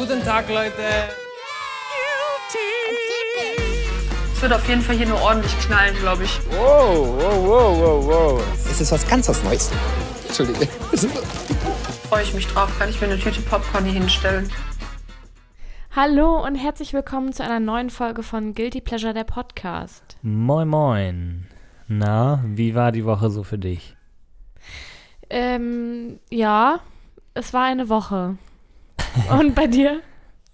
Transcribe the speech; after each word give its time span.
Guten 0.00 0.24
Tag, 0.24 0.48
Leute. 0.48 0.72
Es 4.32 4.40
wird 4.40 4.50
auf 4.50 4.66
jeden 4.66 4.80
Fall 4.80 4.96
hier 4.96 5.06
nur 5.06 5.20
ordentlich 5.20 5.52
knallen, 5.58 5.94
glaube 5.96 6.24
ich. 6.24 6.40
Wow, 6.52 7.18
wow, 7.18 7.46
wow, 7.46 7.78
wow, 7.78 8.06
wow. 8.06 8.42
Es 8.70 8.80
ist 8.80 8.92
was 8.92 9.06
ganz 9.06 9.28
was 9.28 9.44
Neues. 9.44 9.70
Entschuldige. 10.26 10.66
Freue 12.08 12.22
ich 12.22 12.32
mich 12.32 12.46
drauf. 12.46 12.74
Kann 12.78 12.88
ich 12.88 12.98
mir 12.98 13.08
eine 13.08 13.18
Tüte 13.18 13.42
Popcorn 13.42 13.84
hier 13.84 13.92
hinstellen? 13.92 14.50
Hallo 15.94 16.46
und 16.46 16.54
herzlich 16.54 16.94
willkommen 16.94 17.34
zu 17.34 17.44
einer 17.44 17.60
neuen 17.60 17.90
Folge 17.90 18.22
von 18.22 18.54
Guilty 18.54 18.80
Pleasure, 18.80 19.12
der 19.12 19.24
Podcast. 19.24 20.16
Moin, 20.22 20.66
moin. 20.66 21.46
Na, 21.88 22.42
wie 22.46 22.74
war 22.74 22.90
die 22.90 23.04
Woche 23.04 23.28
so 23.28 23.42
für 23.42 23.58
dich? 23.58 23.94
Ähm, 25.28 26.20
ja, 26.30 26.80
es 27.34 27.52
war 27.52 27.64
eine 27.64 27.90
Woche. 27.90 28.38
Und 29.30 29.54
bei 29.54 29.66
dir? 29.66 30.00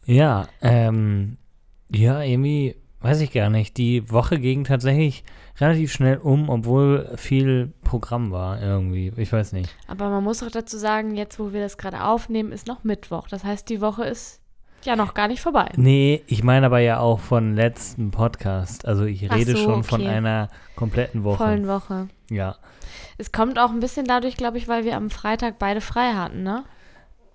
Ja, 0.04 0.48
ähm, 0.62 1.36
ja, 1.90 2.22
irgendwie, 2.22 2.76
weiß 3.00 3.20
ich 3.20 3.32
gar 3.32 3.50
nicht. 3.50 3.76
Die 3.76 4.10
Woche 4.10 4.38
ging 4.38 4.64
tatsächlich 4.64 5.24
relativ 5.58 5.92
schnell 5.92 6.18
um, 6.18 6.48
obwohl 6.48 7.12
viel 7.16 7.72
Programm 7.82 8.30
war 8.30 8.60
irgendwie. 8.60 9.12
Ich 9.16 9.32
weiß 9.32 9.52
nicht. 9.52 9.74
Aber 9.88 10.10
man 10.10 10.22
muss 10.22 10.42
auch 10.42 10.50
dazu 10.50 10.78
sagen, 10.78 11.14
jetzt 11.14 11.38
wo 11.38 11.52
wir 11.52 11.60
das 11.60 11.78
gerade 11.78 12.04
aufnehmen, 12.04 12.52
ist 12.52 12.66
noch 12.66 12.84
Mittwoch. 12.84 13.28
Das 13.28 13.44
heißt, 13.44 13.68
die 13.68 13.80
Woche 13.80 14.04
ist 14.04 14.40
ja 14.82 14.96
noch 14.96 15.14
gar 15.14 15.28
nicht 15.28 15.40
vorbei. 15.40 15.68
Nee, 15.76 16.22
ich 16.26 16.44
meine 16.44 16.66
aber 16.66 16.78
ja 16.78 17.00
auch 17.00 17.20
von 17.20 17.54
letzten 17.54 18.10
Podcast. 18.10 18.86
Also 18.86 19.04
ich 19.04 19.30
rede 19.32 19.52
so, 19.52 19.58
schon 19.58 19.84
von 19.84 20.00
okay. 20.00 20.10
einer 20.10 20.48
kompletten 20.76 21.24
Woche. 21.24 21.38
Vollen 21.38 21.66
Woche. 21.66 22.08
Ja. 22.30 22.56
Es 23.18 23.32
kommt 23.32 23.58
auch 23.58 23.70
ein 23.70 23.80
bisschen 23.80 24.06
dadurch, 24.06 24.36
glaube 24.36 24.58
ich, 24.58 24.68
weil 24.68 24.84
wir 24.84 24.96
am 24.96 25.10
Freitag 25.10 25.58
beide 25.58 25.80
frei 25.80 26.12
hatten, 26.12 26.42
ne? 26.42 26.64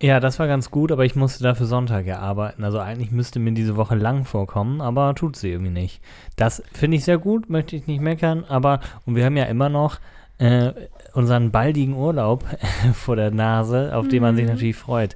Ja, 0.01 0.19
das 0.19 0.39
war 0.39 0.47
ganz 0.47 0.71
gut, 0.71 0.91
aber 0.91 1.05
ich 1.05 1.15
musste 1.15 1.43
dafür 1.43 1.67
Sonntag 1.67 2.07
ja 2.07 2.17
arbeiten. 2.19 2.63
Also 2.63 2.79
eigentlich 2.79 3.11
müsste 3.11 3.39
mir 3.39 3.51
diese 3.51 3.77
Woche 3.77 3.93
lang 3.95 4.25
vorkommen, 4.25 4.81
aber 4.81 5.13
tut 5.13 5.35
sie 5.35 5.51
irgendwie 5.51 5.71
nicht. 5.71 6.01
Das 6.35 6.63
finde 6.73 6.97
ich 6.97 7.03
sehr 7.05 7.19
gut, 7.19 7.49
möchte 7.51 7.75
ich 7.75 7.85
nicht 7.85 8.01
meckern, 8.01 8.43
aber 8.47 8.79
und 9.05 9.15
wir 9.15 9.23
haben 9.25 9.37
ja 9.37 9.43
immer 9.45 9.69
noch 9.69 9.99
äh, 10.39 10.71
unseren 11.13 11.51
baldigen 11.51 11.93
Urlaub 11.93 12.43
vor 12.93 13.15
der 13.15 13.29
Nase, 13.29 13.95
auf 13.95 14.07
den 14.07 14.23
man 14.23 14.35
sich 14.35 14.45
Mhm. 14.45 14.51
natürlich 14.51 14.75
freut. 14.75 15.15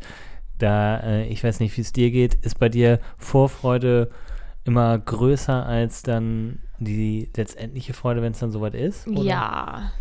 Da, 0.60 1.00
äh, 1.00 1.26
ich 1.30 1.44
weiß 1.44 1.60
nicht, 1.62 1.76
wie 1.78 1.82
es 1.82 1.92
dir 1.92 2.12
geht, 2.12 2.36
ist 2.36 2.60
bei 2.60 2.70
dir 2.70 3.00
Vorfreude 3.18 4.10
immer 4.66 4.98
größer 5.00 5.66
als 5.66 6.04
dann 6.04 6.60
die 6.78 7.28
letztendliche 7.36 7.94
Freude, 7.94 8.22
wenn 8.22 8.34
es 8.34 8.40
dann 8.40 8.52
soweit 8.52 8.76
ist? 8.76 9.08
oder? 9.08 9.24
Ja. 9.24 9.92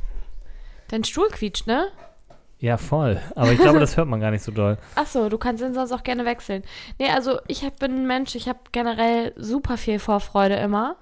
Dein 0.89 1.05
Stuhl 1.05 1.29
quietscht, 1.31 1.67
ne? 1.67 1.87
Ja, 2.65 2.79
voll. 2.79 3.21
Aber 3.35 3.53
ich 3.53 3.59
glaube, 3.59 3.79
das 3.87 3.99
hört 3.99 4.09
man 4.09 4.21
gar 4.21 4.31
nicht 4.31 4.43
so 4.43 4.51
doll. 4.51 4.79
Ach 4.95 5.07
so, 5.07 5.29
du 5.29 5.37
kannst 5.37 5.63
ihn 5.63 5.75
sonst 5.75 5.93
auch 5.93 6.03
gerne 6.03 6.25
wechseln. 6.25 6.63
Nee, 6.99 7.11
also 7.11 7.39
ich 7.47 7.63
hab, 7.63 7.79
bin 7.79 7.95
ein 7.95 8.07
Mensch, 8.07 8.35
ich 8.35 8.49
habe 8.49 8.61
generell 8.73 9.35
super 9.37 9.77
viel 9.77 9.99
Vorfreude 9.99 10.55
immer. 10.55 10.97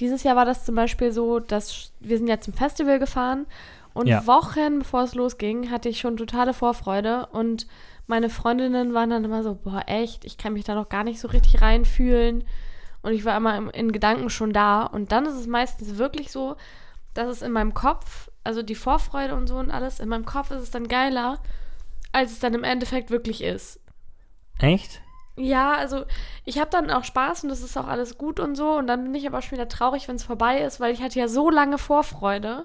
Dieses 0.00 0.22
Jahr 0.22 0.34
war 0.34 0.46
das 0.46 0.64
zum 0.64 0.74
Beispiel 0.74 1.12
so, 1.12 1.40
dass 1.40 1.92
wir 2.00 2.16
sind 2.16 2.26
ja 2.26 2.40
zum 2.40 2.54
Festival 2.54 2.98
gefahren 2.98 3.44
und 3.92 4.06
Ja. 4.06 4.26
Wochen 4.26 4.78
bevor 4.78 5.02
es 5.02 5.14
losging, 5.14 5.70
hatte 5.70 5.90
ich 5.90 6.00
schon 6.00 6.16
totale 6.16 6.54
Vorfreude 6.54 7.26
und 7.32 7.66
meine 8.06 8.30
Freundinnen 8.30 8.94
waren 8.94 9.10
dann 9.10 9.24
immer 9.24 9.42
so, 9.42 9.54
boah, 9.54 9.82
echt, 9.86 10.24
ich 10.24 10.38
kann 10.38 10.54
mich 10.54 10.64
da 10.64 10.74
noch 10.74 10.88
gar 10.88 11.04
nicht 11.04 11.20
so 11.20 11.28
richtig 11.28 11.60
reinfühlen 11.60 12.44
und 13.02 13.12
ich 13.12 13.26
war 13.26 13.36
immer 13.36 13.58
im, 13.58 13.68
in 13.68 13.92
Gedanken 13.92 14.30
schon 14.30 14.54
da 14.54 14.84
und 14.84 15.12
dann 15.12 15.26
ist 15.26 15.34
es 15.34 15.46
meistens 15.46 15.98
wirklich 15.98 16.32
so, 16.32 16.56
dass 17.12 17.28
es 17.28 17.42
in 17.42 17.52
meinem 17.52 17.74
Kopf, 17.74 18.25
also 18.46 18.62
die 18.62 18.74
Vorfreude 18.74 19.34
und 19.34 19.46
so 19.46 19.56
und 19.56 19.70
alles, 19.70 20.00
in 20.00 20.08
meinem 20.08 20.24
Kopf 20.24 20.50
ist 20.50 20.62
es 20.62 20.70
dann 20.70 20.88
geiler, 20.88 21.38
als 22.12 22.32
es 22.32 22.38
dann 22.38 22.54
im 22.54 22.64
Endeffekt 22.64 23.10
wirklich 23.10 23.42
ist. 23.42 23.80
Echt? 24.58 25.02
Ja, 25.36 25.74
also 25.74 26.04
ich 26.44 26.58
habe 26.58 26.70
dann 26.70 26.90
auch 26.90 27.04
Spaß 27.04 27.42
und 27.42 27.50
das 27.50 27.60
ist 27.60 27.76
auch 27.76 27.86
alles 27.86 28.16
gut 28.16 28.40
und 28.40 28.56
so. 28.56 28.72
Und 28.78 28.86
dann 28.86 29.04
bin 29.04 29.14
ich 29.14 29.26
aber 29.26 29.42
schon 29.42 29.58
wieder 29.58 29.68
traurig, 29.68 30.08
wenn 30.08 30.16
es 30.16 30.24
vorbei 30.24 30.60
ist, 30.60 30.80
weil 30.80 30.94
ich 30.94 31.02
hatte 31.02 31.18
ja 31.18 31.28
so 31.28 31.50
lange 31.50 31.76
Vorfreude. 31.76 32.64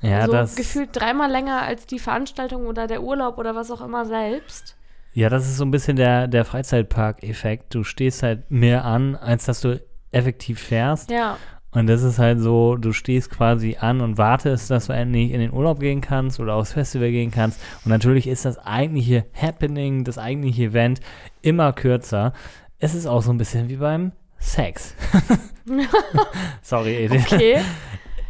Ja, 0.00 0.20
also 0.20 0.32
das. 0.32 0.54
gefühlt 0.54 0.90
dreimal 0.92 1.30
länger 1.30 1.62
als 1.62 1.86
die 1.86 1.98
Veranstaltung 1.98 2.66
oder 2.66 2.86
der 2.86 3.02
Urlaub 3.02 3.38
oder 3.38 3.54
was 3.54 3.70
auch 3.70 3.80
immer 3.80 4.04
selbst. 4.04 4.76
Ja, 5.12 5.28
das 5.28 5.46
ist 5.46 5.56
so 5.56 5.64
ein 5.64 5.70
bisschen 5.70 5.96
der, 5.96 6.28
der 6.28 6.44
Freizeitpark-Effekt. 6.44 7.74
Du 7.74 7.84
stehst 7.84 8.22
halt 8.22 8.50
mehr 8.50 8.84
an, 8.84 9.16
als 9.16 9.46
dass 9.46 9.60
du 9.60 9.80
effektiv 10.10 10.60
fährst. 10.60 11.10
Ja, 11.10 11.38
Und 11.74 11.88
das 11.88 12.02
ist 12.02 12.18
halt 12.18 12.40
so, 12.40 12.76
du 12.76 12.92
stehst 12.92 13.30
quasi 13.30 13.76
an 13.80 14.00
und 14.00 14.16
wartest, 14.16 14.70
dass 14.70 14.86
du 14.86 14.92
endlich 14.92 15.32
in 15.32 15.40
den 15.40 15.52
Urlaub 15.52 15.80
gehen 15.80 16.00
kannst 16.00 16.38
oder 16.40 16.54
aufs 16.54 16.72
Festival 16.72 17.10
gehen 17.10 17.32
kannst. 17.32 17.60
Und 17.84 17.90
natürlich 17.90 18.28
ist 18.28 18.44
das 18.44 18.58
eigentliche 18.58 19.26
Happening, 19.34 20.04
das 20.04 20.16
eigentliche 20.16 20.64
Event 20.64 21.00
immer 21.42 21.72
kürzer. 21.72 22.32
Es 22.78 22.94
ist 22.94 23.06
auch 23.06 23.22
so 23.22 23.32
ein 23.32 23.38
bisschen 23.38 23.68
wie 23.68 23.76
beim 23.76 24.12
Sex. 24.38 24.94
Sorry, 26.62 27.04
Edith. 27.04 27.24
okay. 27.32 27.60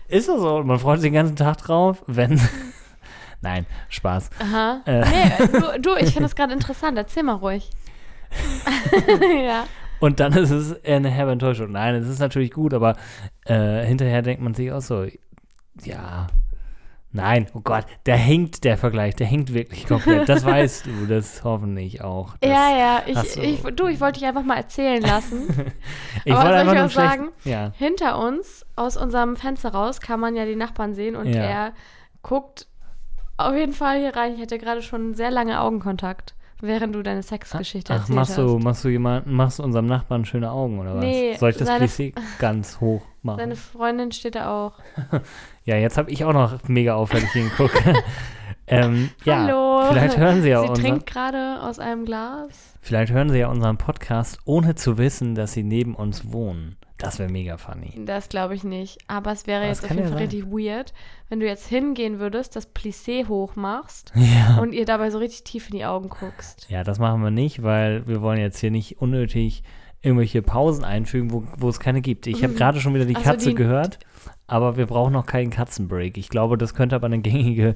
Ist 0.08 0.28
das 0.28 0.40
so? 0.40 0.62
Man 0.62 0.78
freut 0.78 1.00
sich 1.00 1.08
den 1.08 1.14
ganzen 1.14 1.36
Tag 1.36 1.58
drauf, 1.58 2.02
wenn. 2.06 2.40
Nein, 3.40 3.66
Spaß. 3.88 4.30
Aha. 4.38 4.80
Äh. 4.86 5.00
Nee, 5.00 5.46
du, 5.52 5.80
du 5.80 5.96
ich 5.96 6.10
finde 6.10 6.22
das 6.22 6.34
gerade 6.34 6.52
interessant. 6.52 6.96
Erzähl 6.96 7.24
mal 7.24 7.34
ruhig. 7.34 7.68
ja. 9.44 9.64
Und 10.00 10.20
dann 10.20 10.32
ist 10.34 10.50
es 10.50 10.84
eine 10.84 11.10
herbe 11.10 11.32
Enttäuschung. 11.32 11.72
Nein, 11.72 11.94
es 11.94 12.08
ist 12.08 12.18
natürlich 12.18 12.50
gut, 12.50 12.74
aber 12.74 12.96
äh, 13.44 13.84
hinterher 13.84 14.22
denkt 14.22 14.42
man 14.42 14.54
sich 14.54 14.72
auch 14.72 14.80
so, 14.80 15.06
ja, 15.82 16.26
nein, 17.12 17.46
oh 17.54 17.60
Gott, 17.60 17.84
der 18.06 18.16
hinkt 18.16 18.64
der 18.64 18.76
Vergleich, 18.78 19.16
der 19.16 19.26
hinkt 19.26 19.52
wirklich 19.54 19.86
komplett. 19.86 20.28
Das 20.28 20.44
weißt 20.46 20.86
du, 20.86 21.06
das 21.06 21.44
hoffentlich 21.44 22.02
auch. 22.02 22.36
Das, 22.40 22.50
Ja, 22.50 22.76
ja. 22.76 23.02
Ich, 23.06 23.36
ich, 23.36 23.60
du, 23.74 23.86
ich 23.88 24.00
wollte 24.00 24.18
dich 24.20 24.28
einfach 24.28 24.44
mal 24.44 24.56
erzählen 24.56 25.02
lassen. 25.02 25.48
Ich 26.26 26.32
aber 26.32 26.44
wollte 26.44 26.58
soll 26.58 26.68
einfach 26.68 26.74
ich 26.74 26.80
auch 26.80 26.90
sagen? 27.10 27.28
Ja. 27.44 27.72
Hinter 27.76 28.18
uns, 28.18 28.64
aus 28.76 28.96
unserem 28.96 29.36
Fenster 29.36 29.70
raus, 29.74 30.00
kann 30.00 30.20
man 30.20 30.36
ja 30.36 30.46
die 30.46 30.56
Nachbarn 30.56 30.94
sehen 30.94 31.16
und 31.16 31.26
Ja. 31.26 31.42
er 31.42 31.72
guckt 32.22 32.66
auf 33.36 33.54
jeden 33.54 33.72
Fall 33.74 33.98
hier 33.98 34.16
rein. 34.16 34.34
Ich 34.36 34.40
hatte 34.40 34.58
gerade 34.58 34.80
schon 34.80 35.12
sehr 35.14 35.30
lange 35.30 35.60
Augenkontakt, 35.60 36.34
während 36.66 36.94
du 36.94 37.02
deine 37.02 37.22
Sexgeschichte 37.22 37.92
Ach, 37.92 37.98
erzählt 38.00 38.16
machst 38.16 38.30
hast. 38.32 38.38
du, 38.38 38.58
machst 38.58 38.84
du 38.84 38.88
jemanden, 38.88 39.32
machst 39.34 39.58
du 39.58 39.62
unserem 39.62 39.86
Nachbarn 39.86 40.24
schöne 40.24 40.50
Augen 40.50 40.78
oder 40.78 40.94
was? 40.96 41.04
Nee, 41.04 41.34
Soll 41.38 41.50
ich 41.50 41.56
das 41.56 41.68
seine- 41.68 41.84
Plissé 41.86 42.12
ganz 42.38 42.80
hoch 42.80 43.02
machen? 43.22 43.38
Deine 43.38 43.56
Freundin 43.56 44.12
steht 44.12 44.34
da 44.34 44.50
auch. 44.66 44.72
Ja, 45.66 45.76
jetzt 45.76 45.96
habe 45.96 46.10
ich 46.10 46.22
auch 46.26 46.34
noch 46.34 46.58
mega 46.68 46.94
auffällig 46.94 47.30
hingeguckt. 47.30 47.82
ähm, 48.66 49.08
ja, 49.24 49.44
Hallo. 49.46 49.88
vielleicht 49.90 50.18
hören 50.18 50.42
Sie 50.42 50.50
ja 50.50 50.60
Sie 50.60 50.68
unseren, 50.68 50.84
trinkt 50.84 51.06
gerade 51.06 51.62
aus 51.62 51.78
einem 51.78 52.04
Glas. 52.04 52.74
vielleicht 52.82 53.12
hören 53.12 53.30
Sie 53.30 53.38
ja 53.38 53.48
unseren 53.48 53.78
Podcast, 53.78 54.38
ohne 54.44 54.74
zu 54.74 54.98
wissen, 54.98 55.34
dass 55.34 55.52
Sie 55.54 55.62
neben 55.62 55.94
uns 55.94 56.30
wohnen. 56.32 56.76
Das 56.98 57.18
wäre 57.18 57.30
mega 57.30 57.56
funny. 57.56 57.92
Das 58.06 58.28
glaube 58.28 58.54
ich 58.54 58.62
nicht. 58.64 58.98
Aber 59.08 59.32
es 59.32 59.46
wäre 59.46 59.60
Aber 59.62 59.68
jetzt 59.68 59.82
auf 59.84 59.90
jeden 59.90 60.02
ja 60.04 60.08
Fall 60.08 60.18
sein. 60.18 60.28
richtig 60.28 60.46
weird, 60.46 60.92
wenn 61.28 61.40
du 61.40 61.46
jetzt 61.46 61.66
hingehen 61.66 62.20
würdest, 62.20 62.54
das 62.56 62.72
Plissé 62.72 63.26
hochmachst 63.26 64.12
Ja. 64.16 64.58
und 64.60 64.72
ihr 64.72 64.84
dabei 64.84 65.10
so 65.10 65.18
richtig 65.18 65.42
tief 65.44 65.70
in 65.70 65.76
die 65.78 65.84
Augen 65.84 66.08
guckst. 66.08 66.66
Ja, 66.70 66.84
das 66.84 66.98
machen 66.98 67.22
wir 67.22 67.30
nicht, 67.30 67.62
weil 67.62 68.06
wir 68.06 68.22
wollen 68.22 68.38
jetzt 68.38 68.58
hier 68.60 68.70
nicht 68.70 69.00
unnötig 69.00 69.62
irgendwelche 70.02 70.42
Pausen 70.42 70.84
einfügen, 70.84 71.32
wo, 71.32 71.44
wo 71.56 71.68
es 71.68 71.80
keine 71.80 72.00
gibt. 72.02 72.26
Ich 72.26 72.42
habe 72.44 72.52
Mhm. 72.52 72.58
gerade 72.58 72.80
schon 72.80 72.94
wieder 72.94 73.06
die 73.06 73.16
Ach 73.16 73.20
so, 73.24 73.30
Katze 73.30 73.48
die- 73.50 73.54
gehört, 73.54 73.98
aber 74.46 74.76
wir 74.76 74.86
brauchen 74.86 75.14
noch 75.14 75.24
keinen 75.26 75.50
Katzenbreak. 75.50 76.16
Ich 76.18 76.28
glaube, 76.28 76.58
das 76.58 76.74
könnte 76.74 76.94
aber 76.94 77.06
eine 77.06 77.20
gängige 77.20 77.74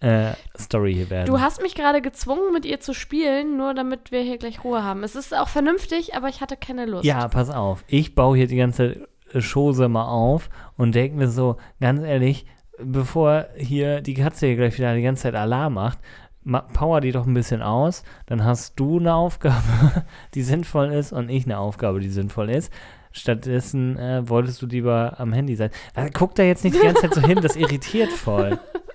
äh, 0.00 0.32
Story 0.56 0.94
hier 0.94 1.10
werden. 1.10 1.26
Du 1.26 1.40
hast 1.40 1.60
mich 1.62 1.74
gerade 1.74 2.00
gezwungen, 2.00 2.52
mit 2.52 2.64
ihr 2.64 2.80
zu 2.80 2.94
spielen, 2.94 3.56
nur 3.56 3.74
damit 3.74 4.12
wir 4.12 4.22
hier 4.22 4.38
gleich 4.38 4.62
Ruhe 4.64 4.84
haben. 4.84 5.02
Es 5.02 5.16
ist 5.16 5.36
auch 5.36 5.48
vernünftig, 5.48 6.14
aber 6.14 6.28
ich 6.28 6.40
hatte 6.40 6.56
keine 6.56 6.86
Lust. 6.86 7.04
ja, 7.04 7.26
pass 7.28 7.50
auf. 7.50 7.84
Ich 7.88 8.14
baue 8.14 8.36
hier 8.36 8.46
die 8.46 8.56
ganze 8.56 9.08
äh, 9.32 9.40
Chose 9.40 9.88
mal 9.88 10.06
auf 10.06 10.50
und 10.76 10.94
denke 10.94 11.16
mir 11.16 11.28
so, 11.28 11.56
ganz 11.80 12.02
ehrlich, 12.02 12.46
bevor 12.78 13.46
hier 13.56 14.00
die 14.00 14.14
Katze 14.14 14.46
hier 14.46 14.56
gleich 14.56 14.78
wieder 14.78 14.94
die 14.94 15.02
ganze 15.02 15.24
Zeit 15.24 15.34
Alarm 15.34 15.74
macht, 15.74 15.98
ma 16.44 16.60
power 16.60 17.00
die 17.00 17.12
doch 17.12 17.26
ein 17.26 17.34
bisschen 17.34 17.62
aus, 17.62 18.04
dann 18.26 18.44
hast 18.44 18.78
du 18.78 18.98
eine 18.98 19.14
Aufgabe, 19.14 20.04
die 20.34 20.42
sinnvoll 20.42 20.92
ist 20.92 21.12
und 21.12 21.28
ich 21.28 21.44
eine 21.44 21.58
Aufgabe, 21.58 22.00
die 22.00 22.08
sinnvoll 22.08 22.50
ist. 22.50 22.72
Stattdessen 23.10 23.98
äh, 23.98 24.28
wolltest 24.28 24.62
du 24.62 24.66
lieber 24.66 25.14
am 25.18 25.32
Handy 25.32 25.56
sein. 25.56 25.70
Äh, 25.94 26.10
guck 26.12 26.34
da 26.36 26.44
jetzt 26.44 26.62
nicht 26.62 26.76
die 26.76 26.86
ganze 26.86 27.02
Zeit 27.02 27.14
so 27.14 27.20
hin, 27.20 27.40
das 27.42 27.56
irritiert 27.56 28.12
voll. 28.12 28.58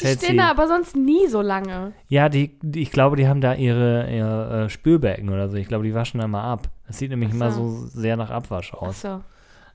Die 0.00 0.06
stehen 0.06 0.38
da 0.38 0.50
aber 0.50 0.66
sonst 0.66 0.96
nie 0.96 1.26
so 1.28 1.42
lange. 1.42 1.92
Ja, 2.08 2.28
die, 2.28 2.58
die, 2.62 2.80
ich 2.80 2.90
glaube, 2.90 3.16
die 3.16 3.28
haben 3.28 3.40
da 3.40 3.54
ihre, 3.54 4.10
ihre 4.10 4.64
äh, 4.64 4.68
Spülbecken 4.68 5.28
oder 5.28 5.48
so. 5.48 5.56
Ich 5.56 5.68
glaube, 5.68 5.84
die 5.84 5.94
waschen 5.94 6.20
da 6.20 6.26
mal 6.26 6.44
ab. 6.44 6.68
Das 6.86 6.98
sieht 6.98 7.10
nämlich 7.10 7.30
Ach 7.30 7.34
immer 7.34 7.50
so. 7.50 7.68
so 7.68 7.86
sehr 7.86 8.16
nach 8.16 8.30
Abwasch 8.30 8.72
aus. 8.72 9.04
Achso. 9.04 9.22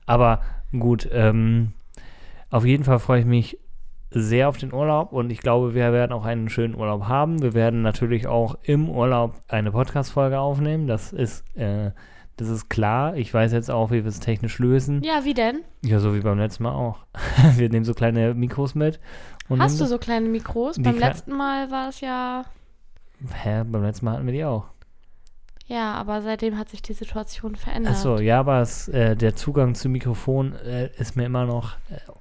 Aber 0.06 0.40
gut, 0.72 1.08
ähm, 1.12 1.72
auf 2.50 2.64
jeden 2.64 2.84
Fall 2.84 2.98
freue 2.98 3.20
ich 3.20 3.26
mich 3.26 3.58
sehr 4.10 4.48
auf 4.48 4.56
den 4.58 4.72
Urlaub 4.72 5.12
und 5.12 5.30
ich 5.30 5.40
glaube, 5.40 5.74
wir 5.74 5.92
werden 5.92 6.12
auch 6.12 6.24
einen 6.24 6.48
schönen 6.48 6.76
Urlaub 6.76 7.08
haben. 7.08 7.42
Wir 7.42 7.54
werden 7.54 7.82
natürlich 7.82 8.26
auch 8.26 8.56
im 8.62 8.88
Urlaub 8.88 9.34
eine 9.48 9.72
Podcast-Folge 9.72 10.38
aufnehmen. 10.38 10.86
Das 10.86 11.12
ist, 11.12 11.44
äh, 11.56 11.90
das 12.36 12.48
ist 12.48 12.68
klar. 12.68 13.16
Ich 13.16 13.32
weiß 13.32 13.52
jetzt 13.52 13.70
auch, 13.70 13.90
wie 13.90 14.04
wir 14.04 14.06
es 14.06 14.20
technisch 14.20 14.58
lösen. 14.58 15.02
Ja, 15.02 15.24
wie 15.24 15.34
denn? 15.34 15.62
Ja, 15.82 15.98
so 15.98 16.14
wie 16.14 16.20
beim 16.20 16.38
letzten 16.38 16.62
Mal 16.64 16.72
auch. 16.72 16.98
wir 17.56 17.68
nehmen 17.68 17.84
so 17.84 17.94
kleine 17.94 18.34
Mikros 18.34 18.74
mit. 18.74 19.00
Und 19.48 19.60
Hast 19.60 19.80
du 19.80 19.86
so 19.86 19.98
kleine 19.98 20.28
Mikros? 20.28 20.76
Beim 20.80 20.98
letzten 20.98 21.32
Mal 21.32 21.70
war 21.70 21.88
es 21.88 22.00
ja. 22.00 22.44
Hä, 23.42 23.64
beim 23.64 23.82
letzten 23.82 24.06
Mal 24.06 24.14
hatten 24.14 24.26
wir 24.26 24.32
die 24.32 24.44
auch. 24.44 24.64
Ja, 25.66 25.94
aber 25.94 26.20
seitdem 26.20 26.58
hat 26.58 26.68
sich 26.68 26.82
die 26.82 26.92
Situation 26.92 27.56
verändert. 27.56 27.94
Achso, 27.94 28.18
ja, 28.18 28.40
aber 28.40 28.60
es, 28.60 28.88
äh, 28.88 29.16
der 29.16 29.34
Zugang 29.34 29.74
zum 29.74 29.92
Mikrofon 29.92 30.54
äh, 30.56 30.90
ist 30.98 31.16
mir 31.16 31.24
immer 31.24 31.46
noch 31.46 31.72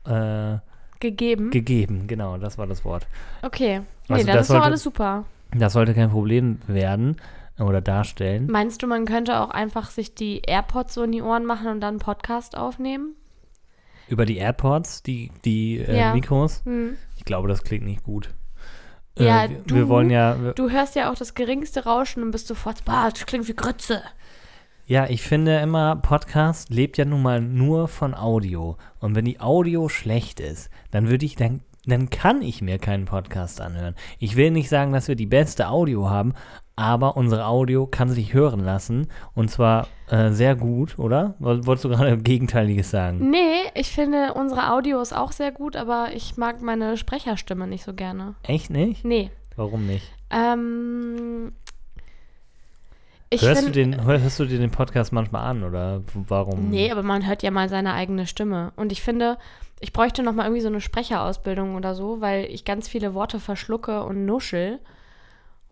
äh, 0.05 0.57
Gegeben. 0.99 1.51
gegeben. 1.51 2.07
Genau, 2.07 2.37
das 2.37 2.57
war 2.57 2.67
das 2.67 2.85
Wort. 2.85 3.05
okay. 3.41 3.81
Nee, 4.07 4.15
Also 4.15 4.27
das 4.27 4.41
ist 4.41 4.55
doch 4.55 4.63
alles 4.63 4.83
super. 4.83 5.25
Das 5.51 5.73
sollte 5.73 5.93
kein 5.93 6.09
Problem 6.09 6.59
werden 6.67 7.17
oder 7.59 7.81
darstellen. 7.81 8.47
Meinst 8.49 8.81
du, 8.81 8.87
man 8.87 9.05
könnte 9.05 9.39
auch 9.39 9.49
einfach 9.49 9.91
sich 9.91 10.15
die 10.15 10.41
AirPods 10.45 10.93
so 10.93 11.03
in 11.03 11.11
die 11.11 11.21
Ohren 11.21 11.45
machen 11.45 11.67
und 11.67 11.81
dann 11.81 11.95
einen 11.95 11.99
Podcast 11.99 12.57
aufnehmen? 12.57 13.15
Über 14.07 14.25
die 14.25 14.37
AirPods, 14.37 15.03
die, 15.03 15.31
die 15.45 15.79
äh, 15.79 15.97
Ja. 15.97 16.13
Mikros. 16.13 16.61
Hm. 16.65 16.95
Ich 17.17 17.25
glaube, 17.25 17.47
das 17.47 17.63
klingt 17.63 17.85
nicht 17.85 18.03
gut. 18.03 18.29
Ja, 19.17 19.45
äh, 19.45 19.49
wir, 19.49 19.57
du- 19.65 19.75
wir 19.75 19.89
wollen 19.89 20.09
ja. 20.09 20.41
Wir, 20.41 20.53
Du 20.53 20.69
hörst 20.69 20.95
ja 20.95 21.11
auch 21.11 21.15
das 21.15 21.33
geringste 21.35 21.83
Rauschen 21.85 22.23
und 22.23 22.31
bist 22.31 22.47
sofort, 22.47 22.83
boah, 22.85 23.09
das 23.11 23.25
klingt 23.25 23.47
wie 23.47 23.55
Grütze. 23.55 24.01
ja, 24.85 25.07
ich 25.07 25.21
finde 25.21 25.59
immer, 25.59 25.95
Podcast 25.95 26.69
lebt 26.69 26.97
ja 26.97 27.05
nun 27.05 27.21
mal 27.21 27.39
nur 27.41 27.87
von 27.87 28.13
Audio. 28.13 28.77
Und 28.99 29.15
wenn 29.15 29.25
die 29.25 29.39
Audio 29.39 29.87
schlecht 29.87 30.39
ist, 30.39 30.69
dann 30.91 31.07
würde 31.09 31.25
ich, 31.25 31.35
dann, 31.35 31.61
dann 31.85 32.09
kann 32.09 32.41
ich 32.41 32.61
mir 32.61 32.79
keinen 32.79 33.05
Podcast 33.05 33.61
anhören. 33.61 33.95
Ich 34.19 34.35
will 34.35 34.51
nicht 34.51 34.67
sagen, 34.69 34.91
dass 34.91 35.07
wir 35.07 35.15
die 35.15 35.25
beste 35.25 35.69
Audio 35.69 36.09
haben, 36.09 36.33
aber 36.75 37.15
unsere 37.17 37.45
Audio 37.45 37.85
kann 37.85 38.09
sich 38.09 38.33
hören 38.33 38.59
lassen. 38.59 39.07
Und 39.35 39.51
zwar 39.51 39.87
äh, 40.09 40.31
sehr 40.31 40.55
gut, 40.55 40.97
oder? 40.97 41.35
Woll- 41.39 41.65
Wolltest 41.67 41.85
du 41.85 41.89
gerade 41.89 42.17
Gegenteiliges 42.23 42.89
sagen? 42.89 43.29
Nee, 43.29 43.61
ich 43.75 43.91
finde, 43.91 44.33
unsere 44.33 44.71
Audio 44.71 44.99
ist 45.01 45.13
auch 45.15 45.31
sehr 45.31 45.51
gut, 45.51 45.75
aber 45.75 46.09
ich 46.13 46.35
mag 46.37 46.61
meine 46.61 46.97
Sprecherstimme 46.97 47.67
nicht 47.67 47.83
so 47.83 47.93
gerne. 47.93 48.35
Echt 48.43 48.69
nicht? 48.69 49.05
Nee. 49.05 49.29
Warum 49.55 49.85
nicht? 49.85 50.11
Ähm, 50.31 51.51
ich 53.29 53.41
Hörst 53.41 53.61
du, 53.61 53.65
find- 53.65 53.75
den, 53.75 54.03
hör- 54.05 54.19
hörst 54.21 54.39
du 54.39 54.45
dir 54.45 54.59
den 54.59 54.71
Podcast 54.71 55.11
manchmal 55.11 55.43
an 55.45 55.63
oder 55.63 56.01
warum? 56.27 56.69
Nee, 56.69 56.91
aber 56.91 57.03
man 57.03 57.27
hört 57.27 57.43
ja 57.43 57.51
mal 57.51 57.69
seine 57.69 57.93
eigene 57.93 58.27
Stimme. 58.27 58.73
Und 58.75 58.91
ich 58.91 59.01
finde, 59.01 59.37
ich 59.79 59.93
bräuchte 59.93 60.23
noch 60.23 60.33
mal 60.33 60.43
irgendwie 60.45 60.61
so 60.61 60.67
eine 60.69 60.81
Sprecherausbildung 60.81 61.75
oder 61.75 61.93
so, 61.95 62.21
weil 62.21 62.45
ich 62.45 62.65
ganz 62.65 62.87
viele 62.87 63.13
Worte 63.13 63.39
verschlucke 63.39 64.03
und 64.03 64.25
nuschel. 64.25 64.79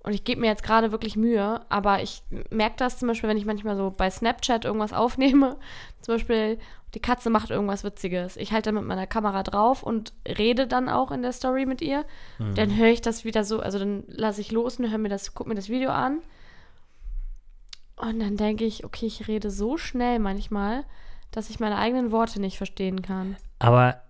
Und 0.03 0.13
ich 0.13 0.23
gebe 0.23 0.41
mir 0.41 0.47
jetzt 0.47 0.63
gerade 0.63 0.91
wirklich 0.91 1.15
Mühe, 1.15 1.61
aber 1.69 2.01
ich 2.01 2.23
merke 2.49 2.75
das 2.77 2.97
zum 2.97 3.07
Beispiel, 3.07 3.29
wenn 3.29 3.37
ich 3.37 3.45
manchmal 3.45 3.75
so 3.75 3.93
bei 3.95 4.09
Snapchat 4.09 4.65
irgendwas 4.65 4.93
aufnehme. 4.93 5.57
Zum 6.01 6.15
Beispiel, 6.15 6.57
die 6.93 6.99
Katze 6.99 7.29
macht 7.29 7.51
irgendwas 7.51 7.83
Witziges. 7.83 8.35
Ich 8.35 8.51
halte 8.51 8.69
dann 8.69 8.75
mit 8.75 8.85
meiner 8.85 9.07
Kamera 9.07 9.43
drauf 9.43 9.83
und 9.83 10.13
rede 10.27 10.67
dann 10.67 10.89
auch 10.89 11.11
in 11.11 11.21
der 11.21 11.31
Story 11.31 11.65
mit 11.65 11.81
ihr. 11.81 12.05
Dann 12.55 12.75
höre 12.75 12.89
ich 12.89 13.01
das 13.01 13.23
wieder 13.23 13.43
so, 13.43 13.59
also 13.59 13.79
dann 13.79 14.03
lasse 14.07 14.41
ich 14.41 14.51
los 14.51 14.79
und 14.79 14.89
höre 14.89 14.97
mir 14.97 15.09
das, 15.09 15.33
guck 15.33 15.47
mir 15.47 15.55
das 15.55 15.69
Video 15.69 15.91
an. 15.91 16.19
Und 17.95 18.19
dann 18.19 18.35
denke 18.35 18.65
ich, 18.65 18.83
okay, 18.83 19.05
ich 19.05 19.27
rede 19.27 19.51
so 19.51 19.77
schnell 19.77 20.17
manchmal, 20.17 20.83
dass 21.29 21.51
ich 21.51 21.59
meine 21.59 21.77
eigenen 21.77 22.11
Worte 22.11 22.41
nicht 22.41 22.57
verstehen 22.57 23.03
kann. 23.03 23.37
Aber 23.59 24.01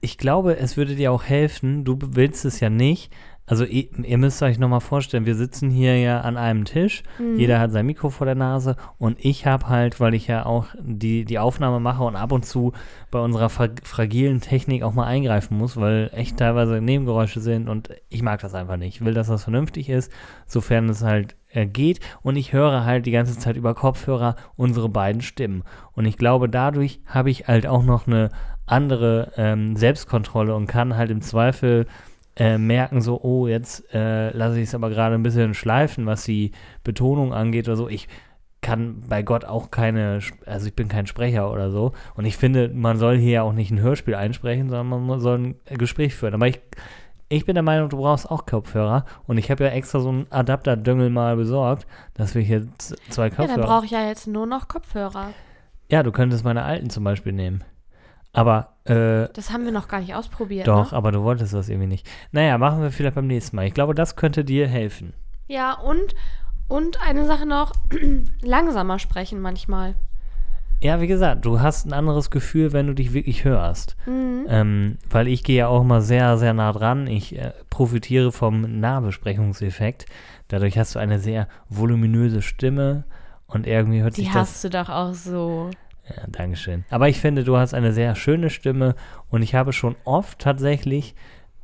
ich 0.00 0.18
glaube, 0.18 0.56
es 0.58 0.76
würde 0.76 0.96
dir 0.96 1.12
auch 1.12 1.22
helfen, 1.22 1.84
du 1.84 1.96
willst 2.00 2.44
es 2.44 2.60
ja 2.60 2.68
nicht. 2.68 3.12
Also 3.48 3.64
ihr, 3.64 3.88
ihr 4.04 4.18
müsst 4.18 4.42
euch 4.42 4.58
nochmal 4.58 4.80
vorstellen, 4.80 5.26
wir 5.26 5.34
sitzen 5.34 5.70
hier 5.70 5.98
ja 5.98 6.20
an 6.20 6.36
einem 6.36 6.64
Tisch, 6.64 7.02
Mhm. 7.18 7.38
jeder 7.38 7.58
hat 7.58 7.72
sein 7.72 7.86
Mikro 7.86 8.10
vor 8.10 8.26
der 8.26 8.34
Nase 8.34 8.76
und 8.98 9.24
ich 9.24 9.46
habe 9.46 9.68
halt, 9.68 9.98
weil 10.00 10.14
ich 10.14 10.26
ja 10.26 10.44
auch 10.46 10.66
die, 10.78 11.24
die 11.24 11.38
Aufnahme 11.38 11.80
mache 11.80 12.04
und 12.04 12.14
ab 12.14 12.30
und 12.32 12.44
zu 12.44 12.72
bei 13.10 13.18
unserer 13.18 13.48
fra 13.48 13.68
fragilen 13.82 14.40
Technik 14.40 14.82
auch 14.82 14.92
mal 14.92 15.06
eingreifen 15.06 15.56
muss, 15.56 15.76
weil 15.78 16.10
echt 16.12 16.36
teilweise 16.36 16.80
Nebengeräusche 16.80 17.40
sind 17.40 17.68
und 17.68 17.88
ich 18.10 18.22
mag 18.22 18.40
das 18.40 18.54
einfach 18.54 18.76
nicht. 18.76 18.96
Ich 18.96 19.04
will, 19.04 19.14
dass 19.14 19.28
das 19.28 19.44
vernünftig 19.44 19.88
ist, 19.88 20.12
sofern 20.46 20.88
es 20.90 21.02
halt 21.02 21.34
äh, 21.50 21.66
geht 21.66 22.00
und 22.22 22.36
ich 22.36 22.52
höre 22.52 22.84
halt 22.84 23.06
die 23.06 23.10
ganze 23.12 23.38
Zeit 23.38 23.56
über 23.56 23.74
Kopfhörer 23.74 24.36
unsere 24.56 24.90
beiden 24.90 25.22
Stimmen. 25.22 25.62
Und 25.94 26.04
ich 26.04 26.18
glaube, 26.18 26.48
dadurch 26.50 27.00
habe 27.06 27.30
ich 27.30 27.48
halt 27.48 27.66
auch 27.66 27.82
noch 27.82 28.06
eine 28.06 28.28
andere 28.66 29.32
ähm, 29.38 29.74
Selbstkontrolle 29.76 30.54
und 30.54 30.66
kann 30.66 30.96
halt 30.96 31.10
im 31.10 31.22
Zweifel 31.22 31.86
äh, 32.38 32.56
merken, 32.56 33.00
so, 33.00 33.20
oh, 33.20 33.46
jetzt 33.46 33.92
äh, 33.92 34.30
lasse 34.30 34.58
ich 34.60 34.68
es 34.68 34.74
aber 34.74 34.88
gerade 34.90 35.16
ein 35.16 35.22
bisschen 35.22 35.54
schleifen, 35.54 36.06
was 36.06 36.24
die 36.24 36.52
Betonung 36.84 37.34
angeht 37.34 37.68
oder 37.68 37.76
so. 37.76 37.88
Ich 37.88 38.08
kann 38.60 39.02
bei 39.08 39.22
Gott 39.22 39.44
auch 39.44 39.70
keine, 39.70 40.20
also 40.46 40.66
ich 40.66 40.74
bin 40.74 40.88
kein 40.88 41.06
Sprecher 41.06 41.52
oder 41.52 41.70
so. 41.70 41.92
Und 42.14 42.24
ich 42.24 42.36
finde, 42.36 42.68
man 42.68 42.96
soll 42.96 43.16
hier 43.18 43.32
ja 43.32 43.42
auch 43.42 43.52
nicht 43.52 43.70
ein 43.70 43.80
Hörspiel 43.80 44.14
einsprechen, 44.14 44.68
sondern 44.68 45.06
man 45.06 45.20
soll 45.20 45.38
ein 45.38 45.78
Gespräch 45.78 46.14
führen. 46.14 46.34
Aber 46.34 46.48
ich, 46.48 46.60
ich 47.28 47.44
bin 47.44 47.54
der 47.54 47.62
Meinung, 47.62 47.88
du 47.88 47.98
brauchst 47.98 48.30
auch 48.30 48.46
Kopfhörer. 48.46 49.04
Und 49.26 49.38
ich 49.38 49.50
habe 49.50 49.64
ja 49.64 49.70
extra 49.70 50.00
so 50.00 50.08
einen 50.08 50.26
Adapterdüngel 50.30 51.10
mal 51.10 51.36
besorgt, 51.36 51.86
dass 52.14 52.34
wir 52.34 52.42
hier 52.42 52.66
zwei 53.10 53.24
Ja, 53.24 53.30
Kopfhörer 53.30 53.56
dann 53.58 53.66
brauche 53.66 53.84
ich 53.84 53.90
ja 53.92 54.06
jetzt 54.06 54.26
nur 54.26 54.46
noch 54.46 54.66
Kopfhörer. 54.68 55.30
ja, 55.90 56.02
du 56.02 56.10
könntest 56.12 56.44
meine 56.44 56.62
alten 56.64 56.90
zum 56.90 57.04
Beispiel 57.04 57.32
nehmen. 57.32 57.62
Aber, 58.32 58.74
äh, 58.90 59.28
Das 59.34 59.50
haben 59.52 59.64
wir 59.64 59.72
noch 59.72 59.88
gar 59.88 60.00
nicht 60.00 60.14
ausprobiert. 60.14 60.66
doch, 60.68 60.92
Ne? 60.92 60.96
aber 60.96 61.12
du 61.12 61.22
wolltest 61.22 61.54
das 61.54 61.68
irgendwie 61.68 61.88
nicht. 61.88 62.06
Naja, 62.32 62.58
machen 62.58 62.80
wir 62.82 62.90
vielleicht 62.90 63.14
beim 63.16 63.26
nächsten 63.26 63.56
Mal. 63.56 63.66
Ich 63.66 63.74
glaube, 63.74 63.94
das 63.94 64.16
könnte 64.16 64.44
dir 64.44 64.66
helfen. 64.68 65.12
Ja, 65.46 65.74
und, 65.74 66.14
und 66.68 67.00
eine 67.02 67.26
Sache 67.26 67.46
noch, 67.46 67.72
langsamer 68.42 68.98
sprechen 68.98 69.40
manchmal. 69.40 69.94
Ja, 70.80 71.00
wie 71.00 71.08
gesagt, 71.08 71.44
du 71.44 71.60
hast 71.60 71.86
ein 71.86 71.92
anderes 71.92 72.30
Gefühl, 72.30 72.72
wenn 72.72 72.86
du 72.86 72.94
dich 72.94 73.12
wirklich 73.12 73.42
hörst. 73.44 73.96
Mhm. 74.06 74.46
Ähm, 74.48 74.98
weil 75.10 75.26
ich 75.26 75.42
gehe 75.42 75.56
ja 75.58 75.66
auch 75.66 75.80
immer 75.80 76.00
sehr, 76.02 76.38
sehr 76.38 76.54
nah 76.54 76.72
dran. 76.72 77.08
Ich 77.08 77.36
äh, 77.36 77.52
profitiere 77.68 78.30
vom 78.30 78.78
Nahbesprechungseffekt. 78.78 80.06
Dadurch 80.46 80.78
hast 80.78 80.94
du 80.94 81.00
eine 81.00 81.18
sehr 81.18 81.48
voluminöse 81.68 82.42
Stimme 82.42 83.04
und 83.48 83.66
irgendwie 83.66 84.02
hört 84.02 84.16
Die 84.16 84.20
sich 84.22 84.30
das 84.30 84.36
hast 84.36 84.64
du 84.64 84.70
doch 84.70 84.88
auch 84.88 85.14
so. 85.14 85.70
Ja, 86.08 86.24
Dankeschön. 86.28 86.84
Aber 86.90 87.08
ich 87.08 87.20
finde, 87.20 87.44
du 87.44 87.56
hast 87.56 87.74
eine 87.74 87.92
sehr 87.92 88.14
schöne 88.14 88.50
Stimme 88.50 88.94
und 89.30 89.42
ich 89.42 89.54
habe 89.54 89.72
schon 89.72 89.96
oft 90.04 90.38
tatsächlich 90.38 91.14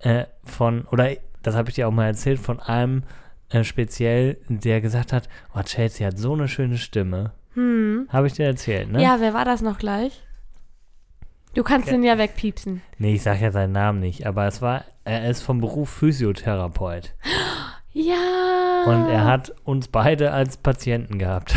äh, 0.01 0.25
von, 0.45 0.87
oder 0.87 1.11
das 1.43 1.55
habe 1.55 1.69
ich 1.69 1.75
dir 1.75 1.89
auch 1.89 1.93
mal 1.93 2.07
erzählt, 2.07 2.39
von 2.39 2.61
einem 2.61 3.05
äh, 3.51 3.65
speziell, 3.65 4.39
der 4.49 4.81
gesagt 4.81 5.13
hat, 5.13 5.29
oh, 5.55 5.63
Chelsea 5.63 6.07
hat 6.07 6.19
so 6.19 6.33
eine 6.33 6.49
schöne 6.49 6.79
Stimme. 6.79 7.33
Hm. 7.55 8.09
Habe 8.11 8.27
ich 8.27 8.33
dir 8.33 8.47
erzählt, 8.47 8.91
ne? 8.91 9.03
Ja, 9.03 9.21
wer 9.21 9.35
war 9.35 9.45
das 9.45 9.63
noch 9.63 9.79
gleich? 9.79 10.23
Du 11.55 11.63
kannst 11.63 11.89
den 11.89 12.03
ja 12.03 12.19
wegpiepsen. 12.19 12.83
Nee, 12.99 13.15
ich 13.15 13.23
sage 13.23 13.43
ja 13.43 13.53
seinen 13.53 13.73
Namen 13.73 14.01
nicht, 14.01 14.27
aber 14.27 14.47
es 14.47 14.61
war, 14.61 14.85
er 15.05 15.31
ist 15.31 15.43
vom 15.43 15.61
Beruf 15.61 15.89
Physiotherapeut 15.89 17.15
Ja. 17.97 18.83
und 18.87 19.09
er 19.09 19.25
hat 19.25 19.55
uns 19.65 19.89
beide 19.89 20.33
als 20.33 20.57
Patienten 20.57 21.19
gehabt. 21.19 21.55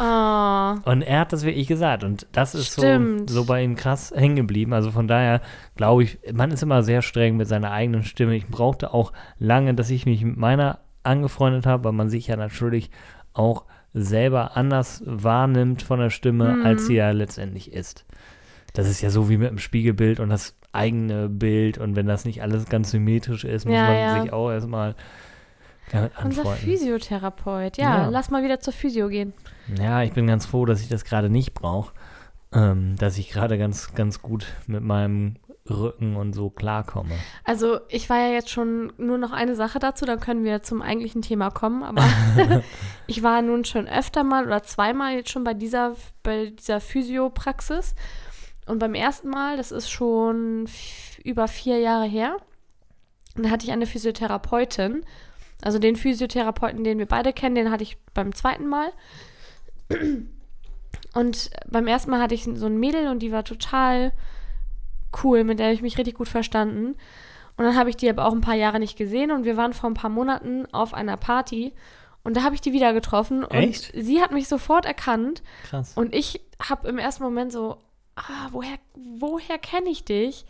Oh. 0.00 0.74
Und 0.90 1.02
er 1.02 1.20
hat 1.20 1.32
das 1.32 1.44
wirklich 1.44 1.66
gesagt. 1.68 2.04
Und 2.04 2.26
das 2.32 2.54
ist 2.54 2.74
so, 2.74 2.82
so 3.26 3.44
bei 3.44 3.62
ihm 3.62 3.76
krass 3.76 4.12
hängen 4.14 4.36
geblieben. 4.36 4.72
Also 4.72 4.90
von 4.90 5.08
daher 5.08 5.40
glaube 5.76 6.02
ich, 6.04 6.18
man 6.32 6.50
ist 6.50 6.62
immer 6.62 6.82
sehr 6.82 7.02
streng 7.02 7.36
mit 7.36 7.48
seiner 7.48 7.70
eigenen 7.72 8.02
Stimme. 8.02 8.34
Ich 8.36 8.46
brauchte 8.46 8.92
auch 8.94 9.12
lange, 9.38 9.74
dass 9.74 9.90
ich 9.90 10.06
mich 10.06 10.24
mit 10.24 10.36
meiner 10.36 10.78
angefreundet 11.02 11.66
habe, 11.66 11.84
weil 11.84 11.92
man 11.92 12.08
sich 12.10 12.26
ja 12.28 12.36
natürlich 12.36 12.90
auch 13.32 13.64
selber 13.94 14.56
anders 14.56 15.02
wahrnimmt 15.06 15.82
von 15.82 15.98
der 16.00 16.10
Stimme, 16.10 16.56
Mhm. 16.56 16.66
als 16.66 16.86
sie 16.86 16.94
ja 16.96 17.10
letztendlich 17.10 17.72
ist. 17.72 18.04
Das 18.74 18.88
ist 18.88 19.00
ja 19.00 19.10
so 19.10 19.28
wie 19.28 19.38
mit 19.38 19.50
dem 19.50 19.58
Spiegelbild 19.58 20.20
und 20.20 20.28
das 20.30 20.56
eigene 20.72 21.28
Bild. 21.28 21.78
Und 21.78 21.96
wenn 21.96 22.06
das 22.06 22.24
nicht 22.24 22.42
alles 22.42 22.66
ganz 22.66 22.90
symmetrisch 22.92 23.44
ist, 23.44 23.64
muss 23.66 23.74
Ja, 23.74 23.86
man 23.86 23.96
ja. 23.96 24.22
sich 24.22 24.32
auch 24.32 24.50
erstmal 24.50 24.94
damit 25.92 26.12
Unser 26.22 26.42
anfreunden. 26.42 26.64
Physiotherapeut. 26.64 27.76
Ja, 27.76 28.02
Ja. 28.02 28.08
lass 28.08 28.30
mal 28.30 28.42
wieder 28.42 28.60
zur 28.60 28.72
Physio 28.72 29.08
gehen. 29.08 29.32
Ja, 29.78 30.02
ich 30.02 30.12
bin 30.12 30.26
ganz 30.26 30.46
froh, 30.46 30.64
dass 30.66 30.80
ich 30.80 30.88
das 30.88 31.04
gerade 31.04 31.30
nicht 31.30 31.54
brauche. 31.54 31.92
Ähm, 32.52 32.96
dass 32.96 33.16
ich 33.16 33.30
gerade 33.30 33.58
ganz, 33.58 33.94
ganz 33.94 34.22
gut 34.22 34.44
mit 34.66 34.82
meinem 34.82 35.36
Rücken 35.68 36.16
und 36.16 36.32
so 36.32 36.50
klarkomme. 36.50 37.14
Also, 37.44 37.78
ich 37.88 38.10
war 38.10 38.18
ja 38.18 38.32
jetzt 38.32 38.50
schon 38.50 38.92
nur 38.98 39.18
noch 39.18 39.30
eine 39.30 39.54
Sache 39.54 39.78
dazu, 39.78 40.04
dann 40.04 40.18
können 40.18 40.42
wir 40.42 40.60
zum 40.62 40.82
eigentlichen 40.82 41.22
Thema 41.22 41.50
kommen. 41.50 41.84
Aber 41.84 42.02
ich 43.06 43.22
war 43.22 43.40
nun 43.42 43.64
schon 43.64 43.86
öfter 43.86 44.24
mal 44.24 44.46
oder 44.46 44.64
zweimal 44.64 45.14
jetzt 45.14 45.30
schon 45.30 45.44
bei 45.44 45.54
dieser, 45.54 45.94
bei 46.24 46.46
dieser 46.46 46.80
Physiopraxis. 46.80 47.94
Und 48.66 48.80
beim 48.80 48.94
ersten 48.94 49.28
Mal, 49.28 49.56
das 49.56 49.70
ist 49.70 49.88
schon 49.90 50.68
über 51.22 51.46
vier 51.46 51.78
Jahre 51.78 52.06
her, 52.06 52.36
und 53.36 53.44
da 53.46 53.50
hatte 53.50 53.64
ich 53.64 53.72
eine 53.72 53.86
Physiotherapeutin. 53.86 55.04
Also 55.62 55.78
den 55.78 55.96
Physiotherapeuten, 55.96 56.84
den 56.84 56.98
wir 56.98 57.06
beide 57.06 57.32
kennen, 57.32 57.54
den 57.54 57.70
hatte 57.70 57.82
ich 57.82 57.98
beim 58.14 58.34
zweiten 58.34 58.66
Mal. 58.68 58.90
Und 61.14 61.50
beim 61.68 61.86
ersten 61.86 62.10
Mal 62.10 62.20
hatte 62.20 62.34
ich 62.34 62.44
so 62.44 62.66
ein 62.66 62.78
Mädel 62.78 63.08
und 63.08 63.20
die 63.20 63.32
war 63.32 63.44
total 63.44 64.12
cool, 65.24 65.44
mit 65.44 65.58
der 65.58 65.66
habe 65.66 65.74
ich 65.74 65.82
mich 65.82 65.98
richtig 65.98 66.14
gut 66.14 66.28
verstanden. 66.28 66.94
Und 67.56 67.64
dann 67.64 67.76
habe 67.76 67.90
ich 67.90 67.96
die 67.96 68.08
aber 68.08 68.26
auch 68.26 68.32
ein 68.32 68.40
paar 68.40 68.54
Jahre 68.54 68.78
nicht 68.78 68.96
gesehen 68.96 69.30
und 69.32 69.44
wir 69.44 69.56
waren 69.56 69.72
vor 69.72 69.90
ein 69.90 69.94
paar 69.94 70.08
Monaten 70.10 70.66
auf 70.72 70.94
einer 70.94 71.16
Party 71.16 71.74
und 72.22 72.36
da 72.36 72.42
habe 72.42 72.54
ich 72.54 72.60
die 72.60 72.72
wieder 72.72 72.92
getroffen 72.92 73.44
und 73.44 73.52
Echt? 73.52 73.92
sie 73.94 74.20
hat 74.22 74.30
mich 74.30 74.46
sofort 74.48 74.86
erkannt 74.86 75.42
Krass. 75.68 75.92
und 75.96 76.14
ich 76.14 76.40
habe 76.62 76.88
im 76.88 76.98
ersten 76.98 77.22
Moment 77.22 77.52
so, 77.52 77.76
ah, 78.16 78.48
woher, 78.52 78.76
woher 79.18 79.58
kenne 79.58 79.90
ich 79.90 80.04
dich? 80.04 80.46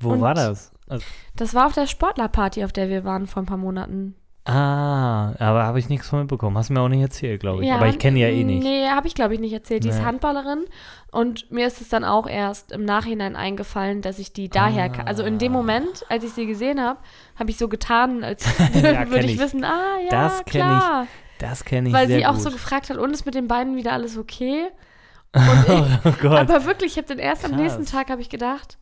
Wo 0.00 0.10
und- 0.10 0.20
war 0.20 0.34
das? 0.34 0.72
Also, 0.88 1.04
Das 1.36 1.54
war 1.54 1.66
auf 1.66 1.74
der 1.74 1.86
Sportlerparty, 1.86 2.64
auf 2.64 2.72
der 2.72 2.88
wir 2.88 3.04
waren 3.04 3.26
vor 3.26 3.42
ein 3.42 3.46
paar 3.46 3.56
Monaten. 3.58 4.14
Ah, 4.48 5.34
aber 5.38 5.64
habe 5.64 5.78
ich 5.78 5.88
nichts 5.88 6.08
von 6.08 6.20
mitbekommen. 6.20 6.56
Hast 6.56 6.70
du 6.70 6.74
mir 6.74 6.80
auch 6.80 6.88
nicht 6.88 7.02
erzählt, 7.02 7.40
glaube 7.40 7.62
ich. 7.62 7.68
Ja, 7.68 7.76
aber 7.76 7.88
ich 7.88 7.98
kenne 7.98 8.18
ja 8.18 8.28
eh 8.28 8.44
nicht. 8.44 8.62
Nee, 8.62 8.88
habe 8.88 9.06
ich 9.06 9.14
glaube 9.14 9.34
ich 9.34 9.40
nicht 9.40 9.52
erzählt. 9.52 9.84
Die 9.84 9.88
ist 9.90 9.98
Nee. 9.98 10.04
Handballerin 10.04 10.64
und 11.10 11.50
mir 11.50 11.66
ist 11.66 11.80
es 11.80 11.88
dann 11.90 12.04
auch 12.04 12.26
erst 12.26 12.72
im 12.72 12.84
Nachhinein 12.84 13.36
eingefallen, 13.36 14.00
dass 14.02 14.18
ich 14.18 14.32
die 14.32 14.48
daher 14.48 14.88
kann. 14.88 15.06
Also 15.06 15.22
in 15.22 15.38
dem 15.38 15.52
Moment, 15.52 16.04
als 16.08 16.24
ich 16.24 16.32
sie 16.32 16.46
gesehen 16.46 16.80
habe, 16.80 16.98
habe 17.38 17.50
ich 17.50 17.58
so 17.58 17.68
getan, 17.68 18.24
als 18.24 18.44
Ja, 18.74 19.08
würde 19.10 19.26
ich, 19.26 19.34
ich. 19.34 19.38
wissen, 19.38 19.64
ah 19.64 19.98
ja, 20.04 20.10
Das 20.10 20.36
kenn 20.44 20.44
ich 20.46 20.50
klar. 20.52 21.06
Das 21.38 21.64
kenne 21.64 21.88
ich 21.88 21.94
Weil 21.94 22.08
sie 22.08 22.26
auch 22.26 22.32
gut. 22.34 22.42
so 22.42 22.50
gefragt 22.50 22.90
hat, 22.90 22.96
und 22.96 23.12
ist 23.12 23.26
mit 23.26 23.34
den 23.34 23.48
Beinen 23.48 23.76
wieder 23.76 23.92
alles 23.92 24.16
okay? 24.18 24.64
Und 25.34 25.42
ich, 25.68 25.98
oh 26.06 26.12
Gott. 26.22 26.38
aber 26.38 26.64
wirklich, 26.64 26.92
ich 26.92 26.96
habe 26.96 27.06
dann 27.08 27.18
erst 27.18 27.44
am 27.44 27.50
Krass. 27.50 27.60
nächsten 27.60 27.84
Tag 27.84 28.08
habe 28.10 28.22
ich 28.22 28.30
gedacht, 28.30 28.78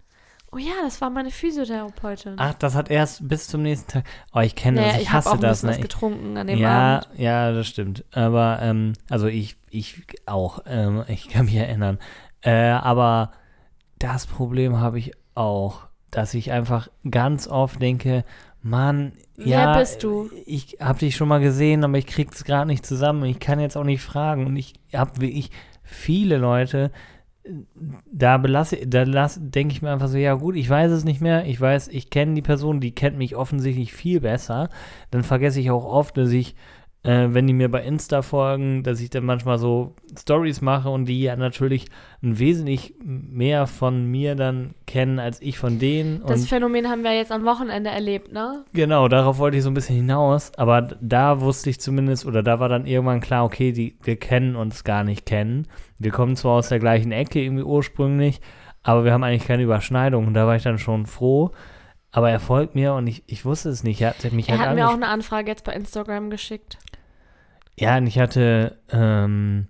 oh 0.52 0.58
ja, 0.58 0.72
das 0.82 1.00
war 1.00 1.10
meine 1.10 1.30
Physiotherapeutin. 1.30 2.34
Ach, 2.38 2.54
das 2.54 2.74
hat 2.74 2.90
erst 2.90 3.28
bis 3.28 3.48
zum 3.48 3.62
nächsten 3.62 3.90
Tag. 3.90 4.04
Oh, 4.32 4.40
ich 4.40 4.54
kenne 4.54 4.80
naja, 4.80 4.92
das. 4.92 4.96
Ich, 4.96 5.02
ich 5.08 5.12
hasse 5.12 5.30
auch 5.30 5.34
ein 5.34 5.40
das. 5.40 5.62
Ne? 5.62 5.78
getrunken 5.78 6.36
an 6.36 6.46
dem 6.46 6.58
Ja, 6.58 6.96
Abend. 6.98 7.08
ja, 7.18 7.52
das 7.52 7.66
stimmt. 7.66 8.04
Aber, 8.12 8.58
ähm, 8.62 8.94
also 9.10 9.26
ich, 9.26 9.56
ich 9.70 10.02
auch. 10.26 10.60
Ähm, 10.66 11.04
ich 11.08 11.28
kann 11.28 11.46
mich 11.46 11.54
erinnern. 11.56 11.98
Äh, 12.42 12.70
aber 12.70 13.32
das 13.98 14.26
Problem 14.26 14.78
habe 14.78 14.98
ich 14.98 15.12
auch, 15.34 15.86
dass 16.10 16.34
ich 16.34 16.52
einfach 16.52 16.88
ganz 17.10 17.48
oft 17.48 17.80
denke, 17.80 18.24
Mann, 18.62 19.12
Wer 19.36 19.46
ja, 19.46 19.78
bist 19.78 20.02
du? 20.02 20.30
ich 20.44 20.78
habe 20.80 20.98
dich 20.98 21.14
schon 21.14 21.28
mal 21.28 21.40
gesehen, 21.40 21.84
aber 21.84 21.98
ich 21.98 22.06
krieg's 22.06 22.42
gerade 22.42 22.66
nicht 22.66 22.84
zusammen. 22.86 23.24
Ich 23.24 23.38
kann 23.38 23.60
jetzt 23.60 23.76
auch 23.76 23.84
nicht 23.84 24.02
fragen. 24.02 24.46
Und 24.46 24.56
ich 24.56 24.74
habe 24.94 25.20
wirklich 25.20 25.50
viele 25.82 26.36
Leute, 26.38 26.90
da 28.10 28.38
belasse, 28.38 28.86
da 28.86 29.04
denke 29.04 29.72
ich 29.72 29.82
mir 29.82 29.90
einfach 29.90 30.08
so, 30.08 30.18
ja 30.18 30.34
gut, 30.34 30.56
ich 30.56 30.68
weiß 30.68 30.90
es 30.90 31.04
nicht 31.04 31.20
mehr. 31.20 31.46
Ich 31.46 31.60
weiß, 31.60 31.88
ich 31.88 32.10
kenne 32.10 32.34
die 32.34 32.42
Person, 32.42 32.80
die 32.80 32.94
kennt 32.94 33.18
mich 33.18 33.36
offensichtlich 33.36 33.92
viel 33.92 34.20
besser. 34.20 34.68
Dann 35.10 35.22
vergesse 35.22 35.60
ich 35.60 35.70
auch 35.70 35.84
oft, 35.84 36.16
dass 36.16 36.30
ich, 36.30 36.54
äh, 37.06 37.32
wenn 37.32 37.46
die 37.46 37.52
mir 37.52 37.70
bei 37.70 37.84
Insta 37.84 38.20
folgen, 38.20 38.82
dass 38.82 39.00
ich 39.00 39.10
dann 39.10 39.24
manchmal 39.24 39.58
so 39.58 39.94
Stories 40.18 40.60
mache 40.60 40.90
und 40.90 41.04
die 41.04 41.22
ja 41.22 41.36
natürlich 41.36 41.86
ein 42.20 42.40
wesentlich 42.40 42.94
mehr 43.04 43.68
von 43.68 44.06
mir 44.06 44.34
dann 44.34 44.74
kennen 44.86 45.20
als 45.20 45.40
ich 45.40 45.56
von 45.56 45.78
denen. 45.78 46.22
Das 46.26 46.40
und 46.40 46.48
Phänomen 46.48 46.88
haben 46.88 47.04
wir 47.04 47.14
jetzt 47.14 47.30
am 47.30 47.44
Wochenende 47.44 47.90
erlebt, 47.90 48.32
ne? 48.32 48.64
Genau, 48.72 49.06
darauf 49.06 49.38
wollte 49.38 49.56
ich 49.56 49.62
so 49.62 49.70
ein 49.70 49.74
bisschen 49.74 49.94
hinaus, 49.94 50.50
aber 50.56 50.82
da 51.00 51.40
wusste 51.40 51.70
ich 51.70 51.78
zumindest, 51.78 52.26
oder 52.26 52.42
da 52.42 52.58
war 52.58 52.68
dann 52.68 52.86
irgendwann 52.86 53.20
klar, 53.20 53.44
okay, 53.44 53.70
die, 53.70 53.96
wir 54.02 54.16
kennen 54.16 54.56
uns 54.56 54.82
gar 54.82 55.04
nicht 55.04 55.26
kennen. 55.26 55.68
Wir 56.00 56.10
kommen 56.10 56.34
zwar 56.34 56.54
aus 56.54 56.70
der 56.70 56.80
gleichen 56.80 57.12
Ecke 57.12 57.40
irgendwie 57.40 57.62
ursprünglich, 57.62 58.40
aber 58.82 59.04
wir 59.04 59.12
haben 59.12 59.22
eigentlich 59.22 59.46
keine 59.46 59.62
Überschneidung 59.62 60.26
und 60.26 60.34
da 60.34 60.48
war 60.48 60.56
ich 60.56 60.64
dann 60.64 60.78
schon 60.78 61.06
froh. 61.06 61.52
Aber 62.12 62.30
er 62.30 62.40
folgt 62.40 62.74
mir 62.74 62.94
und 62.94 63.06
ich, 63.06 63.22
ich 63.26 63.44
wusste 63.44 63.68
es 63.68 63.82
nicht. 63.84 64.00
Er 64.00 64.10
hat 64.10 64.32
mich 64.32 64.48
Er 64.48 64.58
halt 64.58 64.68
hat 64.70 64.74
mir 64.76 64.88
auch 64.88 64.94
eine 64.94 65.08
Anfrage 65.08 65.48
jetzt 65.48 65.64
bei 65.64 65.72
Instagram 65.72 66.30
geschickt. 66.30 66.78
Ja, 67.78 67.98
und 67.98 68.06
ich 68.06 68.18
hatte, 68.18 68.78
ähm, 68.90 69.68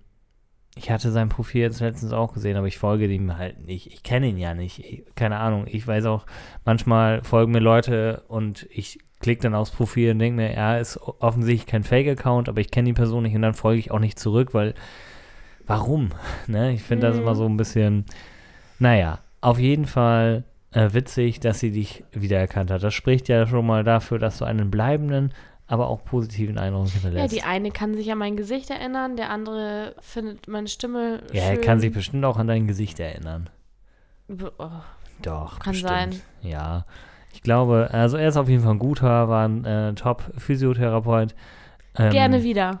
ich 0.75 0.89
hatte 0.91 1.11
sein 1.11 1.27
Profil 1.27 1.61
jetzt 1.61 1.81
letztens 1.81 2.13
auch 2.13 2.33
gesehen, 2.33 2.55
aber 2.55 2.67
ich 2.67 2.77
folge 2.77 3.05
ihm 3.07 3.37
halt 3.37 3.65
nicht. 3.65 3.87
Ich 3.87 4.01
kenne 4.03 4.27
ihn 4.27 4.37
ja 4.37 4.53
nicht. 4.53 4.79
Ich, 4.79 5.03
keine 5.15 5.37
Ahnung. 5.39 5.65
Ich 5.67 5.85
weiß 5.85 6.05
auch, 6.05 6.25
manchmal 6.63 7.21
folgen 7.23 7.51
mir 7.51 7.59
Leute 7.59 8.23
und 8.29 8.65
ich 8.69 8.99
klicke 9.19 9.41
dann 9.41 9.55
aufs 9.55 9.71
Profil 9.71 10.11
und 10.11 10.19
denke 10.19 10.37
mir, 10.37 10.53
ja, 10.53 10.77
ist 10.77 10.97
offensichtlich 11.01 11.65
kein 11.65 11.83
Fake-Account, 11.83 12.47
aber 12.47 12.61
ich 12.61 12.71
kenne 12.71 12.85
die 12.85 12.93
Person 12.93 13.23
nicht 13.23 13.35
und 13.35 13.41
dann 13.41 13.55
folge 13.55 13.79
ich 13.79 13.91
auch 13.91 13.99
nicht 13.99 14.19
zurück, 14.19 14.53
weil, 14.53 14.73
warum? 15.65 16.09
Ne? 16.45 16.71
Ich 16.71 16.83
finde 16.83 17.07
das 17.07 17.15
Mhm. 17.17 17.23
immer 17.23 17.35
so 17.35 17.45
ein 17.45 17.57
bisschen, 17.57 18.05
naja, 18.79 19.19
auf 19.41 19.59
jeden 19.59 19.85
Fall 19.87 20.43
äh, 20.71 20.89
witzig, 20.93 21.39
dass 21.39 21.59
sie 21.59 21.71
dich 21.71 22.03
wiedererkannt 22.11 22.71
hat. 22.71 22.83
Das 22.83 22.93
spricht 22.93 23.27
ja 23.29 23.45
schon 23.47 23.65
mal 23.65 23.83
dafür, 23.83 24.19
dass 24.19 24.37
du 24.37 24.45
einen 24.45 24.69
bleibenden, 24.71 25.33
aber 25.67 25.87
auch 25.87 26.03
positiven 26.05 26.57
Eindruck 26.57 26.87
Ja, 26.87 26.91
hinterlässt. 26.93 27.35
die 27.35 27.43
eine 27.43 27.71
kann 27.71 27.93
sich 27.93 28.11
an 28.11 28.17
mein 28.17 28.37
Gesicht 28.37 28.69
erinnern, 28.69 29.15
der 29.17 29.29
andere 29.29 29.95
findet 29.99 30.47
meine 30.47 30.67
Stimme 30.67 31.21
Ja, 31.33 31.41
schön. 31.43 31.51
er 31.51 31.57
kann 31.61 31.79
sich 31.79 31.91
bestimmt 31.91 32.23
auch 32.25 32.37
an 32.37 32.47
dein 32.47 32.67
Gesicht 32.67 32.99
erinnern. 32.99 33.49
Oh, 34.29 34.69
Doch, 35.21 35.59
Kann 35.59 35.71
bestimmt. 35.71 35.89
sein. 35.89 36.21
Ja. 36.41 36.85
Ich 37.33 37.41
glaube, 37.43 37.89
also 37.91 38.17
er 38.17 38.27
ist 38.29 38.37
auf 38.37 38.49
jeden 38.49 38.63
Fall 38.63 38.73
ein 38.73 38.79
guter, 38.79 39.29
war 39.29 39.47
ein 39.47 39.63
äh, 39.65 39.93
Top-Physiotherapeut. 39.93 41.35
Ähm, 41.97 42.11
Gerne 42.11 42.43
wieder. 42.43 42.79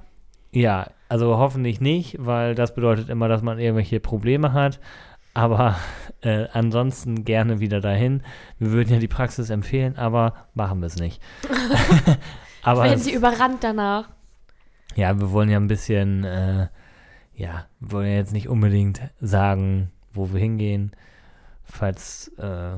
Ja, 0.51 0.87
also 1.09 1.37
hoffentlich 1.37 1.79
nicht, 1.81 2.15
weil 2.19 2.55
das 2.55 2.73
bedeutet 2.73 3.09
immer, 3.09 3.27
dass 3.27 3.41
man 3.41 3.59
irgendwelche 3.59 3.99
Probleme 3.99 4.53
hat. 4.53 4.79
Aber 5.37 5.75
äh, 6.21 6.47
ansonsten 6.51 7.23
gerne 7.23 7.59
wieder 7.59 7.79
dahin. 7.79 8.23
Wir 8.57 8.71
würden 8.71 8.91
ja 8.91 8.99
die 8.99 9.07
Praxis 9.07 9.51
empfehlen, 9.51 9.95
aber 9.95 10.33
machen 10.55 10.79
wir 10.79 10.87
es 10.87 10.95
nicht. 10.95 11.21
aber 12.63 12.85
Werden 12.85 12.99
sie 12.99 13.13
überrannt 13.13 13.63
danach. 13.63 14.09
ja, 14.95 15.19
wir 15.19 15.31
wollen 15.31 15.49
ja 15.49 15.57
ein 15.57 15.67
bisschen, 15.67 16.23
äh, 16.23 16.69
ja, 17.35 17.67
wir 17.79 17.91
wollen 17.91 18.07
ja 18.07 18.15
jetzt 18.15 18.33
nicht 18.33 18.49
unbedingt 18.49 18.99
sagen, 19.21 19.91
wo 20.11 20.33
wir 20.33 20.39
hingehen, 20.39 20.91
falls, 21.63 22.31
äh, 22.39 22.77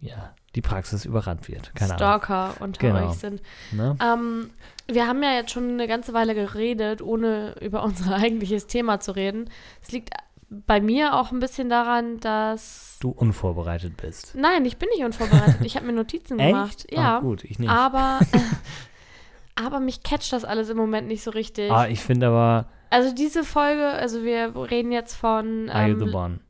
ja, 0.00 0.34
die 0.54 0.60
Praxis 0.60 1.06
überrannt 1.06 1.48
wird. 1.48 1.74
Keine 1.74 1.94
Ahnung. 1.94 1.98
Stalker 1.98 2.54
unter 2.60 2.80
Genau. 2.80 3.08
euch 3.08 3.14
sind. 3.14 3.40
Ne? 3.72 3.96
Ähm, 4.00 4.50
wir 4.92 5.06
haben 5.08 5.22
ja 5.22 5.32
jetzt 5.32 5.52
schon 5.52 5.70
eine 5.70 5.88
ganze 5.88 6.12
Weile 6.12 6.34
geredet, 6.34 7.00
ohne 7.00 7.54
über 7.62 7.82
unser 7.82 8.14
eigentliches 8.16 8.66
Thema 8.66 9.00
zu 9.00 9.12
reden. 9.16 9.48
Es 9.82 9.90
liegt 9.90 10.10
bei 10.48 10.80
mir 10.80 11.14
auch 11.14 11.32
ein 11.32 11.40
bisschen 11.40 11.68
daran, 11.68 12.20
dass. 12.20 12.98
Du 13.00 13.10
unvorbereitet 13.10 13.96
bist. 13.96 14.34
Nein, 14.34 14.64
ich 14.64 14.76
bin 14.78 14.88
nicht 14.90 15.04
unvorbereitet. 15.04 15.56
Ich 15.62 15.76
habe 15.76 15.86
mir 15.86 15.92
Notizen 15.92 16.38
gemacht. 16.38 16.84
Echt? 16.86 16.92
Ja. 16.92 17.18
Ah, 17.18 17.20
gut, 17.20 17.44
ich 17.44 17.58
nicht. 17.58 17.70
Aber, 17.70 18.20
aber 19.54 19.80
mich 19.80 20.02
catcht 20.02 20.32
das 20.32 20.44
alles 20.44 20.68
im 20.68 20.76
Moment 20.76 21.08
nicht 21.08 21.22
so 21.22 21.30
richtig. 21.30 21.70
Ah, 21.70 21.86
ich 21.86 22.00
finde 22.00 22.28
aber, 22.28 22.66
Also 22.90 23.14
diese 23.14 23.44
Folge, 23.44 23.86
also 23.86 24.22
wir 24.22 24.54
reden 24.70 24.92
jetzt 24.92 25.14
von 25.14 25.68
Are 25.70 25.88
You 25.88 26.00
ähm, 26.00 26.08
the 26.08 26.14
One, 26.14 26.40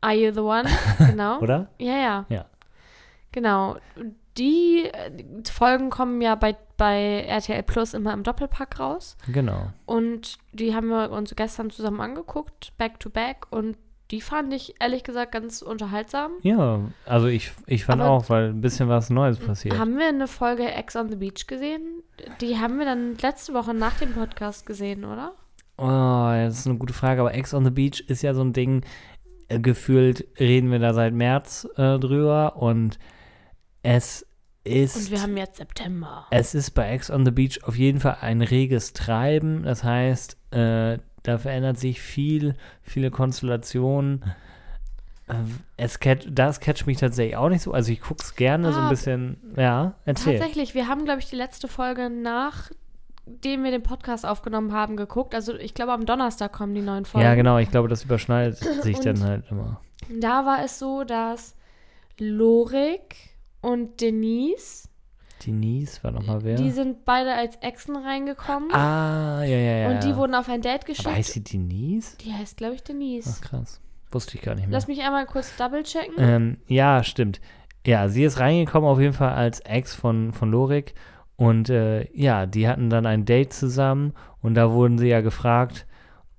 Are 0.00 0.14
You 0.14 0.32
the 0.32 0.40
One? 0.40 0.68
Genau. 0.98 1.38
oder? 1.40 1.70
Ja, 1.78 1.96
ja. 1.96 2.26
Ja. 2.28 2.44
Genau. 3.32 3.76
Die 4.38 4.84
äh, 4.84 5.10
Folgen 5.50 5.90
kommen 5.90 6.20
ja 6.20 6.34
bei, 6.34 6.56
bei 6.76 7.24
RTL 7.26 7.62
Plus 7.62 7.94
immer 7.94 8.12
im 8.12 8.22
Doppelpack 8.22 8.78
raus. 8.78 9.16
Genau. 9.32 9.68
Und 9.86 10.38
die 10.52 10.74
haben 10.74 10.88
wir 10.88 11.10
uns 11.10 11.34
gestern 11.34 11.70
zusammen 11.70 12.00
angeguckt, 12.00 12.72
back 12.78 13.00
to 13.00 13.10
back. 13.10 13.46
Und 13.50 13.76
die 14.10 14.20
fand 14.20 14.54
ich 14.54 14.74
ehrlich 14.80 15.02
gesagt 15.02 15.32
ganz 15.32 15.60
unterhaltsam. 15.60 16.32
Ja, 16.42 16.80
also 17.04 17.26
ich, 17.26 17.52
ich 17.66 17.84
fand 17.84 18.00
Aber- 18.00 18.10
auch, 18.10 18.30
weil 18.30 18.50
ein 18.50 18.60
bisschen 18.60 18.88
was 18.88 19.10
Neues 19.10 19.38
passiert. 19.38 19.78
Haben 19.78 19.98
wir 19.98 20.08
eine 20.08 20.28
Folge 20.28 20.64
Ex 20.70 20.96
on 20.96 21.10
the 21.10 21.16
Beach 21.16 21.46
gesehen? 21.46 22.02
Die 22.40 22.58
haben 22.58 22.78
wir 22.78 22.86
dann 22.86 23.16
letzte 23.18 23.52
Woche 23.54 23.74
nach 23.74 23.98
dem 23.98 24.14
Podcast 24.14 24.64
gesehen, 24.64 25.04
oder? 25.04 25.32
Oh, 25.76 25.84
das 26.32 26.60
ist 26.60 26.66
eine 26.66 26.78
gute 26.78 26.94
Frage, 26.94 27.20
aber 27.20 27.34
Ex 27.34 27.52
on 27.54 27.64
the 27.64 27.70
Beach 27.70 28.00
ist 28.08 28.22
ja 28.22 28.34
so 28.34 28.42
ein 28.42 28.52
Ding, 28.52 28.82
äh, 29.48 29.60
gefühlt 29.60 30.26
reden 30.40 30.70
wir 30.70 30.78
da 30.78 30.94
seit 30.94 31.12
März 31.12 31.68
äh, 31.76 31.98
drüber 31.98 32.56
und 32.56 32.98
es 33.82 34.26
ist. 34.68 34.96
Und 34.96 35.10
wir 35.10 35.22
haben 35.22 35.36
jetzt 35.36 35.56
September. 35.56 36.26
Es 36.30 36.54
ist 36.54 36.70
bei 36.72 36.90
Ex 36.90 37.10
on 37.10 37.24
the 37.24 37.30
Beach 37.30 37.60
auf 37.64 37.76
jeden 37.76 38.00
Fall 38.00 38.18
ein 38.20 38.42
reges 38.42 38.92
Treiben. 38.92 39.62
Das 39.62 39.82
heißt, 39.84 40.36
äh, 40.52 40.98
da 41.22 41.38
verändert 41.38 41.78
sich 41.78 42.00
viel, 42.00 42.54
viele 42.82 43.10
Konstellationen. 43.10 44.24
Äh, 45.28 45.34
Es 45.76 45.98
catch, 46.00 46.26
das 46.30 46.60
catcht 46.60 46.86
mich 46.86 46.98
tatsächlich 46.98 47.36
auch 47.36 47.48
nicht 47.50 47.62
so. 47.62 47.72
Also 47.72 47.92
ich 47.92 48.00
gucke 48.00 48.22
es 48.22 48.34
gerne 48.34 48.72
so 48.72 48.78
ein 48.78 48.86
Ah, 48.86 48.90
bisschen. 48.90 49.36
Ja, 49.56 49.94
erzähl. 50.04 50.38
Tatsächlich, 50.38 50.74
wir 50.74 50.88
haben, 50.88 51.04
glaube 51.04 51.20
ich, 51.20 51.26
die 51.28 51.36
letzte 51.36 51.68
Folge 51.68 52.08
nachdem 52.08 53.62
wir 53.62 53.70
den 53.70 53.82
Podcast 53.82 54.24
aufgenommen 54.24 54.72
haben, 54.72 54.96
geguckt. 54.96 55.34
Also 55.34 55.54
ich 55.54 55.74
glaube, 55.74 55.92
am 55.92 56.06
Donnerstag 56.06 56.52
kommen 56.52 56.74
die 56.74 56.80
neuen 56.80 57.04
Folgen. 57.04 57.26
Ja, 57.26 57.34
genau. 57.34 57.58
Ich 57.58 57.70
glaube, 57.70 57.88
das 57.88 58.04
überschneidet 58.04 58.56
sich 58.82 58.96
Und- 58.96 59.04
dann 59.06 59.22
halt 59.22 59.44
immer. 59.50 59.80
Da 60.20 60.46
war 60.46 60.64
es 60.64 60.78
so, 60.78 61.04
dass 61.04 61.54
Lorik 62.18 63.16
und 63.60 64.00
Denise, 64.00 64.88
Denise 65.46 66.02
war 66.02 66.10
nochmal 66.10 66.42
wer? 66.42 66.56
die 66.56 66.70
sind 66.70 67.04
beide 67.04 67.34
als 67.34 67.56
Exen 67.56 67.96
reingekommen. 67.96 68.72
ah, 68.72 69.42
ja, 69.42 69.56
ja, 69.56 69.76
ja. 69.78 69.90
und 69.90 70.04
die 70.04 70.16
wurden 70.16 70.34
auf 70.34 70.48
ein 70.48 70.62
Date 70.62 70.84
geschickt. 70.84 71.06
Aber 71.06 71.16
heißt 71.16 71.32
sie 71.32 71.44
Denise? 71.44 72.16
die 72.18 72.32
heißt, 72.32 72.56
glaube 72.56 72.74
ich, 72.74 72.82
Denise. 72.82 73.36
Ach, 73.36 73.40
krass. 73.40 73.80
Wusste 74.10 74.36
ich 74.36 74.42
gar 74.42 74.54
nicht 74.54 74.66
mehr. 74.66 74.72
Lass 74.72 74.88
mich 74.88 75.02
einmal 75.02 75.26
kurz 75.26 75.54
double 75.56 75.82
checken. 75.82 76.14
Ähm, 76.18 76.58
ja, 76.66 77.04
stimmt. 77.04 77.40
Ja, 77.86 78.08
sie 78.08 78.24
ist 78.24 78.40
reingekommen 78.40 78.88
auf 78.88 79.00
jeden 79.00 79.12
Fall 79.12 79.32
als 79.32 79.60
Ex 79.60 79.94
von, 79.94 80.32
von 80.32 80.50
Lorik. 80.50 80.94
Und 81.36 81.70
äh, 81.70 82.10
ja, 82.12 82.46
die 82.46 82.66
hatten 82.66 82.90
dann 82.90 83.06
ein 83.06 83.24
Date 83.24 83.52
zusammen 83.52 84.12
und 84.40 84.54
da 84.54 84.72
wurden 84.72 84.98
sie 84.98 85.08
ja 85.08 85.20
gefragt, 85.20 85.86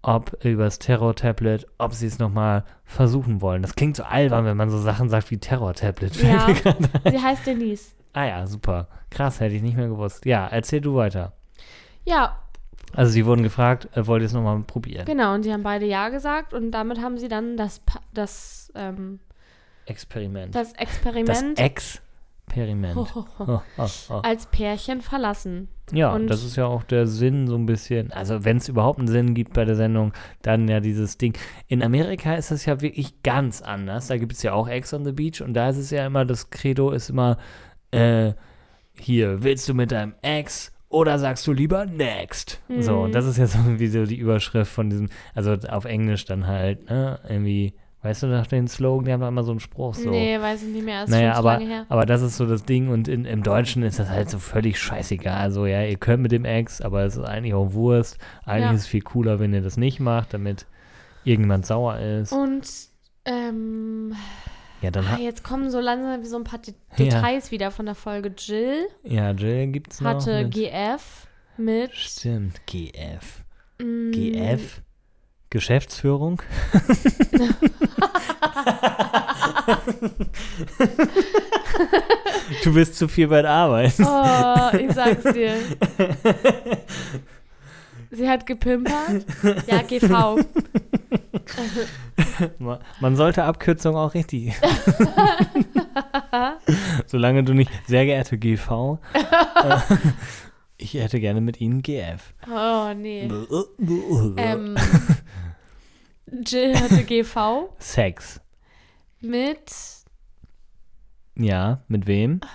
ob 0.02 0.44
übers 0.46 0.80
Terror-Tablet, 0.80 1.68
ob 1.78 1.94
sie 1.94 2.08
es 2.08 2.20
nochmal 2.20 2.64
versuchen 2.86 3.42
wollen. 3.42 3.62
Das 3.62 3.76
klingt 3.76 3.96
so 3.98 4.04
albern, 4.04 4.46
wenn 4.46 4.56
man 4.58 4.70
so 4.70 4.78
Sachen 4.80 5.10
sagt 5.10 5.30
wie 5.32 5.38
Terror-Tablet. 5.38 6.16
Ja, 6.22 6.48
sie 7.12 7.20
heißt 7.22 7.46
Denise. 7.46 7.92
ah 8.14 8.26
ja, 8.26 8.48
super. 8.48 8.88
Krass, 9.12 9.40
hätte 9.40 9.56
ich 9.56 9.62
nicht 9.62 9.76
mehr 9.76 9.88
gewusst. 9.88 10.26
Ja, 10.26 10.48
erzähl 10.48 10.82
du 10.82 10.96
weiter. 10.96 11.34
Ja, 12.06 12.38
Also 12.96 13.12
sie 13.12 13.26
wurden 13.26 13.44
gefragt, 13.44 13.90
äh, 13.96 14.08
wollt 14.08 14.22
ihr 14.22 14.28
es 14.28 14.34
nochmal 14.34 14.60
probieren? 14.62 15.06
genau. 15.06 15.34
Und 15.34 15.44
sie 15.44 15.52
haben 15.52 15.64
beide 15.64 15.86
Ja 15.86 16.10
gesagt 16.10 16.54
und 16.54 16.72
damit 16.72 17.02
haben 17.02 17.18
sie 17.18 17.28
dann 17.28 17.58
das, 17.58 17.82
das, 18.14 18.72
ähm, 18.76 19.20
Experiment. 19.86 20.56
das 20.56 20.74
Das 20.74 20.82
Experiment. 20.82 21.60
Experiment. 22.50 22.96
Ho, 22.96 23.08
ho, 23.40 23.62
ho. 23.78 24.20
Als 24.22 24.46
Pärchen 24.48 25.02
verlassen. 25.02 25.68
Ja, 25.92 26.14
Und- 26.14 26.28
das 26.28 26.44
ist 26.44 26.56
ja 26.56 26.66
auch 26.66 26.84
der 26.84 27.08
Sinn 27.08 27.48
so 27.48 27.56
ein 27.56 27.66
bisschen. 27.66 28.12
Also 28.12 28.44
wenn 28.46 28.58
es 28.58 28.68
überhaupt 28.70 29.00
einen 29.00 29.08
Sinn 29.08 29.34
gibt 29.34 29.54
bei 29.54 29.66
der 29.66 29.76
Sendung, 29.76 30.14
dann 30.42 30.68
ja 30.68 30.80
dieses 30.80 31.18
Ding. 31.18 31.36
In 31.68 31.82
Amerika 31.84 32.36
ist 32.36 32.52
das 32.52 32.66
ja 32.66 32.82
wirklich 32.82 33.24
ganz 33.24 33.62
anders. 33.62 34.08
Da 34.08 34.18
gibt 34.18 34.34
es 34.34 34.44
ja 34.44 34.54
auch 34.54 34.68
Ex 34.68 34.94
on 34.94 35.04
the 35.06 35.12
Beach 35.12 35.42
und 35.42 35.54
da 35.54 35.70
ist 35.70 35.78
es 35.78 35.90
ja 35.90 36.06
immer, 36.06 36.26
das 36.26 36.50
Credo 36.50 36.92
ist 36.92 37.10
immer, 37.10 37.38
äh, 37.92 38.34
hier, 39.00 39.42
willst 39.44 39.68
du 39.70 39.74
mit 39.74 39.92
deinem 39.92 40.14
Ex 40.22 40.72
oder 40.90 41.18
sagst 41.20 41.48
du 41.48 41.54
lieber 41.54 41.86
next? 41.86 42.62
So, 42.80 42.94
Mhm. 42.98 43.02
und 43.06 43.16
das 43.16 43.26
ist 43.26 43.38
ja 43.38 43.48
so 43.48 43.58
irgendwie 43.66 43.88
so 43.88 44.06
die 44.06 44.18
Überschrift 44.18 44.72
von 44.72 44.90
diesem, 44.90 45.10
also 45.34 45.54
auf 45.70 45.86
Englisch 45.86 46.26
dann 46.26 46.46
halt, 46.48 46.90
ne, 46.90 47.20
irgendwie, 47.28 47.74
weißt 48.02 48.24
du 48.24 48.28
nach 48.28 48.48
den 48.48 48.68
Slogan, 48.68 49.06
die 49.06 49.12
haben 49.12 49.22
da 49.22 49.28
immer 49.28 49.44
so 49.44 49.52
einen 49.52 49.60
Spruch 49.60 49.94
so. 49.94 50.10
Nee, 50.10 50.40
weiß 50.40 50.64
ich 50.64 50.70
nicht 50.70 50.86
mehr. 50.86 51.04
Ist 51.04 51.10
Naja, 51.10 51.32
schon 51.32 51.38
aber, 51.40 51.54
lange 51.54 51.66
her. 51.68 51.86
aber 51.90 52.06
das 52.06 52.22
ist 52.22 52.38
so 52.38 52.46
das 52.46 52.64
Ding 52.64 52.90
und 52.90 53.08
in, 53.08 53.26
im 53.26 53.44
Deutschen 53.44 53.84
ist 53.84 54.00
das 54.00 54.10
halt 54.10 54.30
so 54.30 54.40
völlig 54.40 54.80
scheißegal. 54.80 55.36
Also 55.38 55.66
ja, 55.66 55.84
ihr 55.84 55.98
könnt 55.98 56.24
mit 56.24 56.32
dem 56.32 56.46
Ex, 56.46 56.80
aber 56.82 57.04
es 57.04 57.16
ist 57.18 57.24
eigentlich 57.26 57.54
auch 57.54 57.74
Wurst. 57.74 58.18
Eigentlich 58.46 58.64
Ja. 58.66 58.72
ist 58.74 58.82
es 58.82 58.88
viel 58.88 59.02
cooler, 59.02 59.40
wenn 59.40 59.54
ihr 59.54 59.62
das 59.62 59.76
nicht 59.78 60.00
macht, 60.00 60.34
damit 60.34 60.66
irgendjemand 61.26 61.66
sauer 61.66 61.98
ist. 62.00 62.32
Und 62.32 62.66
ähm, 63.26 64.16
ja, 64.82 64.92
dann 64.92 65.06
ah, 65.08 65.18
jetzt 65.20 65.44
kommen 65.44 65.70
so 65.70 65.80
langsam 65.82 66.24
so 66.24 66.38
ein 66.38 66.46
paar 66.46 66.60
De 66.60 66.74
Ja. 66.96 67.06
Details 67.06 67.52
wieder 67.52 67.70
von 67.70 67.86
der 67.86 67.96
Folge. 67.96 68.34
Jill 68.38 68.88
ja, 69.04 69.32
Jill 69.32 69.68
gibt's 69.68 70.00
noch. 70.00 70.12
hatte 70.12 70.44
mit, 70.46 70.54
GF 70.54 71.28
mit 71.58 71.94
Stimmt, 71.94 72.66
GF. 72.66 73.44
mm, 73.82 74.12
GF? 74.12 74.82
Geschäftsführung? 75.50 76.42
du 82.64 82.74
bist 82.74 82.96
zu 82.96 83.08
viel 83.08 83.28
bei 83.28 83.42
der 83.42 83.52
Arbeit. 83.52 83.94
Oh, 84.00 84.78
ich 84.78 84.92
sag's 84.94 85.24
dir. 85.34 85.54
Sie 88.12 88.28
hat 88.28 88.46
gepimpert. 88.46 89.26
Ja, 89.68 89.82
GV. 89.84 90.40
Ma- 92.58 92.80
Man 93.00 93.16
sollte 93.16 93.44
Abkürzungen 93.44 93.98
auch 94.00 94.14
richtig. 94.14 94.54
Solange 97.06 97.44
du 97.44 97.54
nicht, 97.54 97.72
sehr 97.88 98.06
geehrte 98.06 98.38
GV, 98.38 99.00
äh, 99.14 99.18
ich 100.78 100.94
hätte 100.96 101.20
gerne 101.20 101.42
mit 101.42 101.60
Ihnen 101.62 101.82
GF. 101.82 102.34
Oh, 102.52 102.94
nee. 102.96 103.30
Ähm, 104.38 104.76
Jill 106.46 106.76
hatte 106.78 107.04
GV 107.04 107.70
Sex. 107.80 108.40
mit. 109.22 109.72
Ja, 111.38 111.82
mit 111.88 112.08
wem? 112.08 112.42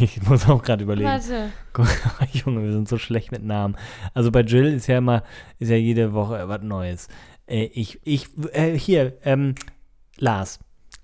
Ich 0.00 0.20
muss 0.28 0.48
auch 0.48 0.60
gerade 0.60 0.82
überlegen. 0.82 1.08
Warte. 1.08 1.52
Guck, 1.72 1.86
Junge, 2.32 2.64
wir 2.64 2.72
sind 2.72 2.88
so 2.88 2.98
schlecht 2.98 3.30
mit 3.30 3.44
Namen. 3.44 3.76
Also 4.12 4.32
bei 4.32 4.40
Jill 4.40 4.66
ist 4.74 4.88
ja 4.88 4.98
immer, 4.98 5.22
ist 5.60 5.68
ja 5.68 5.76
jede 5.76 6.12
Woche 6.14 6.48
was 6.48 6.62
Neues. 6.62 7.06
Äh, 7.46 7.66
ich, 7.66 8.00
ich, 8.02 8.26
äh, 8.54 8.76
hier, 8.76 9.16
ähm, 9.22 9.54
Lars. 10.16 10.58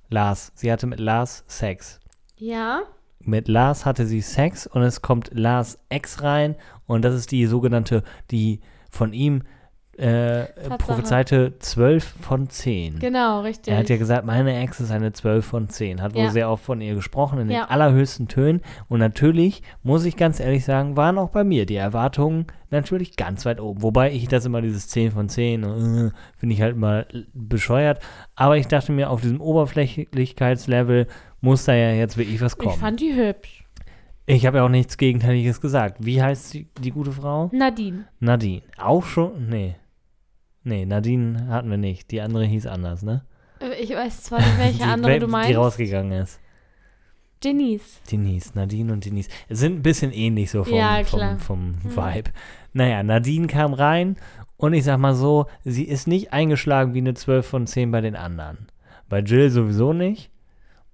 Lars. 0.08 0.50
Sie 0.56 0.72
hatte 0.72 0.88
mit 0.88 0.98
Lars 0.98 1.44
Sex. 1.46 2.00
Ja. 2.36 2.82
mit 3.20 3.46
Lars 3.46 3.86
hatte 3.86 4.06
sie 4.06 4.20
Sex 4.22 4.66
und 4.66 4.82
es 4.82 5.02
kommt 5.02 5.30
Lars 5.32 5.78
Ex 5.88 6.22
rein 6.22 6.56
und 6.86 7.02
das 7.02 7.14
ist 7.14 7.30
die 7.30 7.46
sogenannte, 7.46 8.02
die 8.32 8.60
von 8.90 9.12
ihm 9.12 9.42
äh, 9.98 10.46
prophezeite 10.78 11.58
12 11.58 12.04
von 12.20 12.48
10. 12.48 12.98
Genau, 13.00 13.40
richtig. 13.40 13.72
Er 13.72 13.80
hat 13.80 13.88
ja 13.88 13.96
gesagt, 13.96 14.24
meine 14.24 14.56
Ex 14.60 14.78
ist 14.80 14.90
eine 14.92 15.12
12 15.12 15.44
von 15.44 15.68
10. 15.68 16.00
Hat 16.00 16.14
wohl 16.14 16.22
Ja. 16.22 16.30
sehr 16.30 16.48
oft 16.50 16.64
von 16.64 16.80
ihr 16.80 16.94
gesprochen, 16.94 17.40
in 17.40 17.50
Ja. 17.50 17.64
den 17.64 17.70
allerhöchsten 17.70 18.28
Tönen. 18.28 18.60
Und 18.88 19.00
natürlich, 19.00 19.62
muss 19.82 20.04
ich 20.04 20.16
ganz 20.16 20.38
ehrlich 20.40 20.64
sagen, 20.64 20.96
waren 20.96 21.18
auch 21.18 21.30
bei 21.30 21.42
mir 21.42 21.66
die 21.66 21.74
Erwartungen 21.76 22.46
natürlich 22.70 23.16
ganz 23.16 23.44
weit 23.44 23.60
oben. 23.60 23.82
Wobei 23.82 24.12
ich 24.12 24.28
das 24.28 24.44
immer 24.44 24.62
dieses 24.62 24.86
10 24.88 25.10
von 25.10 25.28
10, 25.28 25.62
äh, 25.64 26.10
finde 26.36 26.54
ich 26.54 26.62
halt 26.62 26.76
mal 26.76 27.06
bescheuert. 27.34 28.00
Aber 28.36 28.56
ich 28.56 28.68
dachte 28.68 28.92
mir, 28.92 29.10
auf 29.10 29.20
diesem 29.20 29.40
Oberflächlichkeitslevel 29.40 31.06
muss 31.40 31.64
da 31.64 31.74
ja 31.74 31.92
jetzt 31.92 32.16
wirklich 32.16 32.40
was 32.40 32.56
kommen. 32.56 32.74
ich 32.74 32.80
fand 32.80 33.00
die 33.00 33.14
hübsch. 33.14 33.64
Ich 34.26 34.44
habe 34.44 34.58
ja 34.58 34.64
auch 34.64 34.68
nichts 34.68 34.98
Gegenteiliges 34.98 35.60
gesagt. 35.60 35.96
Wie 36.04 36.22
heißt 36.22 36.52
die, 36.52 36.68
die 36.80 36.90
gute 36.90 37.12
Frau? 37.12 37.48
Nadine. 37.52 38.04
Nadine. 38.20 38.60
Auch 38.76 39.04
schon? 39.04 39.48
Nee. 39.48 39.76
Nee, 40.64 40.84
Nadine 40.86 41.46
hatten 41.48 41.70
wir 41.70 41.76
nicht. 41.78 42.10
Die 42.10 42.20
andere 42.20 42.44
hieß 42.44 42.66
anders, 42.66 43.02
ne? 43.02 43.24
Ich 43.80 43.90
weiß 43.90 44.22
zwar 44.24 44.38
nicht, 44.40 44.58
welche 44.58 44.78
die, 44.78 44.82
andere 44.84 45.18
du 45.20 45.26
Die 45.26 45.32
meinst. 45.32 45.56
rausgegangen 45.56 46.12
ist. 46.12 46.40
Denise. 47.44 48.00
Denise, 48.10 48.50
Nadine 48.54 48.92
und 48.92 49.04
Denise. 49.04 49.28
Sind 49.48 49.76
ein 49.76 49.82
bisschen 49.82 50.12
ähnlich 50.12 50.50
so 50.50 50.64
vom, 50.64 50.74
Ja, 50.76 51.02
vom, 51.04 51.38
vom 51.38 51.74
Hm. 51.82 51.96
Vibe. 51.96 52.30
Naja, 52.72 53.02
Nadine 53.02 53.46
kam 53.46 53.74
rein 53.74 54.16
und 54.56 54.72
ich 54.74 54.84
sag 54.84 54.98
mal 54.98 55.14
so, 55.14 55.46
sie 55.64 55.84
ist 55.84 56.08
nicht 56.08 56.32
eingeschlagen 56.32 56.94
wie 56.94 56.98
eine 56.98 57.14
12 57.14 57.46
von 57.46 57.66
10 57.66 57.90
bei 57.92 58.00
den 58.00 58.16
anderen. 58.16 58.66
Bei 59.08 59.20
Jill 59.20 59.50
sowieso 59.50 59.92
nicht. 59.92 60.30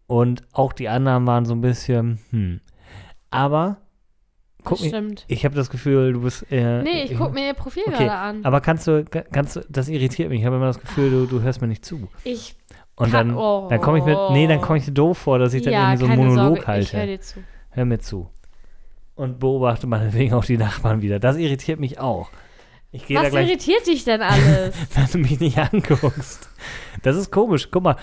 Und 0.07 0.43
auch 0.53 0.75
die 0.75 0.91
anderen 0.91 1.27
waren 1.27 1.47
so 1.47 1.55
ein 1.55 1.63
bisschen, 1.63 2.19
hm. 2.31 2.61
Aber, 3.31 3.79
guck 4.65 4.79
Das 4.79 4.87
stimmt. 4.89 5.25
ich 5.29 5.45
habe 5.45 5.55
das 5.55 5.71
Gefühl, 5.71 6.13
du 6.15 6.23
bist. 6.23 6.51
Äh, 6.51 6.83
Nee, 6.83 7.03
ich 7.05 7.17
guck 7.17 7.33
mir 7.33 7.47
ihr 7.49 7.55
Profil 7.55 7.85
Okay, 7.87 8.05
gerade 8.05 8.13
an. 8.13 8.45
Aber 8.45 8.61
kannst 8.61 8.87
du, 8.87 9.05
kannst 9.05 9.57
du, 9.57 9.61
das 9.69 9.89
irritiert 9.89 10.29
mich. 10.31 10.41
Ich 10.41 10.47
habe 10.47 10.57
immer 10.57 10.67
das 10.67 10.81
Gefühl, 10.81 11.11
du, 11.11 11.27
du 11.27 11.43
hörst 11.43 11.61
mir 11.61 11.69
nicht 11.69 11.85
zu. 11.85 12.09
Ich. 12.25 12.57
Und 12.97 13.11
Kann- 13.11 13.29
dann, 13.29 13.37
oh. 13.37 13.67
dann 13.69 13.81
komme 13.81 13.99
ich 13.99 14.05
mit, 14.05 14.17
nee, 14.31 14.47
dann 14.47 14.61
komme 14.61 14.79
ich 14.79 14.85
dir 14.85 14.93
doof 14.93 15.19
vor, 15.19 15.39
dass 15.39 15.53
ich 15.55 15.63
dann 15.63 15.73
ja, 15.73 15.91
irgendwie 15.93 16.07
so 16.07 16.13
einen 16.13 16.21
Monolog 16.29 16.39
Sorge, 16.57 16.61
ich 16.61 16.67
halte. 16.67 16.97
höre 16.97 17.07
dir 17.07 17.21
zu. 17.21 17.41
Hör 17.71 17.85
mir 17.85 17.99
zu. 17.99 18.31
Und 19.17 19.39
beobachte 19.41 19.87
meinetwegen 19.87 20.35
auch 20.35 20.45
die 20.45 20.57
Nachbarn 20.59 21.03
wieder. 21.03 21.19
Das 21.19 21.37
irritiert 21.37 21.79
mich 21.81 21.99
auch. 21.99 22.31
Ich 22.93 23.03
Was 23.13 23.31
gleich, 23.31 23.49
irritiert 23.49 23.87
dich 23.89 24.05
denn 24.05 24.23
alles? 24.23 24.75
wenn 24.95 25.07
du 25.11 25.19
mich 25.19 25.41
nicht 25.41 25.59
anguckst. 25.59 26.49
Das 27.03 27.17
ist 27.17 27.33
komisch. 27.33 27.69
Guck 27.73 27.83
mal, 27.83 27.97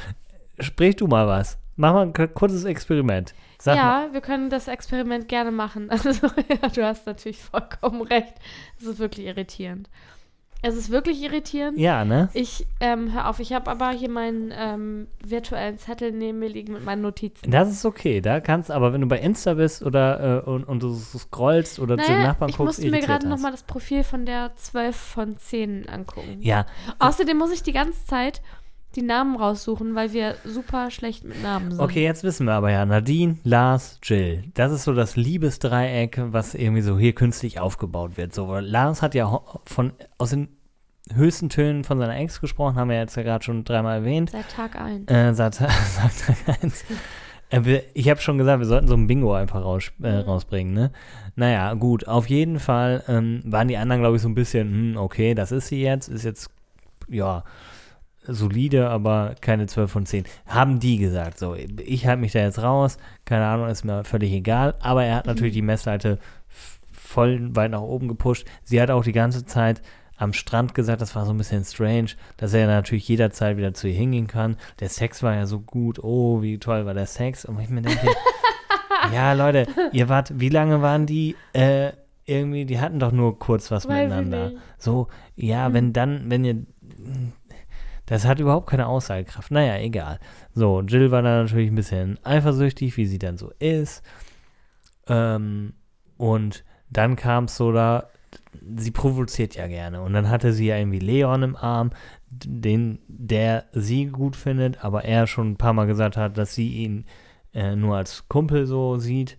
sprich 0.60 0.98
du 0.98 1.08
mal 1.08 1.26
was. 1.28 1.58
Mach 1.78 1.94
mal 1.94 2.12
ein 2.14 2.34
kurzes 2.34 2.66
Experiment. 2.66 3.34
Sag 3.62 3.76
mal. 3.76 3.82
ja, 4.08 4.14
wir 4.14 4.22
können 4.22 4.50
das 4.50 4.68
Experiment 4.68 5.28
gerne 5.28 5.52
machen. 5.52 5.90
Also, 5.92 6.28
ja, 6.50 6.68
du 6.70 6.84
hast 6.84 7.06
natürlich 7.06 7.40
vollkommen 7.40 8.02
recht. 8.02 8.34
Es 8.80 8.88
ist 8.88 9.00
wirklich 9.00 9.28
irritierend. 9.28 9.88
Es 10.64 10.76
ist 10.76 10.90
wirklich 10.90 11.22
irritierend. 11.22 11.78
Ja, 11.78 12.06
ne? 12.06 12.30
Ich, 12.34 12.68
ähm, 12.80 13.14
hör 13.14 13.30
auf, 13.30 13.40
ich 13.40 13.54
habe 13.54 13.70
aber 13.70 13.92
hier 13.92 14.10
meinen 14.10 14.52
ähm, 14.56 15.08
virtuellen 15.24 15.78
Zettel 15.78 16.12
neben 16.12 16.40
mir 16.40 16.50
liegen 16.50 16.74
mit 16.74 16.86
meinen 16.86 17.02
Notizen. 17.02 17.50
Das 17.50 17.70
ist 17.70 17.84
okay. 17.86 18.22
Da 18.22 18.40
kannst 18.40 18.72
aber 18.72 18.94
wenn 18.94 19.02
du 19.02 19.08
bei 19.08 19.20
Insta 19.20 19.56
bist 19.56 19.84
oder 19.84 20.44
äh, 20.46 20.50
und, 20.50 20.64
und 20.64 20.82
du 20.82 20.96
scrollst 20.96 21.80
oder 21.80 21.98
zu 21.98 22.06
den 22.06 22.18
Naja, 22.18 22.28
Nachbarn 22.30 22.50
ich 22.50 22.58
guckst, 22.58 22.80
musste 22.80 22.92
mir 22.92 23.00
gerade 23.02 23.28
nochmal 23.28 23.52
das 23.52 23.64
Profil 23.64 24.04
von 24.04 24.26
der 24.26 24.56
12 24.56 24.96
von 24.96 25.38
10 25.38 25.90
angucken. 25.90 26.38
Ja, 26.42 26.66
Außerdem 27.00 27.38
muss 27.38 27.52
ich 27.52 27.64
die 27.64 27.74
ganze 27.74 28.06
Zeit 28.06 28.42
die 28.96 29.02
Namen 29.02 29.36
raussuchen, 29.38 29.96
weil 29.96 30.12
wir 30.14 30.36
super 30.46 30.92
schlecht 30.92 31.24
mit 31.24 31.42
Namen 31.42 31.72
sind. 31.72 31.80
Okay, 31.80 32.04
jetzt 32.04 32.24
wissen 32.24 32.46
wir 32.46 32.54
aber 32.54 32.72
ja, 32.72 32.86
Nadine, 32.86 33.38
Lars, 33.44 34.00
Jill. 34.04 34.44
Das 34.54 34.72
ist 34.72 34.84
so 34.84 34.94
das 34.94 35.16
Liebesdreieck, 35.16 36.20
was 36.32 36.54
irgendwie 36.56 36.82
so 36.82 36.98
hier 37.00 37.14
künstlich 37.14 37.60
aufgebaut 37.60 38.18
wird. 38.18 38.34
So, 38.34 38.58
Lars 38.60 39.02
hat 39.02 39.16
ja 39.16 39.42
von, 39.66 39.94
aus 40.18 40.32
den 40.32 40.50
höchsten 41.14 41.50
Tönen 41.50 41.84
von 41.84 42.00
seiner 42.00 42.16
Ex 42.18 42.40
gesprochen, 42.42 42.76
haben 42.76 42.90
wir 42.90 42.98
jetzt 42.98 43.16
ja 43.18 43.24
gerade 43.24 43.44
schon 43.44 43.64
dreimal 43.64 43.98
erwähnt. 44.00 44.30
Seit 44.30 44.50
Tag 44.50 44.76
1. 44.80 45.10
Äh, 45.12 45.34
sagt, 45.34 45.56
sagt 45.56 46.24
er 46.46 46.62
eins. 46.64 46.84
Äh, 47.50 47.66
wir- 47.66 47.84
Ich 47.94 48.10
habe 48.10 48.22
schon 48.22 48.38
gesagt, 48.38 48.60
wir 48.60 48.66
sollten 48.68 48.88
so 48.88 48.94
ein 48.96 49.08
Bingo 49.08 49.34
einfach 49.34 49.62
raus, 49.64 49.92
äh, 50.02 50.10
rausbringen, 50.10 50.74
ne? 50.74 50.92
Naja, 51.36 51.74
gut, 51.74 52.08
auf 52.08 52.30
jeden 52.30 52.60
Fall 52.60 53.04
ähm, 53.08 53.42
waren 53.46 53.68
die 53.68 53.78
anderen, 53.78 54.02
glaube 54.02 54.16
ich, 54.18 54.22
so 54.22 54.30
ein 54.30 54.36
bisschen, 54.36 54.70
hm, 54.94 54.98
okay, 54.98 55.34
das 55.34 55.52
ist 55.52 55.68
sie 55.68 55.82
jetzt, 55.82 56.08
ist 56.08 56.24
jetzt, 56.24 56.50
ja, 57.10 57.44
solide, 58.24 58.90
aber 58.90 59.36
keine 59.42 59.66
12 59.68 59.92
von 59.92 60.06
10. 60.06 60.26
Haben 60.46 60.80
die 60.80 60.98
gesagt, 60.98 61.40
so, 61.40 61.56
ich 61.56 62.06
halte 62.06 62.22
mich 62.22 62.32
da 62.34 62.40
jetzt 62.40 62.62
raus, 62.62 62.98
keine 63.26 63.46
Ahnung, 63.46 63.68
ist 63.68 63.84
mir 63.84 64.04
völlig 64.04 64.32
egal, 64.32 64.76
aber 64.80 65.04
er 65.06 65.16
hat 65.16 65.26
natürlich 65.26 65.54
die 65.54 65.62
Messlatte 65.62 66.20
f- 66.50 66.80
voll 66.94 67.56
weit 67.56 67.72
nach 67.72 67.82
oben 67.82 68.08
gepusht. 68.08 68.46
Sie 68.64 68.80
hat 68.82 68.92
auch 68.92 69.04
die 69.04 69.12
ganze 69.12 69.46
Zeit 69.46 69.82
am 70.18 70.34
Strand 70.34 70.76
gesagt, 70.76 71.02
das 71.02 71.16
war 71.16 71.26
so 71.26 71.32
ein 71.34 71.38
bisschen 71.38 71.64
strange, 71.66 72.10
dass 72.38 72.54
er 72.54 72.68
natürlich 72.68 73.08
jederzeit 73.08 73.58
wieder 73.58 73.74
zu 73.74 73.88
ihr 73.88 73.96
hingehen 73.96 74.28
kann. 74.28 74.56
Der 74.80 74.90
Sex 74.90 75.24
war 75.24 75.34
ja 75.34 75.48
so 75.48 75.60
gut, 75.60 75.98
oh, 76.04 76.44
wie 76.44 76.60
toll 76.60 76.86
war 76.86 76.94
der 76.94 77.08
Sex. 77.08 77.44
Und 77.44 77.60
ich 77.60 77.70
mir 77.70 77.82
denke, 77.82 78.08
ja, 79.14 79.34
Leute, 79.34 79.66
ihr 79.92 80.10
wart, 80.10 80.40
wie 80.40 80.50
lange 80.50 80.84
waren 80.84 81.08
die, 81.08 81.36
äh, 81.54 81.92
irgendwie, 82.26 82.66
die 82.66 82.80
hatten 82.80 83.00
doch 83.00 83.12
nur 83.12 83.40
kurz 83.40 83.72
was 83.72 83.88
Weiß 83.88 84.04
miteinander. 84.04 84.52
So, 84.78 85.08
ja, 85.36 85.66
Hm. 85.66 85.74
wenn 85.74 85.94
dann, 85.94 86.24
wenn 86.30 86.46
ihr, 86.46 86.66
das 88.12 88.26
hat 88.26 88.42
überhaupt 88.42 88.70
keine 88.70 88.88
Aussagekraft. 88.88 89.52
Naja, 89.52 89.78
egal. 89.78 90.20
So, 90.54 90.82
Jill 90.82 91.12
war 91.12 91.22
dann 91.22 91.46
natürlich 91.46 91.72
ein 91.72 91.76
bisschen 91.76 92.20
eifersüchtig, 92.26 92.98
wie 92.98 93.06
sie 93.06 93.20
dann 93.20 93.38
so 93.38 93.54
ist. 93.58 94.04
Ähm, 95.08 95.72
und 96.18 96.66
dann 96.90 97.16
kam 97.16 97.46
es 97.46 97.56
so 97.56 97.72
da, 97.72 98.10
sie 98.76 98.92
provoziert 98.92 99.56
ja 99.56 99.68
gerne. 99.68 100.02
Und 100.02 100.12
dann 100.12 100.28
hatte 100.28 100.52
sie 100.52 100.68
ja 100.68 100.76
irgendwie 100.76 101.00
Leon 101.00 101.42
im 101.42 101.56
Arm, 101.56 101.92
den, 102.30 103.00
der 103.08 103.64
sie 103.72 104.08
gut 104.08 104.36
findet, 104.36 104.84
aber 104.84 105.06
er 105.06 105.26
schon 105.26 105.52
ein 105.52 105.58
paar 105.58 105.72
Mal 105.72 105.88
gesagt 105.88 106.18
hat, 106.18 106.38
dass 106.38 106.54
sie 106.54 106.68
ihn 106.68 107.06
äh, 107.54 107.78
nur 107.78 107.96
als 107.96 108.28
Kumpel 108.28 108.66
so 108.66 108.98
sieht. 108.98 109.38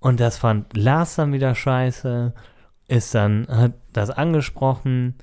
Und 0.00 0.20
das 0.20 0.36
fand 0.36 0.76
Lars 0.76 1.16
dann 1.16 1.32
wieder 1.32 1.54
scheiße, 1.54 2.34
ist 2.88 3.14
dann, 3.14 3.46
hat 3.48 3.72
das 3.94 4.10
angesprochen 4.10 5.14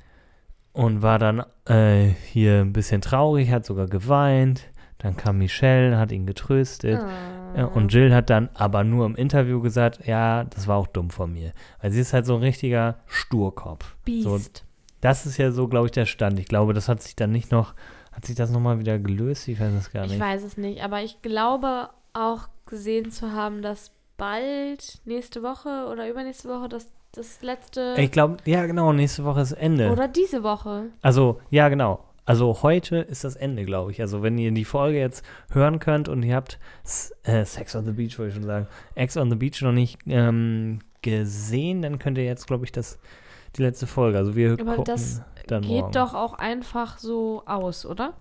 und 0.74 1.02
war 1.02 1.20
dann 1.20 1.44
äh, 1.66 2.10
hier 2.32 2.60
ein 2.62 2.74
bisschen 2.74 3.02
traurig, 3.02 3.52
hat 3.52 3.66
sogar 3.66 3.88
geweint. 3.88 4.64
Dann 5.00 5.18
kam 5.18 5.40
Michelle, 5.40 5.98
hat 5.98 6.12
ihn 6.12 6.26
getröstet. 6.28 7.00
Ah. 7.00 7.58
Ja, 7.58 7.66
und 7.66 7.92
Jill 7.94 8.14
hat 8.14 8.30
dann 8.30 8.50
aber 8.54 8.84
nur 8.86 9.06
im 9.06 9.16
Interview 9.16 9.60
gesagt, 9.62 10.06
ja, 10.08 10.46
das 10.46 10.68
war 10.68 10.78
auch 10.78 10.88
dumm 10.88 11.10
von 11.10 11.34
mir. 11.34 11.52
Weil 11.82 11.92
sie 11.92 12.00
ist 12.00 12.14
halt 12.14 12.26
so 12.26 12.36
ein 12.36 12.42
richtiger 12.42 13.00
Sturkopf. 13.08 13.96
So, 14.06 14.32
Beast. 14.36 14.64
das 15.02 15.26
ist 15.26 15.38
ja 15.38 15.52
so, 15.52 15.68
glaube 15.68 15.88
ich, 15.88 15.92
der 15.92 16.06
Stand. 16.06 16.40
Ich 16.40 16.46
glaube, 16.46 16.74
das 16.74 16.88
hat 16.88 17.02
sich 17.02 17.16
dann 17.16 17.32
nicht 17.32 17.52
noch, 17.52 17.74
hat 18.14 18.26
sich 18.26 18.36
das 18.36 18.52
nochmal 18.52 18.80
wieder 18.80 19.00
gelöst? 19.00 19.48
Ich 19.50 19.60
weiß 19.60 19.74
es 19.74 19.92
gar 19.92 20.06
Ich 20.06 20.12
nicht. 20.12 20.22
weiß 20.22 20.44
es 20.44 20.56
nicht, 20.56 20.82
aber 20.84 21.02
ich 21.02 21.22
glaube 21.22 21.90
auch 22.14 22.48
gesehen 22.66 23.12
zu 23.12 23.34
haben, 23.34 23.62
dass 23.62 23.92
bald 24.18 25.02
nächste 25.06 25.44
Woche 25.44 25.88
oder 25.92 26.08
übernächste 26.10 26.48
Woche 26.48 26.70
das, 26.70 26.88
das 27.14 27.42
letzte 27.42 27.96
Ich 27.98 28.12
glaube, 28.12 28.38
ja, 28.46 28.66
genau, 28.66 28.94
nächste 28.94 29.24
Woche 29.24 29.42
ist 29.42 29.52
Ende. 29.54 29.92
oder 29.92 30.08
diese 30.08 30.44
Woche. 30.44 30.86
Also, 31.02 31.40
ja, 31.50 31.70
genau. 31.70 32.04
Also 32.24 32.60
heute 32.62 32.98
ist 32.98 33.24
das 33.24 33.36
Ende, 33.36 33.66
glaube 33.66 33.92
ich. 33.92 34.00
Also 34.00 34.22
wenn 34.22 34.38
ihr 34.38 34.52
die 34.52 34.64
Folge 34.64 35.00
jetzt 35.00 35.26
hören 35.52 35.80
könnt 35.80 36.08
und 36.08 36.24
ihr 36.24 36.36
habt 36.36 36.60
äh, 37.24 37.44
Sex 37.44 37.76
on 37.76 37.86
the 37.86 37.92
Beach, 37.92 38.18
wollte 38.20 38.30
ich 38.30 38.36
schon 38.36 38.44
sagen, 38.44 38.68
Ex 38.96 39.18
on 39.18 39.30
the 39.30 39.36
Beach 39.36 39.62
noch 39.62 39.72
nicht 39.72 40.00
ähm, 40.08 40.80
gesehen, 41.02 41.82
dann 41.82 42.00
könnt 42.00 42.18
ihr 42.18 42.24
jetzt, 42.24 42.48
glaube 42.48 42.64
ich, 42.64 42.72
das 42.72 43.00
die 43.58 43.64
letzte 43.64 43.88
Folge. 43.88 44.18
Also 44.18 44.36
wir 44.36 44.54
Aber 44.54 44.76
gucken 44.76 44.86
das 44.86 45.24
dann 45.48 45.64
Geht 45.64 45.82
morgen. 45.82 45.92
doch 45.94 46.14
auch 46.14 46.34
einfach 46.36 47.00
so 47.00 47.44
aus, 47.46 47.86
oder? 47.86 48.14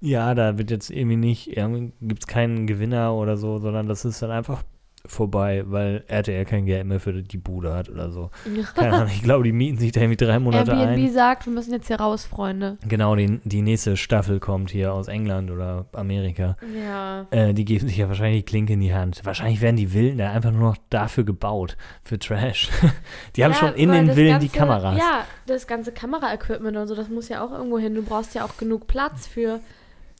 Ja, 0.00 0.34
da 0.34 0.56
wird 0.56 0.70
jetzt 0.70 0.88
irgendwie 0.88 1.16
nicht, 1.16 1.56
irgendwie 1.56 1.92
gibt 2.00 2.22
es 2.22 2.26
keinen 2.26 2.66
Gewinner 2.66 3.14
oder 3.14 3.36
so, 3.36 3.58
sondern 3.58 3.86
das 3.86 4.04
ist 4.04 4.22
dann 4.22 4.30
einfach 4.30 4.62
vorbei, 5.06 5.64
weil 5.66 6.04
RTL 6.08 6.44
kein 6.44 6.66
Geld 6.66 6.86
mehr 6.86 7.00
für 7.00 7.22
die 7.22 7.38
Bude 7.38 7.72
hat 7.72 7.88
oder 7.88 8.10
so. 8.10 8.30
Keine 8.74 8.94
Ahnung, 8.94 9.08
ich 9.08 9.22
glaube, 9.22 9.44
die 9.44 9.52
mieten 9.52 9.78
sich 9.78 9.92
da 9.92 10.00
irgendwie 10.00 10.24
drei 10.24 10.38
Monate 10.38 10.72
Airbnb 10.72 10.98
ein. 10.98 11.12
sagt, 11.12 11.46
wir 11.46 11.52
müssen 11.52 11.72
jetzt 11.72 11.86
hier 11.86 11.98
raus, 12.00 12.26
Freunde. 12.26 12.76
Genau, 12.86 13.16
die, 13.16 13.40
die 13.44 13.62
nächste 13.62 13.96
Staffel 13.96 14.40
kommt 14.40 14.70
hier 14.70 14.92
aus 14.92 15.08
England 15.08 15.50
oder 15.50 15.86
Amerika. 15.92 16.56
Ja. 16.74 17.26
Äh, 17.30 17.54
die 17.54 17.64
geben 17.64 17.88
sich 17.88 17.96
ja 17.96 18.08
wahrscheinlich 18.08 18.44
die 18.44 18.50
Klinke 18.50 18.74
in 18.74 18.80
die 18.80 18.94
Hand. 18.94 19.20
Wahrscheinlich 19.24 19.60
werden 19.60 19.76
die 19.76 19.88
Villen 19.88 20.18
da 20.18 20.30
einfach 20.30 20.52
nur 20.52 20.60
noch 20.60 20.76
dafür 20.90 21.24
gebaut, 21.24 21.76
für 22.04 22.18
Trash. 22.18 22.68
die 23.36 23.44
haben 23.44 23.52
ja, 23.52 23.58
schon 23.58 23.74
in 23.74 23.90
den 23.90 24.12
Villen 24.12 24.32
ganze, 24.32 24.46
die 24.46 24.52
Kameras. 24.52 24.98
Ja, 24.98 25.24
das 25.46 25.66
ganze 25.66 25.92
Kameraequipment 25.92 26.76
und 26.76 26.86
so, 26.86 26.94
das 26.94 27.08
muss 27.08 27.28
ja 27.28 27.44
auch 27.44 27.52
irgendwo 27.52 27.78
hin. 27.78 27.94
Du 27.94 28.02
brauchst 28.02 28.34
ja 28.34 28.44
auch 28.44 28.56
genug 28.58 28.86
Platz 28.86 29.26
für 29.26 29.60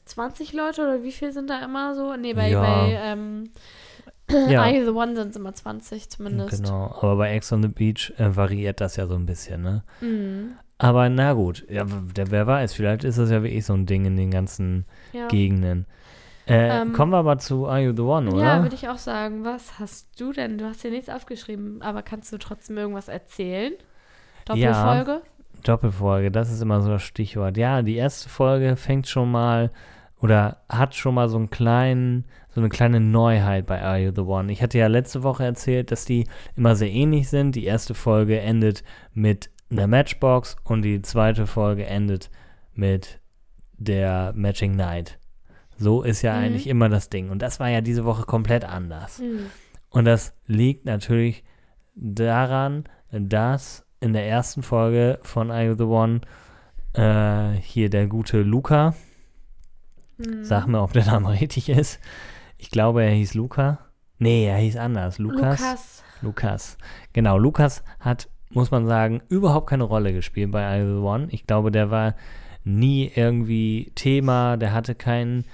20 0.05 0.53
Leute 0.53 0.81
oder 0.81 1.03
wie 1.03 1.11
viel 1.11 1.31
sind 1.31 1.49
da 1.49 1.63
immer 1.63 1.95
so? 1.95 2.15
Nee, 2.15 2.33
bei, 2.33 2.49
Ja. 2.49 2.61
bei 2.61 2.99
ähm, 3.03 3.49
Ja. 4.49 4.67
I 4.69 4.83
the 4.83 4.89
One 4.91 5.15
sind 5.15 5.29
es 5.31 5.35
immer 5.35 5.53
20 5.53 6.09
zumindest. 6.09 6.63
Genau, 6.63 6.95
aber 7.01 7.15
bei 7.17 7.31
Ex 7.33 7.51
on 7.51 7.61
the 7.61 7.67
Beach 7.67 8.13
äh, 8.17 8.35
variiert 8.35 8.81
das 8.81 8.95
ja 8.95 9.07
so 9.07 9.15
ein 9.15 9.25
bisschen, 9.25 9.61
ne? 9.61 9.83
Mhm. 10.01 10.51
Aber 10.77 11.09
na 11.09 11.33
gut, 11.33 11.63
ja, 11.69 11.83
der, 11.85 12.31
wer 12.31 12.47
weiß, 12.47 12.73
vielleicht 12.73 13.03
ist 13.03 13.17
das 13.19 13.29
ja 13.29 13.43
wirklich 13.43 13.65
so 13.65 13.73
ein 13.73 13.85
Ding 13.85 14.05
in 14.05 14.17
den 14.17 14.31
ganzen 14.31 14.85
Ja. 15.13 15.27
Gegenden. 15.27 15.85
Äh, 16.47 16.81
Ähm, 16.81 16.93
kommen 16.93 17.11
wir 17.11 17.17
aber 17.19 17.37
zu 17.37 17.67
Are 17.67 17.79
You 17.81 17.93
the 17.95 18.01
One, 18.01 18.31
oder? 18.31 18.43
Ja, 18.43 18.61
würde 18.63 18.73
ich 18.75 18.89
auch 18.89 18.97
sagen. 18.97 19.45
Was 19.45 19.77
hast 19.79 20.19
du 20.19 20.33
denn? 20.33 20.57
Du 20.57 20.65
hast 20.65 20.81
hier 20.81 20.89
nichts 20.89 21.07
aufgeschrieben, 21.09 21.81
aber 21.83 22.01
kannst 22.01 22.33
du 22.33 22.37
trotzdem 22.39 22.77
irgendwas 22.79 23.09
erzählen? 23.09 23.73
Doppelfolge? 24.45 25.21
Doppelfolge, 25.63 26.31
das 26.31 26.51
ist 26.51 26.61
immer 26.61 26.81
so 26.81 26.89
das 26.89 27.03
Stichwort. 27.03 27.57
Ja, 27.57 27.83
die 27.83 27.95
erste 27.95 28.27
Folge 28.29 28.75
fängt 28.75 29.07
schon 29.07 29.29
mal 29.31 29.71
oder 30.19 30.57
hat 30.67 30.95
schon 30.95 31.13
mal 31.13 31.29
so 31.29 31.37
einen 31.37 31.49
kleinen, 31.51 32.25
so 32.53 32.59
eine 32.61 32.69
kleine 32.69 32.99
Neuheit 32.99 33.65
bei 33.65 33.81
Are 33.81 33.97
You 33.99 34.11
the 34.13 34.21
One. 34.21 34.51
Ich 34.51 34.61
hatte 34.61 34.77
ja 34.77 34.87
letzte 34.87 35.23
Woche 35.23 35.43
erzählt, 35.45 35.91
dass 35.91 36.05
die 36.05 36.27
immer 36.55 36.75
sehr 36.75 36.91
ähnlich 36.91 37.29
sind. 37.29 37.55
Die 37.55 37.65
erste 37.65 37.93
Folge 37.93 38.39
endet 38.39 38.83
mit 39.13 39.49
einer 39.69 39.87
Matchbox 39.87 40.57
und 40.65 40.81
die 40.81 41.01
zweite 41.01 41.47
Folge 41.47 41.85
endet 41.85 42.29
mit 42.73 43.19
der 43.77 44.33
Matching 44.35 44.75
Night. 44.75 45.17
So 45.77 46.03
ist 46.03 46.21
ja 46.21 46.33
Mhm. 46.33 46.43
eigentlich 46.43 46.67
immer 46.67 46.89
das 46.89 47.09
Ding. 47.09 47.29
Und 47.29 47.41
das 47.41 47.59
war 47.59 47.69
ja 47.69 47.81
diese 47.81 48.03
Woche 48.05 48.23
komplett 48.23 48.65
anders. 48.65 49.19
Hm. 49.19 49.45
Und 49.89 50.05
das 50.05 50.33
liegt 50.45 50.85
natürlich 50.85 51.43
daran, 51.95 52.83
dass 53.11 53.85
in 53.99 54.13
der 54.13 54.27
ersten 54.27 54.61
Folge 54.63 55.19
von 55.23 55.51
Are 55.51 55.65
You 55.65 55.73
the 55.75 55.83
One 55.83 56.21
äh, 56.93 57.51
hier 57.61 57.89
der 57.89 58.07
gute 58.07 58.41
Luca, 58.41 58.93
Hm. 60.23 60.43
sag 60.43 60.67
mir, 60.67 60.81
ob 60.81 60.93
der 60.93 61.05
Name 61.05 61.29
richtig 61.41 61.69
ist. 61.69 61.99
Ich 62.61 62.69
glaube, 62.69 63.03
er 63.03 63.09
hieß 63.09 63.33
Luca. 63.33 63.79
Nee, 64.19 64.45
er 64.45 64.57
hieß 64.57 64.77
anders. 64.77 65.17
Lukas. 65.17 65.59
Lukas. 65.59 66.03
Lukas. 66.21 66.77
Genau, 67.11 67.39
Lukas 67.39 67.83
hat, 67.99 68.29
muss 68.51 68.69
man 68.69 68.85
sagen, 68.85 69.21
überhaupt 69.29 69.67
keine 69.67 69.83
Rolle 69.83 70.13
gespielt 70.13 70.51
bei 70.51 70.79
You 70.79 70.99
the 70.99 71.03
One. 71.03 71.27
Ich 71.31 71.47
glaube, 71.47 71.71
der 71.71 71.89
war 71.89 72.13
nie 72.63 73.11
irgendwie 73.15 73.91
Thema, 73.95 74.57
der 74.57 74.73
hatte 74.73 74.93
keinen 74.93 75.45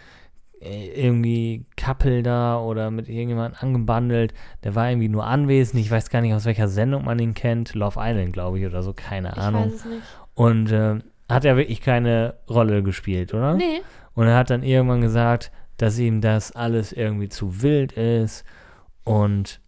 äh, 0.60 0.88
irgendwie 1.02 1.66
Couple 1.78 2.24
da 2.24 2.60
oder 2.60 2.92
mit 2.92 3.08
irgendjemandem 3.08 3.58
angebandelt. 3.62 4.34
Der 4.66 4.76
war 4.76 4.90
irgendwie 4.90 5.08
nur 5.08 5.26
anwesend. 5.26 5.80
Ich 5.80 5.90
weiß 5.90 6.10
gar 6.10 6.20
nicht, 6.20 6.34
aus 6.34 6.44
welcher 6.44 6.68
Sendung 6.68 7.06
man 7.06 7.20
ihn 7.20 7.36
kennt. 7.36 7.74
Love 7.74 7.98
Island, 8.02 8.34
glaube 8.34 8.60
ich, 8.60 8.66
oder 8.66 8.84
so. 8.84 8.92
Keine 8.92 9.30
Ich 9.30 9.38
Ahnung. 9.38 9.68
weiß 9.68 9.74
es 9.76 9.86
nicht. 9.86 10.02
Und 10.34 10.74
äh, 10.74 11.00
hat 11.30 11.46
er 11.46 11.56
wirklich 11.56 11.80
keine 11.80 12.34
Rolle 12.50 12.84
gespielt, 12.84 13.34
oder? 13.34 13.54
Nee. 13.54 13.80
Und 14.14 14.28
er 14.28 14.36
hat 14.36 14.50
dann 14.50 14.64
irgendwann 14.64 15.00
gesagt, 15.00 15.54
dass 15.78 15.98
ihm 16.00 16.22
das 16.22 16.52
alles 16.52 16.92
irgendwie 16.92 17.30
zu 17.30 17.62
wild 17.62 17.94
ist. 17.94 18.44
Und 19.04 19.62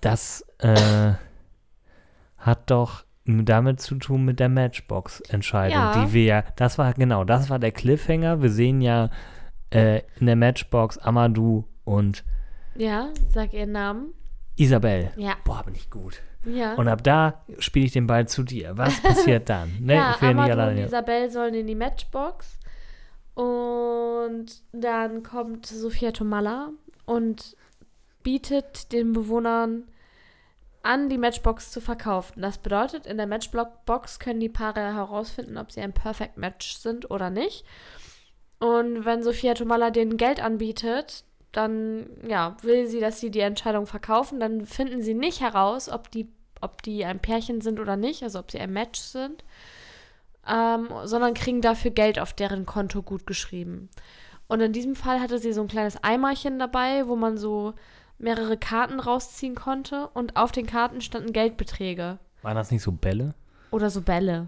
das 0.00 0.44
äh, 0.58 1.12
hat 2.38 2.70
doch 2.70 3.04
damit 3.26 3.80
zu 3.80 3.94
tun 3.96 4.24
mit 4.24 4.38
der 4.40 4.48
Matchbox-Entscheidung, 4.50 5.78
Ja. 5.78 6.04
die 6.04 6.12
wir 6.12 6.24
ja, 6.24 6.44
das 6.56 6.76
war 6.78 6.92
genau, 6.94 7.24
das 7.24 7.48
war 7.48 7.58
der 7.58 7.72
Cliffhanger. 7.72 8.42
Wir 8.42 8.50
sehen 8.50 8.80
ja 8.82 9.08
äh, 9.70 10.02
in 10.20 10.26
der 10.26 10.36
Matchbox 10.36 10.98
Amadou 10.98 11.64
und 11.84 12.24
Ja, 12.76 13.08
sag 13.32 13.54
ihren 13.54 13.72
Namen. 13.72 14.12
Isabel. 14.56 15.10
Ja. 15.16 15.34
Boah, 15.44 15.62
bin 15.64 15.74
ich 15.74 15.90
gut. 15.90 16.20
Ja. 16.44 16.74
Und 16.74 16.86
ab 16.88 17.02
da 17.02 17.42
spiele 17.58 17.86
ich 17.86 17.92
den 17.92 18.06
Ball 18.06 18.28
zu 18.28 18.42
dir. 18.42 18.76
Was 18.76 19.00
passiert 19.00 19.48
dann? 19.48 19.70
Ne, 19.80 19.94
ja, 19.94 20.12
ich 20.14 20.20
will 20.22 20.28
ja 20.28 20.34
nicht 20.34 20.42
Amadou 20.42 20.52
und 20.52 20.60
alleine. 20.60 20.84
Isabel 20.84 21.30
sollen 21.30 21.54
in 21.54 21.66
die 21.66 21.74
Matchbox. 21.74 22.58
Und 23.34 24.62
dann 24.72 25.22
kommt 25.22 25.66
Sophia 25.66 26.12
Tomalla 26.12 26.70
und 27.04 27.56
bietet 28.22 28.92
den 28.92 29.12
Bewohnern 29.12 29.88
an, 30.82 31.08
die 31.08 31.18
Matchbox 31.18 31.70
zu 31.70 31.80
verkaufen. 31.80 32.42
Das 32.42 32.58
bedeutet, 32.58 33.06
in 33.06 33.16
der 33.16 33.26
Matchbox 33.26 34.18
können 34.18 34.40
die 34.40 34.48
Paare 34.48 34.94
herausfinden, 34.94 35.58
ob 35.58 35.72
sie 35.72 35.80
ein 35.80 35.92
Perfect 35.92 36.36
Match 36.36 36.76
sind 36.76 37.10
oder 37.10 37.30
nicht. 37.30 37.64
Und 38.60 39.04
wenn 39.04 39.22
Sophia 39.22 39.54
Tomalla 39.54 39.90
denen 39.90 40.16
Geld 40.16 40.42
anbietet, 40.42 41.24
dann 41.52 42.06
ja, 42.26 42.56
will 42.62 42.86
sie, 42.86 43.00
dass 43.00 43.20
sie 43.20 43.30
die 43.30 43.40
Entscheidung 43.40 43.86
verkaufen. 43.86 44.40
Dann 44.40 44.66
finden 44.66 45.02
sie 45.02 45.14
nicht 45.14 45.40
heraus, 45.40 45.88
ob 45.88 46.10
die, 46.10 46.28
ob 46.60 46.82
die 46.82 47.04
ein 47.04 47.20
Pärchen 47.20 47.60
sind 47.60 47.80
oder 47.80 47.96
nicht, 47.96 48.22
also 48.22 48.38
ob 48.38 48.50
sie 48.50 48.60
ein 48.60 48.72
Match 48.72 49.00
sind, 49.00 49.44
ähm, 50.48 50.88
sondern 51.04 51.34
kriegen 51.34 51.60
dafür 51.60 51.90
Geld 51.90 52.18
auf 52.18 52.32
deren 52.32 52.66
Konto 52.66 53.02
gut 53.02 53.26
geschrieben. 53.26 53.88
Und 54.46 54.60
in 54.60 54.72
diesem 54.72 54.94
Fall 54.94 55.20
hatte 55.20 55.38
sie 55.38 55.52
so 55.52 55.62
ein 55.62 55.68
kleines 55.68 56.02
Eimerchen 56.02 56.58
dabei, 56.58 57.06
wo 57.08 57.16
man 57.16 57.38
so 57.38 57.74
mehrere 58.18 58.56
Karten 58.56 59.00
rausziehen 59.00 59.54
konnte 59.54 60.08
und 60.14 60.36
auf 60.36 60.52
den 60.52 60.66
Karten 60.66 61.00
standen 61.00 61.32
Geldbeträge 61.32 62.18
Waren 62.42 62.56
das 62.56 62.70
nicht 62.70 62.82
so 62.82 62.92
Bälle? 62.92 63.34
oder 63.70 63.90
so 63.90 64.02
Bälle, 64.02 64.46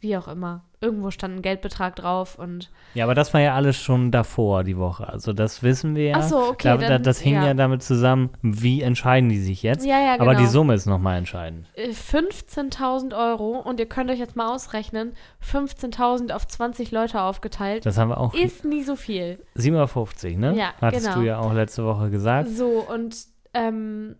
wie 0.00 0.16
auch 0.16 0.28
immer. 0.28 0.64
Irgendwo 0.82 1.10
stand 1.10 1.36
ein 1.36 1.42
Geldbetrag 1.42 1.94
drauf 1.94 2.38
und 2.38 2.70
Ja, 2.94 3.04
aber 3.04 3.14
das 3.14 3.34
war 3.34 3.40
ja 3.42 3.54
alles 3.54 3.76
schon 3.76 4.10
davor, 4.10 4.64
die 4.64 4.78
Woche. 4.78 5.06
Also 5.06 5.34
das 5.34 5.62
wissen 5.62 5.94
wir 5.94 6.06
ja. 6.08 6.16
Ach 6.18 6.22
so, 6.22 6.38
okay, 6.38 6.68
Da, 6.68 6.76
da, 6.78 6.88
dann- 6.88 7.02
das 7.02 7.20
hing 7.20 7.34
ja. 7.34 7.48
ja. 7.48 7.54
damit 7.54 7.82
zusammen, 7.82 8.30
wie 8.40 8.80
entscheiden 8.80 9.28
die 9.28 9.38
sich 9.40 9.62
jetzt. 9.62 9.84
Ja, 9.84 10.00
ja, 10.00 10.14
Aber 10.14 10.30
die 10.32 10.38
genau. 10.38 10.48
Summe 10.50 10.74
ist 10.74 10.86
nochmal 10.86 11.18
entscheidend. 11.18 11.66
äh, 11.74 11.90
15.000 11.90 13.14
Euro 13.14 13.58
und 13.58 13.78
ihr 13.78 13.84
könnt 13.86 14.10
euch 14.10 14.18
jetzt 14.18 14.36
mal 14.36 14.54
ausrechnen, 14.54 15.12
15.000 15.44 16.32
auf 16.32 16.48
20 16.48 16.90
Leute 16.92 17.20
aufgeteilt, 17.20 17.84
Das 17.84 17.98
haben 17.98 18.08
wir 18.08 18.18
auch. 18.18 18.32
ist 18.32 18.64
nie 18.64 18.82
so 18.82 18.96
viel. 18.96 19.38
750, 19.56 20.38
ne? 20.38 20.56
Ja, 20.56 20.72
Hattest 20.80 21.04
genau. 21.06 21.18
du 21.20 21.26
ja 21.26 21.38
auch 21.40 21.52
letzte 21.52 21.84
Woche 21.84 22.08
gesagt. 22.08 22.48
So, 22.48 22.86
und 22.90 23.14
ähm, 23.52 24.16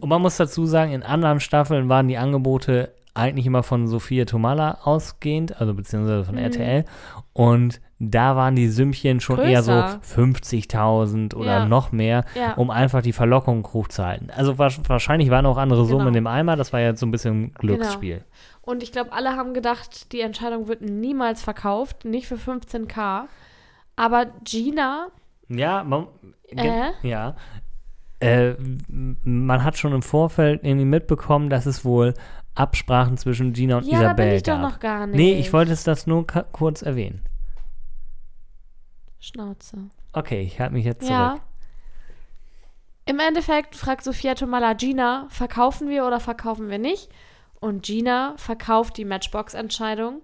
Und 0.00 0.08
man 0.08 0.22
muss 0.22 0.36
dazu 0.38 0.64
sagen, 0.66 0.92
in 0.92 1.02
anderen 1.02 1.40
Staffeln 1.40 1.88
waren 1.88 2.08
die 2.08 2.16
Angebote 2.18 2.94
eigentlich 3.16 3.46
immer 3.46 3.62
von 3.62 3.86
Sophia 3.88 4.24
Tomala 4.24 4.78
ausgehend, 4.84 5.60
also 5.60 5.74
beziehungsweise 5.74 6.24
von 6.24 6.34
Mhm. 6.36 6.40
RTL. 6.42 6.84
Und 7.32 7.80
da 7.98 8.36
waren 8.36 8.54
die 8.56 8.68
Sümmchen 8.68 9.20
schon 9.20 9.38
eher 9.38 9.62
so 9.62 9.72
Größer. 9.72 10.00
50.000 10.02 11.34
oder 11.34 11.60
Ja. 11.60 11.64
noch 11.66 11.92
mehr, 11.92 12.24
ja. 12.34 12.52
um 12.54 12.70
einfach 12.70 13.02
die 13.02 13.12
Verlockung 13.12 13.66
hoch 13.72 13.88
zu 13.88 14.04
halten. 14.04 14.28
Also 14.36 14.58
wa- 14.58 14.70
wahrscheinlich 14.86 15.30
waren 15.30 15.46
auch 15.46 15.56
andere 15.56 15.84
Summen 15.84 15.98
Genau. 16.00 16.08
in 16.08 16.14
dem 16.14 16.26
Eimer, 16.26 16.56
das 16.56 16.72
war 16.72 16.80
jetzt 16.80 17.00
so 17.00 17.06
ein 17.06 17.10
bisschen 17.10 17.52
Glücksspiel. 17.54 18.24
Und 18.62 18.82
ich 18.82 18.92
glaube, 18.92 19.12
alle 19.12 19.30
haben 19.36 19.54
gedacht, 19.54 20.12
die 20.12 20.20
Entscheidung 20.20 20.68
wird 20.68 20.82
niemals 20.82 21.42
verkauft, 21.42 22.04
nicht 22.04 22.26
für 22.26 22.36
15k. 22.36 23.28
Aber 23.96 24.26
Gina 24.44 25.08
Ja, 25.48 25.84
man, 25.84 26.08
Äh? 26.48 26.90
ja. 27.02 27.36
Äh, 28.18 28.54
man 28.88 29.62
hat 29.62 29.76
schon 29.78 29.92
im 29.92 30.02
Vorfeld 30.02 30.64
irgendwie 30.64 30.86
mitbekommen, 30.86 31.50
dass 31.50 31.66
es 31.66 31.84
wohl 31.84 32.14
Absprachen 32.56 33.16
zwischen 33.16 33.52
Gina 33.52 33.78
und 33.78 33.84
Ja, 33.86 34.00
da 34.02 34.12
bin 34.14 34.26
Isabel 34.26 34.36
ich 34.36 34.42
doch 34.42 34.52
gab. 34.54 34.62
noch 34.62 34.80
gar 34.80 35.06
nicht. 35.06 35.16
Nee, 35.16 35.38
ich 35.38 35.52
wollte 35.52 35.72
es 35.72 35.84
das 35.84 36.06
nur 36.06 36.26
kurz 36.26 36.82
erwähnen. 36.82 37.22
Schnauze. 39.18 39.88
Okay, 40.12 40.42
ich 40.42 40.60
halte 40.60 40.72
mich 40.74 40.84
jetzt 40.84 41.00
zurück. 41.00 41.10
Ja. 41.12 41.36
Im 43.04 43.20
Endeffekt 43.20 43.76
fragt 43.76 44.02
Sophia 44.04 44.34
Tomala 44.34 44.72
Gina, 44.72 45.26
verkaufen 45.30 45.88
wir 45.88 46.06
oder 46.06 46.18
verkaufen 46.18 46.68
wir 46.68 46.78
nicht? 46.78 47.08
Und 47.60 47.84
Gina 47.84 48.34
verkauft 48.36 48.96
die 48.96 49.04
Matchbox-Entscheidung. 49.04 50.22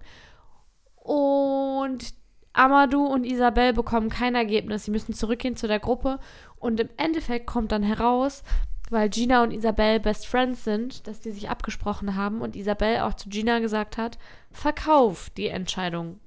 Und 0.95 2.13
Amadou 2.53 3.05
und 3.05 3.25
Isabel 3.25 3.73
bekommen 3.73 4.09
kein 4.09 4.35
Ergebnis. 4.35 4.85
Sie 4.85 4.91
müssen 4.91 5.13
zurückgehen 5.13 5.55
zu 5.55 5.67
der 5.67 5.79
Gruppe. 5.79 6.19
Und 6.57 6.79
im 6.79 6.89
Endeffekt 6.97 7.47
kommt 7.47 7.71
dann 7.71 7.83
heraus, 7.83 8.43
weil 8.89 9.09
Gina 9.09 9.43
und 9.43 9.51
Isabel 9.51 9.99
Best 9.99 10.27
Friends 10.27 10.63
sind, 10.63 11.07
dass 11.07 11.19
die 11.19 11.31
sich 11.31 11.49
abgesprochen 11.49 12.15
haben 12.15 12.41
und 12.41 12.55
Isabel 12.55 12.99
auch 12.99 13.13
zu 13.13 13.29
Gina 13.29 13.59
gesagt 13.59 13.97
hat, 13.97 14.17
verkauf 14.51 15.29
die 15.31 15.47
Entscheidung. 15.47 16.19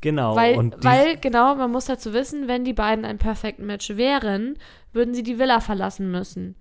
Genau. 0.00 0.34
Weil, 0.34 0.72
weil, 0.82 1.16
genau, 1.16 1.54
man 1.54 1.70
muss 1.70 1.84
dazu 1.84 2.12
wissen, 2.12 2.48
wenn 2.48 2.64
die 2.64 2.72
beiden 2.72 3.04
ein 3.04 3.18
Perfect 3.18 3.60
Match 3.60 3.96
wären, 3.96 4.58
würden 4.92 5.14
sie 5.14 5.22
die 5.22 5.38
Villa 5.38 5.60
verlassen 5.60 6.10
müssen. 6.10 6.56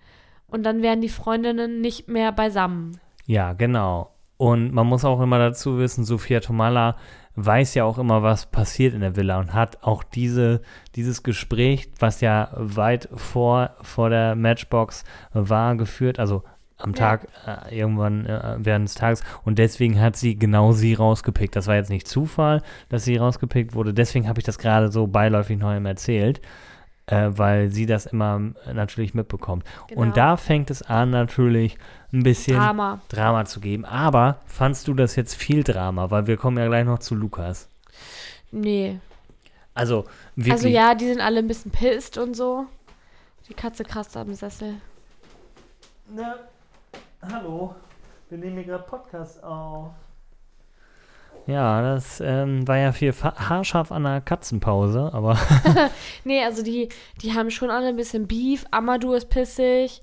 Und 0.47 0.63
dann 0.63 0.81
wären 0.81 1.01
die 1.01 1.09
Freundinnen 1.09 1.81
nicht 1.81 2.07
mehr 2.07 2.31
beisammen. 2.31 2.99
Ja, 3.25 3.53
genau. 3.53 4.11
Und 4.37 4.73
man 4.73 4.87
muss 4.87 5.05
auch 5.05 5.21
immer 5.21 5.39
dazu 5.39 5.77
wissen, 5.77 6.03
Sophia 6.03 6.39
Tomala 6.39 6.97
weiß 7.45 7.73
ja 7.75 7.83
auch 7.83 7.97
immer, 7.97 8.23
was 8.23 8.45
passiert 8.45 8.93
in 8.93 9.01
der 9.01 9.15
Villa 9.15 9.39
und 9.39 9.53
hat 9.53 9.83
auch 9.83 10.03
diese, 10.03 10.61
dieses 10.95 11.23
Gespräch, 11.23 11.89
was 11.99 12.21
ja 12.21 12.49
weit 12.53 13.09
vor, 13.15 13.71
vor 13.81 14.09
der 14.09 14.35
Matchbox 14.35 15.03
war, 15.33 15.75
geführt, 15.75 16.19
also 16.19 16.43
am 16.77 16.93
Ja. 16.93 16.97
Tag 16.97 17.27
äh, 17.45 17.77
irgendwann 17.77 18.25
äh, 18.25 18.55
während 18.57 18.87
des 18.87 18.95
Tages 18.95 19.23
und 19.43 19.59
deswegen 19.59 19.99
hat 20.01 20.15
sie 20.15 20.37
genau 20.37 20.71
sie 20.71 20.95
rausgepickt. 20.95 21.55
Das 21.55 21.67
war 21.67 21.75
jetzt 21.75 21.91
nicht 21.91 22.07
Zufall, 22.07 22.61
dass 22.89 23.03
sie 23.03 23.17
rausgepickt 23.17 23.75
wurde, 23.75 23.93
deswegen 23.93 24.27
habe 24.27 24.39
ich 24.39 24.45
das 24.45 24.57
gerade 24.57 24.91
so 24.91 25.07
beiläufig 25.07 25.59
noch 25.59 25.69
einmal 25.69 25.91
erzählt, 25.91 26.41
äh, 27.11 27.37
weil 27.37 27.69
sie 27.69 27.85
das 27.85 28.05
immer 28.05 28.41
äh, 28.65 28.73
natürlich 28.73 29.13
mitbekommt. 29.13 29.65
Genau. 29.87 30.01
Und 30.01 30.17
da 30.17 30.37
fängt 30.37 30.71
es 30.71 30.81
an 30.81 31.11
natürlich 31.11 31.77
ein 32.13 32.23
bisschen 32.23 32.57
Drama. 32.57 33.01
Drama 33.09 33.45
zu 33.45 33.59
geben. 33.59 33.85
Aber 33.85 34.37
fandst 34.47 34.87
du 34.87 34.93
das 34.93 35.15
jetzt 35.15 35.35
viel 35.35 35.63
Drama? 35.63 36.09
Weil 36.09 36.27
wir 36.27 36.37
kommen 36.37 36.57
ja 36.57 36.67
gleich 36.67 36.85
noch 36.85 36.99
zu 36.99 37.15
Lukas. 37.15 37.67
Nee. 38.51 38.99
Also, 39.73 40.05
wirklich. 40.35 40.53
Also 40.53 40.67
ja, 40.69 40.95
die 40.95 41.07
sind 41.07 41.21
alle 41.21 41.39
ein 41.39 41.47
bisschen 41.47 41.71
pisst 41.71 42.17
und 42.17 42.33
so. 42.33 42.65
Die 43.49 43.53
Katze 43.53 43.83
kratzt 43.83 44.15
am 44.15 44.33
Sessel. 44.33 44.75
Na, 46.13 46.35
hallo. 47.21 47.75
Wir 48.29 48.37
nehmen 48.37 48.55
hier 48.55 48.65
gerade 48.65 48.83
Podcast 48.85 49.43
auf. 49.43 49.91
Ja, 51.51 51.81
das 51.81 52.21
ähm, 52.21 52.67
war 52.67 52.77
ja 52.77 52.91
viel 52.91 53.13
haarscharf 53.13 53.91
an 53.91 54.03
der 54.03 54.21
Katzenpause, 54.21 55.11
aber 55.13 55.37
Nee, 56.23 56.43
also 56.43 56.63
die, 56.63 56.89
die 57.21 57.33
haben 57.33 57.51
schon 57.51 57.69
alle 57.69 57.89
ein 57.89 57.95
bisschen 57.95 58.27
Beef. 58.27 58.65
Amadou 58.71 59.13
ist 59.13 59.29
pissig. 59.29 60.01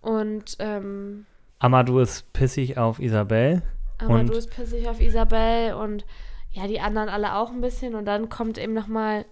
Und 0.00 0.56
ähm, 0.58 1.26
Amadou 1.58 1.98
ist 1.98 2.32
pissig 2.32 2.78
auf 2.78 3.00
Isabel. 3.00 3.62
Amadou 3.98 4.34
ist 4.34 4.50
pissig 4.50 4.88
auf 4.88 5.00
Isabel 5.00 5.74
und 5.74 6.04
ja, 6.50 6.66
die 6.66 6.80
anderen 6.80 7.08
alle 7.08 7.34
auch 7.34 7.50
ein 7.50 7.60
bisschen. 7.60 7.94
Und 7.94 8.04
dann 8.04 8.28
kommt 8.28 8.58
eben 8.58 8.74
nochmal 8.74 9.24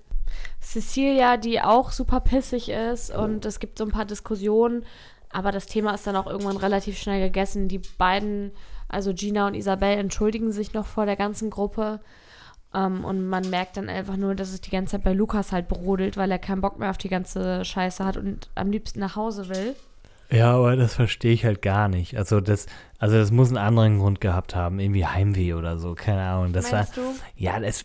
Cecilia, 0.61 1.37
die 1.37 1.61
auch 1.61 1.92
super 1.92 2.20
pissig 2.20 2.68
ist. 2.68 3.14
Und 3.14 3.44
es 3.44 3.61
gibt 3.61 3.79
so 3.79 3.85
ein 3.85 3.90
paar 3.90 4.05
Diskussionen. 4.05 4.85
Aber 5.31 5.53
das 5.53 5.66
Thema 5.66 5.94
ist 5.94 6.07
dann 6.07 6.16
auch 6.16 6.27
irgendwann 6.27 6.57
relativ 6.57 6.98
schnell 6.98 7.20
gegessen. 7.20 7.68
Die 7.68 7.81
beiden, 7.98 8.53
also 8.92 9.12
Gina 9.14 9.46
und 9.46 9.55
Isabel, 9.55 9.98
entschuldigen 9.98 10.52
sich 10.52 10.74
noch 10.74 10.87
vor 10.87 11.07
der 11.07 11.16
ganzen 11.16 11.50
Gruppe. 11.50 12.00
Ähm, 12.74 13.05
und 13.05 13.28
man 13.28 13.48
merkt 13.50 13.76
dann 13.76 13.88
einfach 13.88 14.16
nur, 14.16 14.35
dass 14.35 14.52
es 14.52 14.61
die 14.61 14.70
ganze 14.70 14.92
Zeit 14.92 15.05
bei 15.05 15.12
Lukas 15.12 15.52
halt 15.52 15.68
brodelt, 15.68 16.16
weil 16.16 16.31
er 16.31 16.38
keinen 16.38 16.61
Bock 16.61 16.78
mehr 16.78 16.90
auf 16.90 16.98
die 16.98 17.09
ganze 17.09 17.64
Scheiße 17.64 18.05
hat 18.05 18.16
und 18.16 18.48
am 18.55 18.70
liebsten 18.70 19.00
nach 19.00 19.16
Hause 19.16 19.48
will. 19.48 19.74
Ja, 20.31 20.55
aber 20.55 20.76
das 20.76 20.94
verstehe 20.94 21.33
ich 21.33 21.44
halt 21.44 21.61
gar 21.61 21.88
nicht. 21.88 22.16
Also 22.16 22.40
das, 22.40 22.66
also 22.98 23.16
das 23.16 23.31
muss 23.31 23.48
einen 23.48 23.59
anderen 23.59 23.98
Grund 23.98 24.20
gehabt 24.22 24.55
haben, 24.55 24.81
irgendwie 24.81 25.05
Heimweh 25.05 25.52
oder 25.52 25.78
so, 25.78 25.94
keine 25.94 26.22
Ahnung. 26.22 26.55
Das 26.55 26.72
war, 26.72 26.81
Meinst 26.81 26.96
du? 26.96 27.02
Ja, 27.37 27.61
es, 27.61 27.85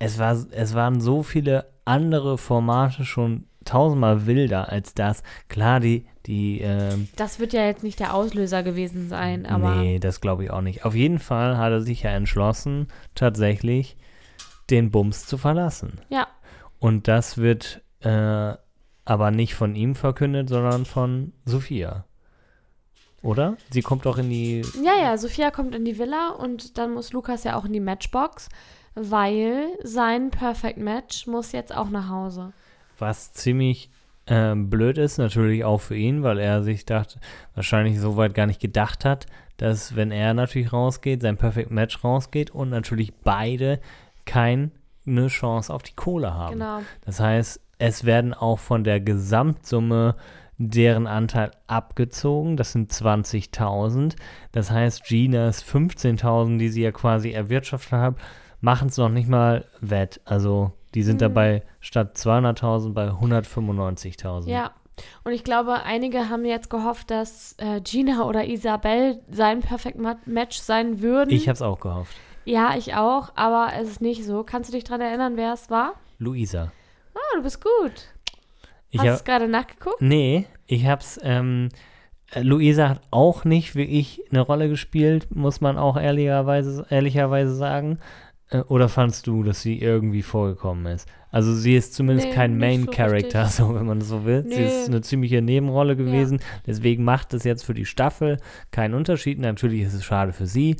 es, 0.00 0.18
war, 0.18 0.36
es 0.50 0.74
waren 0.74 1.00
so 1.00 1.22
viele 1.22 1.66
andere 1.84 2.38
Formate 2.38 3.04
schon 3.04 3.44
tausendmal 3.66 4.26
wilder 4.26 4.70
als 4.70 4.94
das. 4.94 5.22
Klar, 5.48 5.80
die, 5.80 6.06
die, 6.26 6.60
ähm, 6.60 7.08
Das 7.16 7.38
wird 7.38 7.52
ja 7.52 7.66
jetzt 7.66 7.82
nicht 7.82 8.00
der 8.00 8.14
Auslöser 8.14 8.62
gewesen 8.62 9.08
sein, 9.08 9.46
aber. 9.46 9.76
nee, 9.76 9.98
das 9.98 10.20
glaube 10.20 10.44
ich 10.44 10.50
auch 10.50 10.62
nicht. 10.62 10.84
Auf 10.84 10.94
jeden 10.94 11.18
Fall 11.18 11.58
hat 11.58 11.72
er 11.72 11.80
sich 11.80 12.02
ja 12.02 12.10
entschlossen, 12.10 12.88
tatsächlich 13.14 13.96
den 14.70 14.90
Bums 14.90 15.26
zu 15.26 15.38
verlassen. 15.38 16.00
Ja. 16.08 16.26
Und 16.78 17.08
das 17.08 17.38
wird 17.38 17.82
äh, 18.00 18.54
aber 19.04 19.30
nicht 19.30 19.54
von 19.54 19.74
ihm 19.74 19.94
verkündet, 19.94 20.48
sondern 20.48 20.84
von 20.84 21.32
Sophia. 21.44 22.04
Oder? 23.22 23.56
Sie 23.70 23.82
kommt 23.82 24.06
doch 24.06 24.18
in 24.18 24.28
die. 24.30 24.62
Ja, 24.84 25.00
ja, 25.00 25.16
Sophia 25.18 25.50
kommt 25.50 25.74
in 25.74 25.84
die 25.84 25.98
Villa 25.98 26.30
und 26.30 26.78
dann 26.78 26.92
muss 26.92 27.12
Lukas 27.12 27.44
ja 27.44 27.56
auch 27.56 27.64
in 27.64 27.72
die 27.72 27.80
Matchbox, 27.80 28.48
weil 28.94 29.68
sein 29.82 30.30
Perfect 30.30 30.78
Match 30.78 31.26
muss 31.26 31.52
jetzt 31.52 31.74
auch 31.74 31.88
nach 31.88 32.08
Hause. 32.08 32.52
Was 32.98 33.32
ziemlich 33.32 33.90
ähm, 34.26 34.70
blöd 34.70 34.98
ist, 34.98 35.18
natürlich 35.18 35.64
auch 35.64 35.80
für 35.80 35.96
ihn, 35.96 36.22
weil 36.22 36.38
er 36.38 36.62
sich 36.62 36.84
dachte, 36.84 37.20
wahrscheinlich 37.54 38.00
so 38.00 38.16
weit 38.16 38.34
gar 38.34 38.46
nicht 38.46 38.60
gedacht 38.60 39.04
hat, 39.04 39.26
dass 39.56 39.96
wenn 39.96 40.10
er 40.10 40.34
natürlich 40.34 40.72
rausgeht, 40.72 41.22
sein 41.22 41.36
Perfect 41.36 41.70
Match 41.70 42.02
rausgeht 42.02 42.50
und 42.50 42.70
natürlich 42.70 43.14
beide 43.14 43.80
keine 44.24 44.70
Chance 45.28 45.72
auf 45.72 45.82
die 45.82 45.94
Kohle 45.94 46.34
haben. 46.34 46.54
Genau. 46.54 46.80
Das 47.04 47.20
heißt, 47.20 47.60
es 47.78 48.04
werden 48.04 48.34
auch 48.34 48.58
von 48.58 48.84
der 48.84 49.00
Gesamtsumme 49.00 50.16
deren 50.58 51.06
Anteil 51.06 51.50
abgezogen. 51.66 52.56
Das 52.56 52.72
sind 52.72 52.90
20.000. 52.90 54.16
Das 54.52 54.70
heißt, 54.70 55.04
Ginas 55.04 55.64
15.000, 55.64 56.58
die 56.58 56.70
sie 56.70 56.82
ja 56.82 56.92
quasi 56.92 57.30
erwirtschaftet 57.30 57.92
hat, 57.92 58.16
machen 58.60 58.88
es 58.88 58.96
noch 58.96 59.10
nicht 59.10 59.28
mal 59.28 59.66
wett. 59.80 60.20
Also 60.24 60.72
die 60.96 61.02
sind 61.04 61.16
Mhm. 61.16 61.20
dabei 61.20 61.62
statt 61.78 62.16
200.000 62.16 62.92
bei 62.94 63.12
195.000. 63.12 64.48
Ja. 64.50 64.72
Und 65.24 65.32
ich 65.32 65.44
glaube, 65.44 65.82
einige 65.82 66.30
haben 66.30 66.44
jetzt 66.46 66.70
gehofft, 66.70 67.10
dass 67.10 67.54
äh, 67.58 67.80
Gina 67.82 68.24
oder 68.24 68.46
Isabel 68.46 69.20
sein 69.30 69.60
Perfect 69.60 69.98
Ma 69.98 70.16
Match 70.24 70.56
sein 70.58 71.02
würden. 71.02 71.30
Ich 71.30 71.48
habe 71.48 71.54
es 71.54 71.62
auch 71.62 71.80
gehofft. 71.80 72.16
ja, 72.46 72.74
ich 72.76 72.94
auch, 72.94 73.30
aber 73.36 73.72
es 73.78 73.88
ist 73.90 74.00
nicht 74.00 74.24
so. 74.24 74.42
Kannst 74.42 74.70
du 74.70 74.74
dich 74.74 74.84
daran 74.84 75.02
erinnern, 75.02 75.36
wer 75.36 75.52
es 75.52 75.68
war? 75.68 75.92
Luisa. 76.18 76.72
Oh, 77.14 77.36
du 77.36 77.42
bist 77.42 77.62
gut. 77.62 77.92
Ich 78.90 79.00
Hast 79.00 79.06
du 79.06 79.12
es 79.12 79.24
gerade 79.24 79.48
nachgeguckt? 79.48 80.00
nee, 80.00 80.46
ich 80.66 80.86
hab's, 80.86 81.20
ähm, 81.22 81.68
äh, 82.30 82.40
Luisa 82.40 82.88
hat 82.88 83.00
auch 83.10 83.44
nicht 83.44 83.74
wie 83.76 83.82
ich 83.82 84.22
eine 84.30 84.40
Rolle 84.40 84.70
gespielt, 84.70 85.34
muss 85.34 85.60
man 85.60 85.76
auch 85.76 85.98
ehrlicherweise, 85.98 86.86
ehrlicherweise 86.88 87.54
sagen. 87.54 87.98
Äh, 88.50 88.60
oder 88.60 88.88
fandst 88.88 89.26
du, 89.26 89.42
dass 89.42 89.62
sie 89.62 89.78
irgendwie 89.80 90.22
vorgekommen 90.22 90.86
ist? 90.86 91.08
Also 91.30 91.54
sie 91.54 91.76
ist 91.76 91.94
zumindest 91.94 92.28
Nee, 92.28 92.34
kein 92.34 92.56
Main 92.58 92.84
so 92.84 92.90
Character, 92.90 93.42
richtig. 93.44 93.56
so 93.66 93.74
wenn 93.74 93.86
man 93.86 93.98
das 93.98 94.08
so 94.08 94.24
will. 94.24 94.44
Sie 94.48 94.56
Nee. 94.60 94.66
ist 94.66 94.88
eine 94.88 95.00
ziemliche 95.02 95.42
Nebenrolle 95.42 95.96
gewesen. 95.96 96.40
Deswegen 96.66 97.04
macht 97.04 97.34
es 97.34 97.44
jetzt 97.44 97.64
für 97.64 97.74
die 97.74 97.84
Staffel 97.86 98.38
keinen 98.70 98.94
Unterschied. 98.94 99.38
Natürlich 99.38 99.82
ist 99.82 99.94
es 99.94 100.04
schade 100.04 100.32
für 100.32 100.46
sie, 100.46 100.76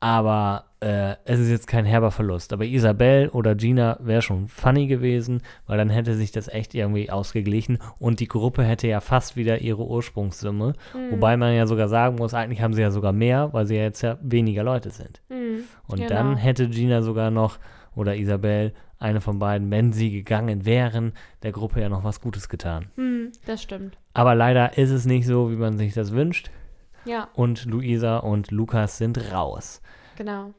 aber 0.00 0.64
äh, 0.80 1.16
es 1.24 1.40
ist 1.40 1.50
jetzt 1.50 1.66
kein 1.66 1.84
herber 1.84 2.10
Verlust. 2.10 2.52
Aber 2.52 2.64
Isabel 2.64 3.28
oder 3.30 3.54
Gina 3.54 3.98
wäre 4.00 4.22
schon 4.22 4.48
funny 4.48 4.86
gewesen, 4.86 5.42
weil 5.66 5.78
dann 5.78 5.90
hätte 5.90 6.14
sich 6.14 6.30
das 6.30 6.48
echt 6.48 6.74
irgendwie 6.74 7.10
ausgeglichen 7.10 7.78
und 7.98 8.20
die 8.20 8.28
Gruppe 8.28 8.62
hätte 8.62 8.86
ja 8.88 9.00
fast 9.00 9.36
wieder 9.36 9.60
ihre 9.60 9.84
Ursprungssumme. 9.86 10.74
Hm. 10.92 11.10
Wobei 11.10 11.36
man 11.36 11.54
ja 11.54 11.66
sogar 11.66 11.88
sagen 11.88 12.16
muss, 12.16 12.34
eigentlich 12.34 12.62
haben 12.62 12.74
sie 12.74 12.82
ja 12.82 12.90
sogar 12.90 13.12
mehr, 13.12 13.52
weil 13.52 13.66
sie 13.66 13.76
ja 13.76 13.82
jetzt 13.82 14.02
ja 14.02 14.18
weniger 14.22 14.62
Leute 14.62 14.90
sind. 14.90 15.20
Hm. 15.28 15.64
Und 15.86 15.96
Genau. 15.98 16.08
dann 16.08 16.36
hätte 16.36 16.68
Gina 16.68 17.02
sogar 17.02 17.30
noch 17.30 17.58
oder 17.94 18.14
Isabel, 18.16 18.72
eine 19.00 19.20
von 19.20 19.38
beiden, 19.38 19.70
wenn 19.70 19.92
sie 19.92 20.10
gegangen 20.10 20.64
wären, 20.64 21.12
der 21.42 21.52
Gruppe 21.52 21.80
ja 21.80 21.88
noch 21.88 22.04
was 22.04 22.20
Gutes 22.20 22.48
getan. 22.48 22.86
Hm, 22.96 23.30
das 23.46 23.62
stimmt. 23.62 23.96
Aber 24.12 24.34
leider 24.34 24.76
ist 24.76 24.90
es 24.90 25.04
nicht 25.06 25.26
so, 25.26 25.50
wie 25.50 25.56
man 25.56 25.78
sich 25.78 25.94
das 25.94 26.12
wünscht. 26.12 26.50
Ja. 27.04 27.28
Und 27.34 27.64
Luisa 27.64 28.18
und 28.18 28.50
Lukas 28.50 28.98
sind 28.98 29.32
raus. 29.32 29.80
Genau. 30.16 30.52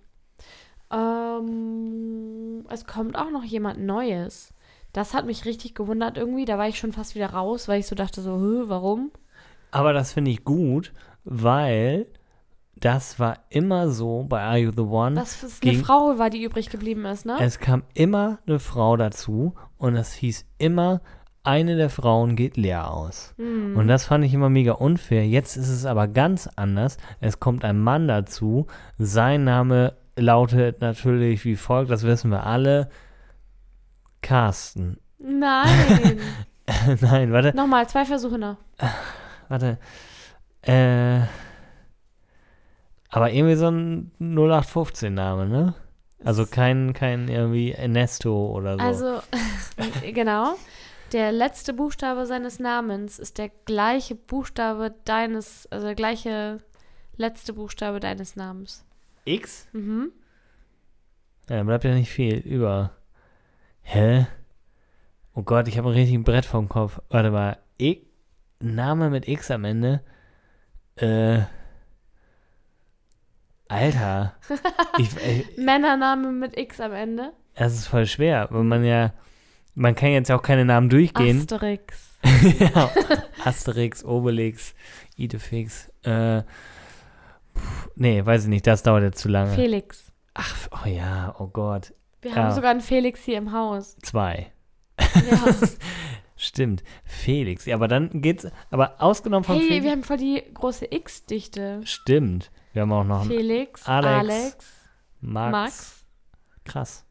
Ähm, 0.92 2.66
es 2.70 2.86
kommt 2.86 3.18
auch 3.18 3.32
noch 3.32 3.44
jemand 3.44 3.80
Neues. 3.80 4.54
Das 4.94 5.14
hat 5.14 5.26
mich 5.26 5.46
richtig 5.46 5.76
gewundert 5.76 6.18
irgendwie. 6.18 6.46
Da 6.46 6.58
war 6.58 6.68
ich 6.68 6.80
schon 6.80 6.94
fast 6.94 7.16
wieder 7.16 7.32
raus, 7.32 7.68
weil 7.68 7.80
ich 7.80 7.88
so 7.88 7.96
dachte 7.96 8.22
so, 8.22 8.32
warum? 8.68 9.12
Aber 9.72 9.94
das 9.94 10.14
finde 10.14 10.32
ich 10.32 10.44
gut, 10.44 10.94
weil 11.24 12.08
das 12.76 13.20
war 13.20 13.40
immer 13.50 13.90
so 13.90 14.26
bei 14.28 14.42
Are 14.42 14.58
You 14.58 14.72
the 14.72 14.82
One. 14.82 15.16
Was 15.16 15.44
ist 15.44 15.64
eine 15.64 15.78
Frau 15.78 16.18
war, 16.18 16.30
die 16.30 16.44
übrig 16.44 16.70
geblieben 16.70 17.06
ist, 17.06 17.26
ne? 17.26 17.38
Es 17.40 17.60
kam 17.60 17.84
immer 17.94 18.40
eine 18.48 18.60
Frau 18.60 18.98
dazu 18.98 19.54
und 19.78 19.96
es 19.96 20.14
hieß 20.14 20.46
immer, 20.58 21.02
eine 21.44 21.76
der 21.76 21.90
Frauen 21.90 22.36
geht 22.36 22.58
leer 22.58 22.92
aus. 22.92 23.34
Hm. 23.38 23.76
Und 23.76 23.88
das 23.88 24.06
fand 24.06 24.24
ich 24.24 24.34
immer 24.34 24.50
mega 24.50 24.74
unfair. 24.74 25.28
Jetzt 25.28 25.56
ist 25.56 25.70
es 25.70 25.86
aber 25.86 26.08
ganz 26.08 26.48
anders. 26.56 26.98
Es 27.22 27.40
kommt 27.40 27.64
ein 27.64 27.80
Mann 27.80 28.08
dazu. 28.08 28.68
Sein 28.98 29.46
Name 29.46 29.94
lautet 30.20 30.82
natürlich 30.82 31.46
wie 31.46 31.56
folgt, 31.56 31.92
das 31.92 32.04
wissen 32.04 32.32
wir 32.32 32.46
alle. 32.46 32.90
Carsten. 34.22 35.00
Nein. 35.18 36.20
Nein, 37.02 37.32
warte, 37.32 37.56
Nochmal, 37.56 37.88
zwei 37.90 38.06
Versuche 38.06 38.38
noch. 38.38 38.58
warte. 39.48 39.78
Äh, 40.62 41.22
aber 43.10 43.32
irgendwie 43.32 43.56
so 43.56 43.70
ein 43.70 44.12
0815-Name, 44.20 45.48
ne? 45.48 45.74
Also 46.24 46.46
kein, 46.46 46.94
kein 46.94 47.28
irgendwie 47.28 47.72
Ernesto 47.72 48.52
oder 48.52 48.78
so. 48.78 48.84
Also, 48.84 49.22
genau. 50.14 50.56
Der 51.12 51.32
letzte 51.32 51.74
Buchstabe 51.74 52.26
seines 52.28 52.60
Namens 52.60 53.18
ist 53.18 53.40
der 53.40 53.50
gleiche 53.66 54.16
Buchstabe 54.16 54.94
deines, 55.06 55.68
also 55.72 55.88
der 55.88 55.96
gleiche 55.96 56.60
letzte 57.16 57.54
Buchstabe 57.54 58.00
deines 58.00 58.36
Namens. 58.36 58.86
X? 59.30 59.68
Mhm. 59.74 60.12
Ja, 61.50 61.58
da 61.58 61.64
bleibt 61.64 61.84
ja 61.84 61.94
nicht 61.94 62.12
viel 62.12 62.38
über. 62.38 62.92
Hä? 63.82 64.28
Oh 65.34 65.44
Gott, 65.44 65.68
ich 65.68 65.78
habe 65.78 65.90
ein 65.90 65.96
richtiges 65.96 66.24
Brett 66.24 66.46
vom 66.46 66.68
Kopf. 66.68 67.00
Warte 67.10 67.32
mal. 67.32 67.58
I 67.80 68.06
Name 68.60 69.10
mit 69.10 69.28
X 69.28 69.52
am 69.52 69.64
Ende. 69.64 70.02
Äh. 70.96 71.42
Alter. 73.68 74.36
ich, 74.98 75.16
äh, 75.18 75.46
Männername 75.58 76.32
mit 76.32 76.58
X 76.58 76.82
am 76.82 76.94
Ende. 76.94 77.34
das 77.56 77.74
ist 77.74 77.88
voll 77.88 78.06
schwer, 78.06 78.48
weil 78.52 78.64
man 78.64 78.84
ja. 78.84 79.14
Man 79.76 79.96
kann 79.96 80.10
jetzt 80.10 80.28
ja 80.28 80.36
auch 80.36 80.42
keine 80.42 80.66
Namen 80.66 80.90
durchgehen. 80.90 81.40
Asterix. 81.40 82.20
ja. 82.60 82.92
Asterix, 83.46 84.04
Obelix, 84.04 84.76
Idefix. 85.16 85.90
Äh. 86.04 86.44
Nee, 87.96 88.26
weiß 88.26 88.44
ich 88.44 88.50
nicht, 88.50 88.66
das 88.68 88.84
dauert 88.84 89.04
jetzt 89.04 89.20
zu 89.20 89.28
lange. 89.30 89.52
Felix. 89.54 90.12
Ach, 90.34 90.68
oh 90.72 90.88
ja, 90.88 91.36
oh 91.40 91.48
Gott. 91.48 91.94
Wir 92.22 92.32
Ja. 92.32 92.38
haben 92.38 92.56
sogar 92.56 92.72
einen 92.72 92.82
Felix 92.82 93.22
hier 93.24 93.38
im 93.38 93.52
Haus. 93.52 93.98
Zwei. 94.02 94.52
Ja. 95.00 95.08
Stimmt. 96.36 96.84
Felix. 97.04 97.66
Ja, 97.66 97.76
aber 97.76 97.90
dann 97.90 98.22
geht's. 98.22 98.48
Aber 98.72 98.96
ausgenommen 99.02 99.44
von 99.44 99.58
hey, 99.58 99.68
Felix. 99.68 99.84
wir 99.84 99.92
haben 99.92 100.04
voll 100.04 100.18
die 100.18 100.42
große 100.54 100.88
X-Dichte. 100.90 101.82
Stimmt. 101.84 102.52
Wir 102.72 102.84
haben 102.84 102.94
auch 102.94 103.04
noch 103.04 103.26
Felix, 103.26 103.86
Alex, 103.88 104.14
Alex, 104.30 104.74
Max. 105.20 105.52
Max. 105.52 106.06
Krass. 106.64 107.06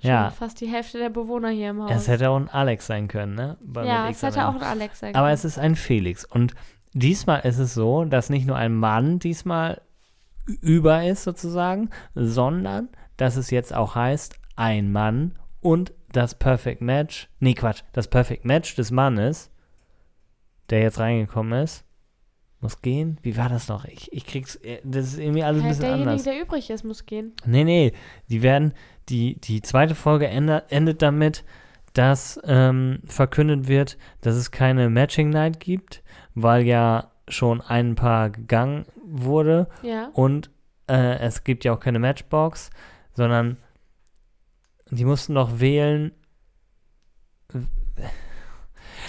Schon 0.00 0.10
Ja. 0.10 0.30
fast 0.30 0.60
die 0.60 0.66
Hälfte 0.66 0.98
der 0.98 1.10
Bewohner 1.10 1.50
hier 1.50 1.70
im 1.70 1.82
Haus. 1.84 1.92
Es 1.92 2.08
hätte 2.08 2.30
auch 2.30 2.36
ein 2.36 2.48
Alex 2.48 2.86
sein 2.88 3.06
können, 3.06 3.34
ne? 3.36 3.58
Bei- 3.60 3.86
ja, 3.86 4.08
es 4.08 4.22
hätte 4.22 4.48
auch 4.48 4.54
ein 4.56 4.62
Alex 4.62 4.98
sein 4.98 5.14
Aber 5.14 5.26
können. 5.26 5.34
es 5.34 5.44
ist 5.44 5.58
ein 5.58 5.76
Felix. 5.76 6.24
Und 6.24 6.54
diesmal 6.92 7.40
ist 7.40 7.58
es 7.58 7.74
so, 7.74 8.04
dass 8.04 8.30
nicht 8.30 8.46
nur 8.46 8.56
ein 8.56 8.74
Mann 8.74 9.18
diesmal 9.18 9.80
über 10.60 11.04
ist, 11.04 11.22
sozusagen, 11.24 11.90
sondern 12.14 12.88
dass 13.16 13.36
es 13.36 13.50
jetzt 13.50 13.74
auch 13.74 13.94
heißt, 13.94 14.34
ein 14.56 14.90
Mann 14.92 15.38
und 15.60 15.92
das 16.12 16.34
Perfect 16.38 16.80
Match. 16.82 17.28
Nee, 17.40 17.54
Quatsch. 17.54 17.82
Das 17.92 18.08
Perfect 18.08 18.44
Match 18.44 18.74
des 18.74 18.90
Mannes, 18.90 19.50
der 20.70 20.80
jetzt 20.82 20.98
reingekommen 20.98 21.62
ist, 21.62 21.84
muss 22.60 22.82
gehen. 22.82 23.18
Wie 23.22 23.36
war 23.36 23.48
das 23.48 23.68
noch? 23.68 23.84
Ich, 23.86 24.12
ich 24.12 24.24
krieg's. 24.26 24.56
äh, 24.56 24.78
Das 24.84 25.06
ist 25.06 25.18
irgendwie 25.18 25.42
alles 25.42 25.60
ein 25.62 25.64
Halt 25.64 25.70
bisschen 25.70 25.84
derjenige, 25.86 26.10
anders. 26.10 26.24
der 26.24 26.40
übrig 26.40 26.70
ist, 26.70 26.84
muss 26.84 27.06
gehen. 27.06 27.32
Nee, 27.44 27.64
nee, 27.64 27.92
die 28.28 28.42
werden, 28.42 28.72
die, 29.08 29.40
die 29.40 29.62
zweite 29.62 29.94
Folge 29.94 30.28
ende, 30.28 30.64
endet 30.68 31.02
damit, 31.02 31.44
dass 31.94 32.40
ähm, 32.44 33.00
verkündet 33.06 33.68
wird, 33.68 33.98
dass 34.20 34.34
es 34.34 34.50
keine 34.50 34.88
Matching 34.90 35.30
Night 35.30 35.60
gibt, 35.60 36.02
weil 36.34 36.62
ja 36.66 37.10
schon 37.28 37.60
ein 37.60 37.94
Paar 37.94 38.30
gegangen 38.30 38.86
wurde 39.04 39.68
Ja. 39.82 40.08
und 40.14 40.50
äh, 40.88 41.18
es 41.18 41.44
gibt 41.44 41.64
ja 41.64 41.72
auch 41.74 41.80
keine 41.80 41.98
Matchbox, 41.98 42.70
sondern 43.14 43.56
die 44.90 45.04
mussten 45.04 45.32
noch 45.34 45.60
wählen. 45.60 46.12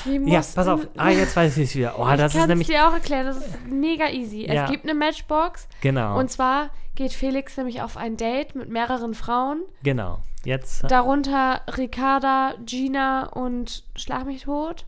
Die 0.05 0.17
Ja, 0.29 0.41
pass 0.55 0.67
auf. 0.67 0.87
Ah, 0.97 1.09
jetzt 1.09 1.35
weiß 1.35 1.57
ich 1.57 1.69
es 1.69 1.75
wieder. 1.75 1.95
Oh, 1.97 2.05
das 2.05 2.19
ich 2.19 2.25
ist 2.25 2.33
kann 2.33 2.41
es 2.41 2.47
nämlich. 2.47 2.67
dir 2.67 2.87
auch 2.87 2.93
erklären, 2.93 3.25
das 3.27 3.37
ist 3.37 3.65
mega 3.67 4.09
easy. 4.09 4.45
Ja. 4.45 4.65
Es 4.65 4.71
gibt 4.71 4.83
eine 4.83 4.93
Matchbox 4.93 5.67
Genau. 5.81 6.19
und 6.19 6.29
zwar 6.31 6.69
geht 6.95 7.13
Felix 7.13 7.57
nämlich 7.57 7.81
auf 7.81 7.97
ein 7.97 8.17
Date 8.17 8.55
mit 8.55 8.69
mehreren 8.69 9.13
Frauen, 9.13 9.61
genau. 9.81 10.19
Jetzt. 10.45 10.83
darunter 10.91 11.61
Ricarda, 11.77 12.53
Gina 12.65 13.27
und 13.27 13.83
Schlag 13.95 14.25
mich 14.25 14.43
tot. 14.43 14.85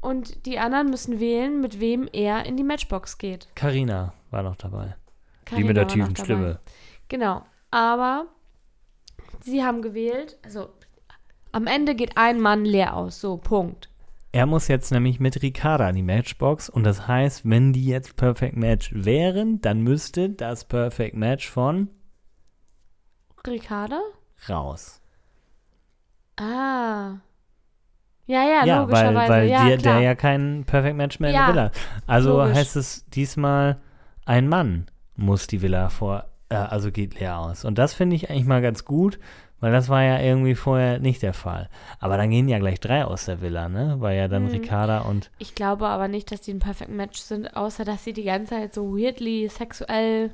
Und 0.00 0.44
die 0.44 0.58
anderen 0.58 0.90
müssen 0.90 1.18
wählen, 1.18 1.62
mit 1.62 1.80
wem 1.80 2.06
er 2.12 2.44
in 2.44 2.58
die 2.58 2.62
Matchbox 2.62 3.16
geht. 3.16 3.48
Carina 3.54 4.12
war 4.30 4.42
noch 4.42 4.56
dabei. 4.56 4.94
die 5.40 5.50
Carina 5.50 5.66
mit 5.68 5.76
der 5.78 5.88
tiefen. 5.88 6.16
Stimme. 6.16 6.58
Genau. 7.08 7.42
Aber 7.70 8.26
sie 9.40 9.64
haben 9.64 9.80
gewählt, 9.80 10.36
also 10.44 10.68
am 11.52 11.66
Ende 11.66 11.94
geht 11.94 12.18
ein 12.18 12.38
Mann 12.40 12.66
leer 12.66 12.94
aus. 12.94 13.18
So, 13.20 13.38
Punkt. 13.38 13.88
Er 14.34 14.46
muss 14.46 14.66
jetzt 14.66 14.90
nämlich 14.90 15.20
mit 15.20 15.42
Ricarda 15.42 15.88
in 15.88 15.94
die 15.94 16.02
Matchbox 16.02 16.68
und 16.68 16.82
das 16.82 17.06
heißt, 17.06 17.48
wenn 17.48 17.72
die 17.72 17.86
jetzt 17.86 18.16
Perfect 18.16 18.56
Match 18.56 18.90
wären, 18.92 19.60
dann 19.60 19.82
müsste 19.82 20.28
das 20.28 20.64
Perfect 20.64 21.14
Match 21.14 21.48
von 21.48 21.88
Ricarda? 23.46 24.00
raus. 24.48 25.00
Ah. 26.36 27.18
Ja, 28.26 28.42
ja, 28.42 28.64
Ja, 28.64 28.88
weil, 28.90 29.14
logischerweise. 29.14 29.32
weil 29.32 29.48
ja, 29.48 29.64
dir, 29.68 29.76
klar. 29.78 29.94
der 29.98 30.02
ja 30.02 30.14
kein 30.16 30.64
Perfect 30.66 30.96
Match 30.96 31.20
mehr 31.20 31.30
in 31.30 31.36
Ja, 31.36 31.46
der 31.46 31.54
Villa. 31.54 31.70
Also 32.08 32.38
logisch. 32.38 32.56
heißt 32.56 32.74
es 32.74 33.06
diesmal, 33.10 33.80
ein 34.24 34.48
Mann 34.48 34.86
muss 35.14 35.46
die 35.46 35.62
Villa 35.62 35.90
vor, 35.90 36.24
äh, 36.48 36.56
also 36.56 36.90
geht 36.90 37.20
leer 37.20 37.38
aus. 37.38 37.64
Und 37.64 37.78
das 37.78 37.94
finde 37.94 38.16
ich 38.16 38.30
eigentlich 38.30 38.46
mal 38.46 38.62
ganz 38.62 38.84
gut, 38.84 39.20
weil 39.64 39.72
das 39.72 39.88
war 39.88 40.02
ja 40.02 40.20
irgendwie 40.20 40.54
vorher 40.54 40.98
nicht 40.98 41.22
der 41.22 41.32
Fall. 41.32 41.70
Aber 41.98 42.16
dann 42.18 42.28
gehen 42.30 42.48
ja 42.48 42.58
gleich 42.58 42.78
drei 42.80 43.04
aus 43.04 43.24
der 43.24 43.40
Villa, 43.40 43.68
ne? 43.70 43.96
Weil 43.98 44.16
ja 44.18 44.28
dann 44.28 44.44
Mhm. 44.44 44.50
Ricarda 44.50 45.00
und 45.00 45.30
Ich 45.38 45.54
glaube 45.54 45.86
aber 45.88 46.06
nicht, 46.06 46.30
dass 46.30 46.42
die 46.42 46.52
ein 46.52 46.58
Perfect 46.58 46.90
Match 46.90 47.18
sind, 47.18 47.56
außer 47.56 47.84
dass 47.86 48.04
sie 48.04 48.12
die 48.12 48.24
ganze 48.24 48.50
Zeit 48.50 48.74
so 48.74 48.94
weirdly 48.96 49.48
sexuell 49.48 50.32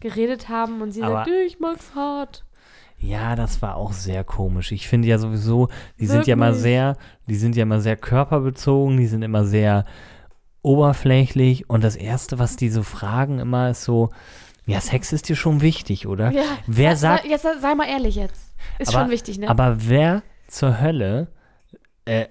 geredet 0.00 0.48
haben 0.48 0.82
und 0.82 0.90
sie 0.90 1.02
Aber- 1.02 1.14
sagt, 1.24 1.30
ich 1.46 1.60
mag's 1.60 1.94
hart. 1.94 2.42
Ja, 2.98 3.36
das 3.36 3.60
war 3.62 3.76
auch 3.76 3.92
sehr 3.92 4.24
komisch. 4.24 4.72
Ich 4.72 4.88
finde 4.88 5.06
ja 5.08 5.18
sowieso, 5.18 5.68
die 6.00 6.06
sind 6.06 6.26
ja 6.26 6.34
mal 6.34 6.46
Wirklich? 6.48 6.62
sehr, 6.62 6.96
die 7.28 7.36
sind 7.36 7.54
ja 7.54 7.64
mal 7.66 7.80
sehr 7.80 7.96
körperbezogen, 7.96 8.96
die 8.96 9.06
sind 9.06 9.22
immer 9.22 9.44
sehr 9.44 9.84
oberflächlich 10.62 11.68
und 11.70 11.84
das 11.84 11.94
erste, 11.96 12.38
was 12.38 12.56
die 12.56 12.70
so 12.70 12.82
fragen 12.82 13.38
immer 13.38 13.70
ist 13.70 13.84
so, 13.84 14.10
ja, 14.66 14.80
Sex 14.80 15.12
ist 15.12 15.28
dir 15.28 15.36
schon 15.36 15.60
wichtig, 15.60 16.08
oder? 16.08 16.30
Ja, 16.32 16.42
Wer 16.66 16.96
sagt, 16.96 17.24
Jetzt 17.26 17.46
sei 17.60 17.74
mal 17.74 17.86
ehrlich 17.88 18.16
jetzt. 18.16 18.45
Ist 18.78 18.88
Aber- 18.94 19.02
schon 19.04 19.10
wichtig, 19.10 19.38
ne? 19.38 19.48
aber 19.48 19.76
wer 19.88 20.22
zur 20.48 20.80
Hölle, 20.80 21.28
äh, 22.04 22.26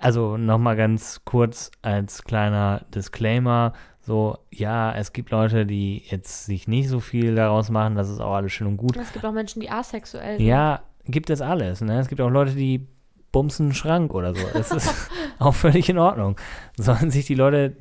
also 0.00 0.36
nochmal 0.36 0.76
ganz 0.76 1.22
kurz 1.24 1.70
als 1.82 2.22
kleiner 2.24 2.82
Disclaimer, 2.94 3.72
so, 4.00 4.38
ja, 4.50 4.92
es 4.94 5.12
gibt 5.12 5.30
Leute, 5.30 5.66
die 5.66 6.02
jetzt 6.08 6.46
sich 6.46 6.66
nicht 6.66 6.88
so 6.88 7.00
viel 7.00 7.34
daraus 7.34 7.70
machen, 7.70 7.94
das 7.96 8.08
ist 8.08 8.20
auch 8.20 8.34
alles 8.34 8.52
schön 8.52 8.66
und 8.66 8.76
gut. 8.76 8.96
es 8.96 9.12
gibt 9.12 9.24
auch 9.24 9.32
Menschen, 9.32 9.60
die 9.60 9.70
asexuell 9.70 10.38
sind. 10.38 10.46
Ja, 10.46 10.82
gibt 11.04 11.30
es 11.30 11.40
alles. 11.40 11.80
Ne? 11.80 11.98
Es 12.00 12.08
gibt 12.08 12.20
auch 12.20 12.30
Leute, 12.30 12.52
die 12.52 12.86
bumsen 13.32 13.66
einen 13.66 13.74
Schrank 13.74 14.12
oder 14.14 14.34
so. 14.34 14.44
Das 14.54 14.72
ist 14.72 15.10
auch 15.38 15.54
völlig 15.54 15.88
in 15.88 15.98
Ordnung. 15.98 16.36
Sollen 16.76 17.10
sich 17.10 17.26
die 17.26 17.34
Leute 17.34 17.76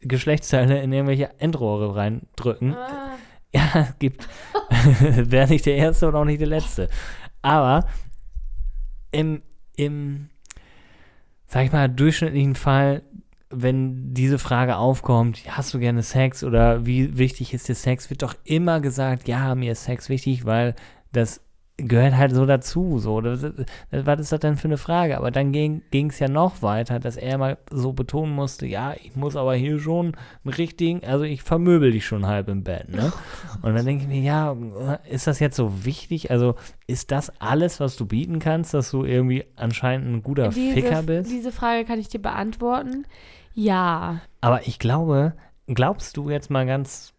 Geschlechtsteile 0.00 0.80
in 0.82 0.92
irgendwelche 0.92 1.30
Endrohre 1.38 1.94
reindrücken. 1.96 2.74
Ah, 2.74 3.10
Ja, 3.52 3.62
es 3.90 3.98
gibt. 3.98 4.28
Wäre 5.00 5.48
nicht 5.48 5.66
der 5.66 5.76
Erste 5.76 6.08
und 6.08 6.14
auch 6.14 6.24
nicht 6.24 6.40
der 6.40 6.48
Letzte. 6.48 6.88
Aber 7.44 7.86
im, 9.12 9.42
im, 9.76 10.30
sag 11.46 11.66
ich 11.66 11.72
mal, 11.72 11.90
durchschnittlichen 11.90 12.54
Fall, 12.54 13.02
wenn 13.50 14.14
diese 14.14 14.38
Frage 14.38 14.76
aufkommt, 14.76 15.42
hast 15.46 15.74
du 15.74 15.78
gerne 15.78 16.02
Sex 16.02 16.42
oder 16.42 16.86
wie 16.86 17.18
wichtig 17.18 17.52
ist 17.52 17.68
dir 17.68 17.74
Sex, 17.74 18.08
wird 18.08 18.22
doch 18.22 18.34
immer 18.44 18.80
gesagt, 18.80 19.28
ja, 19.28 19.54
mir 19.54 19.72
ist 19.72 19.84
Sex 19.84 20.08
wichtig, 20.08 20.46
weil 20.46 20.74
das 21.12 21.42
gehört 21.76 22.16
halt 22.16 22.32
so 22.32 22.46
dazu. 22.46 22.98
So. 22.98 23.20
Das, 23.20 23.40
das, 23.40 24.06
was 24.06 24.20
ist 24.20 24.32
das 24.32 24.40
denn 24.40 24.56
für 24.56 24.68
eine 24.68 24.76
Frage? 24.76 25.16
Aber 25.16 25.30
dann 25.30 25.52
ging 25.52 25.82
es 25.92 26.18
ja 26.18 26.28
noch 26.28 26.62
weiter, 26.62 27.00
dass 27.00 27.16
er 27.16 27.38
mal 27.38 27.58
so 27.70 27.92
betonen 27.92 28.34
musste, 28.34 28.66
ja, 28.66 28.94
ich 29.02 29.16
muss 29.16 29.36
aber 29.36 29.54
hier 29.54 29.78
schon 29.78 30.16
einen 30.44 30.54
richtigen, 30.54 31.04
also 31.04 31.24
ich 31.24 31.42
vermöbel 31.42 31.92
dich 31.92 32.06
schon 32.06 32.26
halb 32.26 32.48
im 32.48 32.62
Bett, 32.62 32.88
ne? 32.90 33.12
Und 33.62 33.74
dann 33.74 33.84
denke 33.84 34.04
ich 34.04 34.08
mir, 34.08 34.20
ja, 34.20 34.56
ist 35.08 35.26
das 35.26 35.40
jetzt 35.40 35.56
so 35.56 35.84
wichtig? 35.84 36.30
Also 36.30 36.54
ist 36.86 37.10
das 37.10 37.32
alles, 37.40 37.80
was 37.80 37.96
du 37.96 38.06
bieten 38.06 38.38
kannst, 38.38 38.74
dass 38.74 38.90
du 38.90 39.04
irgendwie 39.04 39.44
anscheinend 39.56 40.08
ein 40.08 40.22
guter 40.22 40.52
Ficker 40.52 41.02
bist? 41.02 41.30
Diese 41.30 41.52
Frage 41.52 41.84
kann 41.84 41.98
ich 41.98 42.08
dir 42.08 42.22
beantworten. 42.22 43.06
Ja. 43.54 44.20
Aber 44.40 44.66
ich 44.66 44.78
glaube, 44.78 45.34
glaubst 45.66 46.16
du 46.16 46.30
jetzt 46.30 46.50
mal 46.50 46.66
ganz 46.66 47.13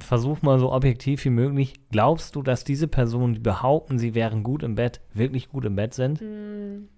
versuch 0.00 0.42
mal 0.42 0.58
so 0.58 0.72
objektiv 0.72 1.24
wie 1.24 1.30
möglich. 1.30 1.74
Glaubst 1.90 2.34
du, 2.36 2.42
dass 2.42 2.64
diese 2.64 2.88
Personen, 2.88 3.34
die 3.34 3.40
behaupten, 3.40 3.98
sie 3.98 4.14
wären 4.14 4.42
gut 4.42 4.62
im 4.62 4.74
Bett, 4.74 5.00
wirklich 5.14 5.48
gut 5.48 5.64
im 5.64 5.76
Bett 5.76 5.94
sind? 5.94 6.20
Hm. 6.20 6.88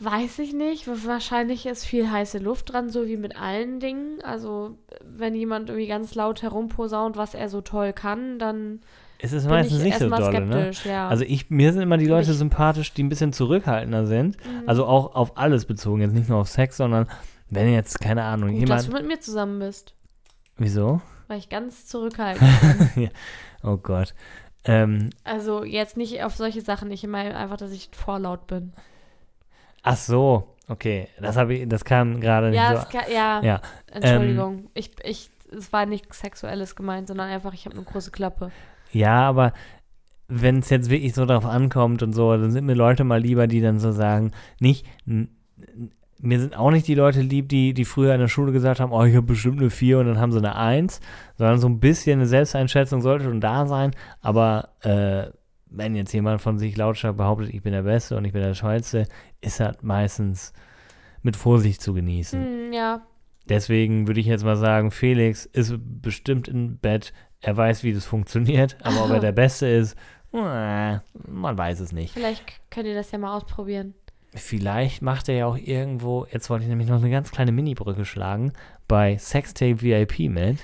Weiß 0.00 0.38
ich 0.38 0.52
nicht. 0.54 0.86
Wahrscheinlich 1.06 1.66
ist 1.66 1.84
viel 1.84 2.08
heiße 2.10 2.38
Luft 2.38 2.72
dran, 2.72 2.88
so 2.88 3.06
wie 3.08 3.16
mit 3.16 3.36
allen 3.36 3.80
Dingen. 3.80 4.20
Also, 4.22 4.78
wenn 5.02 5.34
jemand 5.34 5.70
irgendwie 5.70 5.88
ganz 5.88 6.14
laut 6.14 6.42
herumposaunt, 6.42 7.16
was 7.16 7.34
er 7.34 7.48
so 7.48 7.62
toll 7.62 7.92
kann, 7.92 8.38
dann 8.38 8.80
Es 9.18 9.32
ist 9.32 9.48
meistens 9.48 9.78
ich 9.78 9.84
nicht 9.84 9.98
so 9.98 10.08
dolle, 10.08 10.40
ne? 10.44 10.52
skeptisch, 10.72 10.86
ja. 10.86 11.08
Also 11.08 11.24
ich, 11.24 11.50
mir 11.50 11.72
sind 11.72 11.82
immer 11.82 11.96
die 11.98 12.06
Leute 12.06 12.30
Ich- 12.30 12.36
sympathisch, 12.36 12.92
die 12.94 13.02
ein 13.02 13.08
bisschen 13.08 13.32
zurückhaltender 13.32 14.06
sind. 14.06 14.36
Mhm. 14.36 14.68
Also 14.68 14.86
auch 14.86 15.16
auf 15.16 15.36
alles 15.36 15.64
bezogen, 15.64 16.00
jetzt 16.00 16.14
nicht 16.14 16.28
nur 16.28 16.38
auf 16.38 16.48
Sex, 16.48 16.76
sondern 16.76 17.08
wenn 17.50 17.72
jetzt, 17.72 18.00
keine 18.00 18.22
Ahnung, 18.22 18.50
Gut, 18.50 18.68
dass 18.68 18.86
jemand. 18.86 18.88
du 18.88 18.92
mit 19.02 19.06
mir 19.16 19.20
zusammen 19.20 19.58
bist, 19.58 19.94
Wieso? 20.58 21.00
weil 21.28 21.38
ich 21.38 21.48
ganz 21.50 21.86
zurückhaltend 21.86 22.50
bin. 22.94 23.10
Oh 23.62 23.76
Gott. 23.76 24.14
Ähm, 24.64 25.10
Also 25.24 25.62
jetzt 25.62 25.96
nicht 25.98 26.22
auf 26.24 26.34
solche 26.34 26.62
Sachen, 26.62 26.90
ich 26.90 27.06
meine 27.06 27.36
einfach, 27.36 27.58
dass 27.58 27.70
ich 27.70 27.90
vorlaut 27.92 28.46
bin. 28.46 28.72
ach 29.82 29.96
so, 29.96 30.54
okay. 30.68 31.08
Das 31.20 31.36
habe 31.36 31.54
ich, 31.54 31.68
das 31.68 31.84
kam 31.84 32.20
gerade 32.20 32.48
nicht 32.50 32.56
Ja, 32.56 32.76
so. 32.76 32.82
es 32.82 32.88
kann, 32.88 33.12
ja, 33.12 33.42
Ja, 33.42 33.60
Entschuldigung. 33.92 34.70
ich, 34.74 34.90
ich, 35.04 35.30
es 35.56 35.70
war 35.72 35.84
nichts 35.86 36.18
Sexuelles 36.20 36.74
gemeint, 36.76 37.08
sondern 37.08 37.28
einfach, 37.28 37.52
ich 37.52 37.66
habe 37.66 37.76
eine 37.76 37.84
große 37.84 38.10
Klappe. 38.10 38.50
Ja, 38.92 39.28
aber 39.28 39.52
wenn 40.28 40.58
es 40.60 40.70
jetzt 40.70 40.88
wirklich 40.90 41.14
so 41.14 41.26
darauf 41.26 41.44
ankommt 41.46 42.02
und 42.02 42.14
so, 42.14 42.32
dann 42.36 42.50
sind 42.52 42.64
mir 42.64 42.74
Leute 42.74 43.04
mal 43.04 43.20
lieber, 43.20 43.46
die 43.46 43.60
dann 43.60 43.78
so 43.80 43.92
sagen, 43.92 44.32
nicht, 44.60 44.86
mir 46.20 46.40
sind 46.40 46.56
auch 46.56 46.70
nicht 46.70 46.88
die 46.88 46.94
Leute 46.94 47.20
lieb, 47.20 47.48
die, 47.48 47.74
die 47.74 47.84
früher 47.84 48.14
in 48.14 48.20
der 48.20 48.28
Schule 48.28 48.52
gesagt 48.52 48.80
haben, 48.80 48.92
oh, 48.92 49.04
ich 49.04 49.14
habe 49.14 49.26
bestimmt 49.26 49.60
eine 49.60 49.70
4 49.70 49.98
und 49.98 50.06
dann 50.06 50.18
haben 50.18 50.32
sie 50.32 50.38
eine 50.38 50.56
1, 50.56 51.00
sondern 51.36 51.58
so 51.58 51.68
ein 51.68 51.80
bisschen 51.80 52.20
eine 52.20 52.28
Selbsteinschätzung 52.28 53.00
sollte 53.00 53.24
schon 53.24 53.40
da 53.40 53.66
sein, 53.66 53.92
aber 54.20 54.70
äh, 54.82 55.30
wenn 55.70 55.94
jetzt 55.94 56.12
jemand 56.12 56.40
von 56.40 56.58
sich 56.58 56.76
lautstark 56.76 57.16
behauptet, 57.16 57.52
ich 57.52 57.62
bin 57.62 57.72
der 57.72 57.82
Beste 57.82 58.16
und 58.16 58.24
ich 58.24 58.32
bin 58.32 58.42
der 58.42 58.54
Tollste, 58.54 59.06
ist 59.40 59.60
das 59.60 59.76
meistens 59.82 60.52
mit 61.22 61.36
Vorsicht 61.36 61.82
zu 61.82 61.92
genießen. 61.94 62.42
Hm, 62.42 62.72
ja, 62.72 63.02
Deswegen 63.48 64.06
würde 64.06 64.20
ich 64.20 64.26
jetzt 64.26 64.44
mal 64.44 64.56
sagen, 64.56 64.90
Felix 64.90 65.46
ist 65.46 65.74
bestimmt 65.78 66.48
im 66.48 66.78
Bett. 66.78 67.12
Er 67.40 67.56
weiß, 67.56 67.82
wie 67.82 67.92
das 67.92 68.04
funktioniert, 68.04 68.76
aber 68.82 69.04
ob 69.04 69.10
er 69.10 69.20
der 69.20 69.32
Beste 69.32 69.66
ist, 69.66 69.96
äh, 70.32 70.98
man 71.26 71.56
weiß 71.56 71.80
es 71.80 71.92
nicht. 71.92 72.12
vielleicht 72.12 72.44
könnt 72.70 72.86
ihr 72.86 72.94
das 72.94 73.10
ja 73.10 73.18
mal 73.18 73.34
ausprobieren. 73.34 73.94
Vielleicht 74.34 75.02
macht 75.02 75.28
er 75.28 75.34
ja 75.36 75.46
auch 75.46 75.56
irgendwo, 75.56 76.26
jetzt 76.30 76.50
wollte 76.50 76.64
ich 76.64 76.68
nämlich 76.68 76.88
noch 76.88 77.00
eine 77.00 77.10
ganz 77.10 77.30
kleine 77.30 77.52
Mini-Brücke 77.52 78.04
schlagen, 78.04 78.52
bei 78.86 79.16
Sextape 79.18 79.80
VIP 79.80 80.30
mit. 80.30 80.58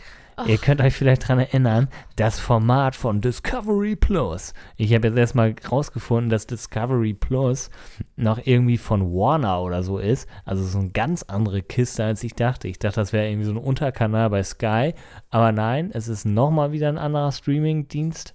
Ihr 0.46 0.58
könnt 0.58 0.80
euch 0.80 0.94
vielleicht 0.94 1.28
dran 1.28 1.38
erinnern, 1.38 1.88
das 2.16 2.40
Format 2.40 2.96
von 2.96 3.20
Discovery 3.20 3.94
Plus. 3.94 4.52
Ich 4.76 4.92
habe 4.92 5.08
jetzt 5.08 5.16
erstmal 5.16 5.54
rausgefunden, 5.70 6.28
dass 6.28 6.46
Discovery 6.46 7.14
Plus 7.14 7.70
noch 8.16 8.40
irgendwie 8.44 8.76
von 8.76 9.12
Warner 9.12 9.62
oder 9.62 9.82
so 9.82 9.98
ist. 9.98 10.28
Also 10.44 10.64
so 10.64 10.80
eine 10.80 10.90
ganz 10.90 11.22
andere 11.22 11.62
Kiste, 11.62 12.04
als 12.04 12.24
ich 12.24 12.34
dachte. 12.34 12.66
Ich 12.66 12.80
dachte, 12.80 13.00
das 13.00 13.12
wäre 13.12 13.28
irgendwie 13.28 13.46
so 13.46 13.52
ein 13.52 13.58
Unterkanal 13.58 14.28
bei 14.28 14.42
Sky. 14.42 14.94
Aber 15.30 15.52
nein, 15.52 15.90
es 15.92 16.08
ist 16.08 16.24
nochmal 16.24 16.72
wieder 16.72 16.88
ein 16.88 16.98
anderer 16.98 17.30
Streaming-Dienst. 17.30 18.34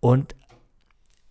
Und 0.00 0.36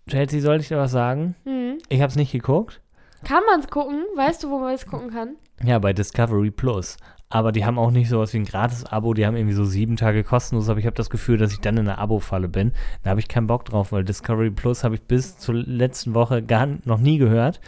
Chelsea, 0.10 0.42
sollte 0.42 0.64
ich 0.64 0.70
dir 0.70 0.78
was 0.78 0.92
sagen? 0.92 1.36
Hm. 1.44 1.78
Ich 1.88 2.02
habe 2.02 2.10
es 2.10 2.16
nicht 2.16 2.32
geguckt. 2.32 2.81
Kann 3.24 3.43
man 3.49 3.59
es 3.59 3.67
gucken? 3.67 4.03
Weißt 4.15 4.43
du, 4.43 4.49
wo 4.49 4.59
man 4.59 4.74
es 4.74 4.86
gucken 4.86 5.11
kann? 5.11 5.36
Ja, 5.63 5.80
bei 5.80 5.93
Discovery 5.93 6.51
Plus. 6.51 6.97
Aber 7.30 7.53
die 7.53 7.65
haben 7.65 7.80
auch 7.80 7.91
nicht 7.91 8.09
sowas 8.09 8.34
wie 8.34 8.39
ein 8.39 8.45
Gratis-Abo, 8.45 9.13
die 9.13 9.26
haben 9.26 9.38
irgendwie 9.38 9.55
so 9.55 9.63
sieben 9.63 9.95
Tage 9.95 10.24
kostenlos, 10.24 10.67
aber 10.67 10.80
ich 10.80 10.86
habe 10.86 10.97
das 10.97 11.09
Gefühl, 11.09 11.38
dass 11.38 11.53
ich 11.53 11.61
dann 11.61 11.78
in 11.78 11.88
einer 11.88 11.97
Abo-Falle 11.97 12.49
bin. 12.49 12.74
Da 13.03 13.11
habe 13.11 13.22
ich 13.22 13.30
keinen 13.30 13.47
Bock 13.47 13.63
drauf, 13.63 13.93
weil 13.93 14.03
Discovery 14.03 14.51
Plus 14.51 14.84
habe 14.84 14.95
ich 14.95 15.01
bis 15.03 15.38
zur 15.38 15.55
letzten 15.55 16.13
Woche 16.13 16.43
gar 16.43 16.67
noch 16.84 16.99
nie 16.99 17.17
gehört. 17.17 17.61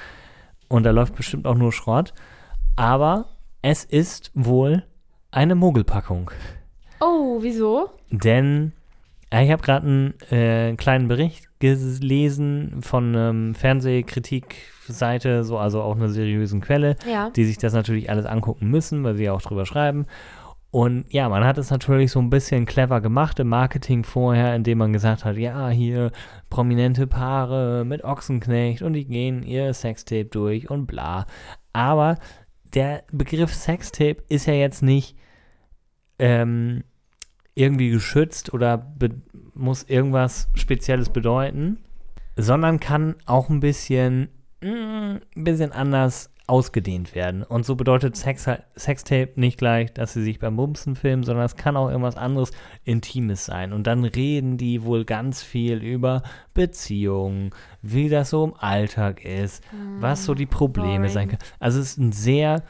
Und 0.67 0.83
da 0.83 0.91
läuft 0.91 1.15
bestimmt 1.15 1.47
auch 1.47 1.55
nur 1.55 1.71
Schrott. 1.71 2.13
Aber 2.75 3.27
es 3.61 3.85
ist 3.85 4.31
wohl 4.33 4.83
eine 5.31 5.55
Mogelpackung. 5.55 6.31
Oh, 6.99 7.37
wieso? 7.41 7.91
Denn 8.11 8.73
ja, 9.31 9.41
ich 9.41 9.51
habe 9.51 9.63
gerade 9.63 9.87
einen 9.87 10.21
äh, 10.29 10.75
kleinen 10.75 11.07
Bericht 11.07 11.47
gelesen 11.64 12.82
von 12.82 13.16
ähm, 13.16 13.55
Fernsehkritikseite, 13.55 15.43
so 15.43 15.57
also 15.57 15.82
auch 15.82 15.95
einer 15.95 16.09
seriösen 16.09 16.61
Quelle 16.61 16.95
Ja. 17.09 17.30
die 17.30 17.45
sich 17.45 17.57
das 17.57 17.74
natürlich 17.74 18.09
alles 18.09 18.26
angucken 18.26 18.70
müssen, 18.70 19.03
weil 19.03 19.16
sie 19.16 19.24
ja 19.24 19.34
auch 19.34 19.41
drüber 19.41 19.66
schreiben. 19.66 20.05
Und 20.72 21.05
ja, 21.14 21.30
man 21.30 21.45
hat 21.45 21.59
es 21.59 21.70
natürlich 21.70 22.11
so 22.11 22.20
ein 22.20 22.32
bisschen 22.32 22.66
clever 22.66 22.99
gemacht 22.99 23.39
im 23.39 23.47
Marketing 23.47 24.03
vorher, 24.03 24.55
indem 24.55 24.80
man 24.80 24.91
gesagt 24.91 25.24
hat, 25.24 25.38
ja, 25.38 25.70
hier 25.70 26.11
prominente 26.49 27.05
Paare 27.05 27.86
mit 27.86 28.03
Ochsenknecht 28.03 28.82
und 28.82 28.93
die 28.93 29.05
gehen 29.05 29.43
ihr 29.43 29.72
Sextape 29.74 30.26
durch 30.26 30.72
und 30.72 30.88
bla. 30.88 31.28
Aber 31.74 32.18
der 32.74 33.03
Begriff 33.11 33.53
Sextape 33.53 34.18
ist 34.30 34.47
ja 34.47 34.53
jetzt 34.53 34.82
nicht 34.82 35.16
ähm, 36.18 36.84
irgendwie 37.55 37.89
geschützt 37.91 38.53
oder 38.53 38.93
muss 39.53 39.83
irgendwas 39.83 40.49
Spezielles 40.55 41.09
bedeuten, 41.09 41.77
sondern 42.35 42.79
kann 42.79 43.15
auch 43.25 43.49
ein 43.49 43.59
bisschen, 43.59 44.29
mm, 44.61 45.17
ein 45.35 45.43
bisschen 45.43 45.71
anders 45.71 46.31
ausgedehnt 46.45 47.15
werden. 47.15 47.41
Und 47.43 47.65
so 47.65 47.75
bedeutet 47.75 48.17
Sex, 48.17 48.47
halt- 48.47 48.63
Sextape 48.75 49.31
nicht 49.39 49.57
gleich, 49.57 49.93
dass 49.93 50.11
sie 50.13 50.23
sich 50.23 50.39
beim 50.39 50.57
Bumsen 50.57 50.95
filmen, 50.97 51.23
sondern 51.23 51.45
es 51.45 51.55
kann 51.55 51.77
auch 51.77 51.87
irgendwas 51.87 52.17
anderes 52.17 52.51
Intimes 52.83 53.45
sein. 53.45 53.71
Und 53.71 53.87
dann 53.87 54.03
reden 54.03 54.57
die 54.57 54.83
wohl 54.83 55.05
ganz 55.05 55.41
viel 55.41 55.77
über 55.81 56.21
Beziehungen, 56.53 57.51
wie 57.81 58.09
das 58.09 58.31
so 58.31 58.43
im 58.43 58.55
Alltag 58.55 59.23
ist, 59.23 59.63
was 59.99 60.25
so 60.25 60.33
die 60.33 60.45
Probleme 60.45 60.97
boring. 60.97 61.09
sein 61.09 61.27
können. 61.29 61.41
Also 61.59 61.79
es 61.79 61.91
ist 61.91 61.97
ein 61.99 62.11
sehr 62.11 62.63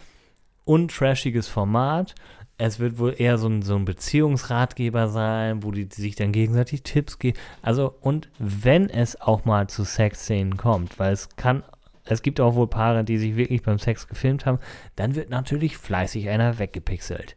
untrashiges 0.66 1.48
Format. 1.48 2.14
Es 2.58 2.80
wird 2.80 3.00
wohl 3.00 3.16
eher 3.18 3.38
so 3.38 3.48
ein, 3.48 3.62
so 3.62 3.76
ein 3.76 3.86
Beziehungsratgeber 3.86 5.08
sein, 5.08 5.64
wo 5.64 5.72
die, 5.72 5.86
die 5.86 6.02
sich 6.02 6.16
dann 6.16 6.32
gegenseitig 6.32 6.84
Tipps 6.84 7.20
geben. 7.20 7.38
Also, 7.62 7.96
und 8.02 8.30
wenn 8.38 8.90
es 8.90 9.20
auch 9.20 9.46
mal 9.46 9.68
zu 9.68 9.84
Sexszenen 9.84 10.58
kommt, 10.58 11.00
weil 11.00 11.14
es 11.14 11.30
kann, 11.36 11.64
es 12.06 12.22
gibt 12.22 12.40
auch 12.40 12.56
wohl 12.56 12.68
Paare, 12.68 13.04
die 13.04 13.18
sich 13.18 13.36
wirklich 13.36 13.64
beim 13.64 13.80
Sex 13.80 14.08
gefilmt 14.08 14.46
haben, 14.46 14.60
dann 14.96 15.16
wird 15.16 15.30
natürlich 15.30 15.78
fleißig 15.78 16.30
einer 16.30 16.60
weggepixelt. 16.60 17.36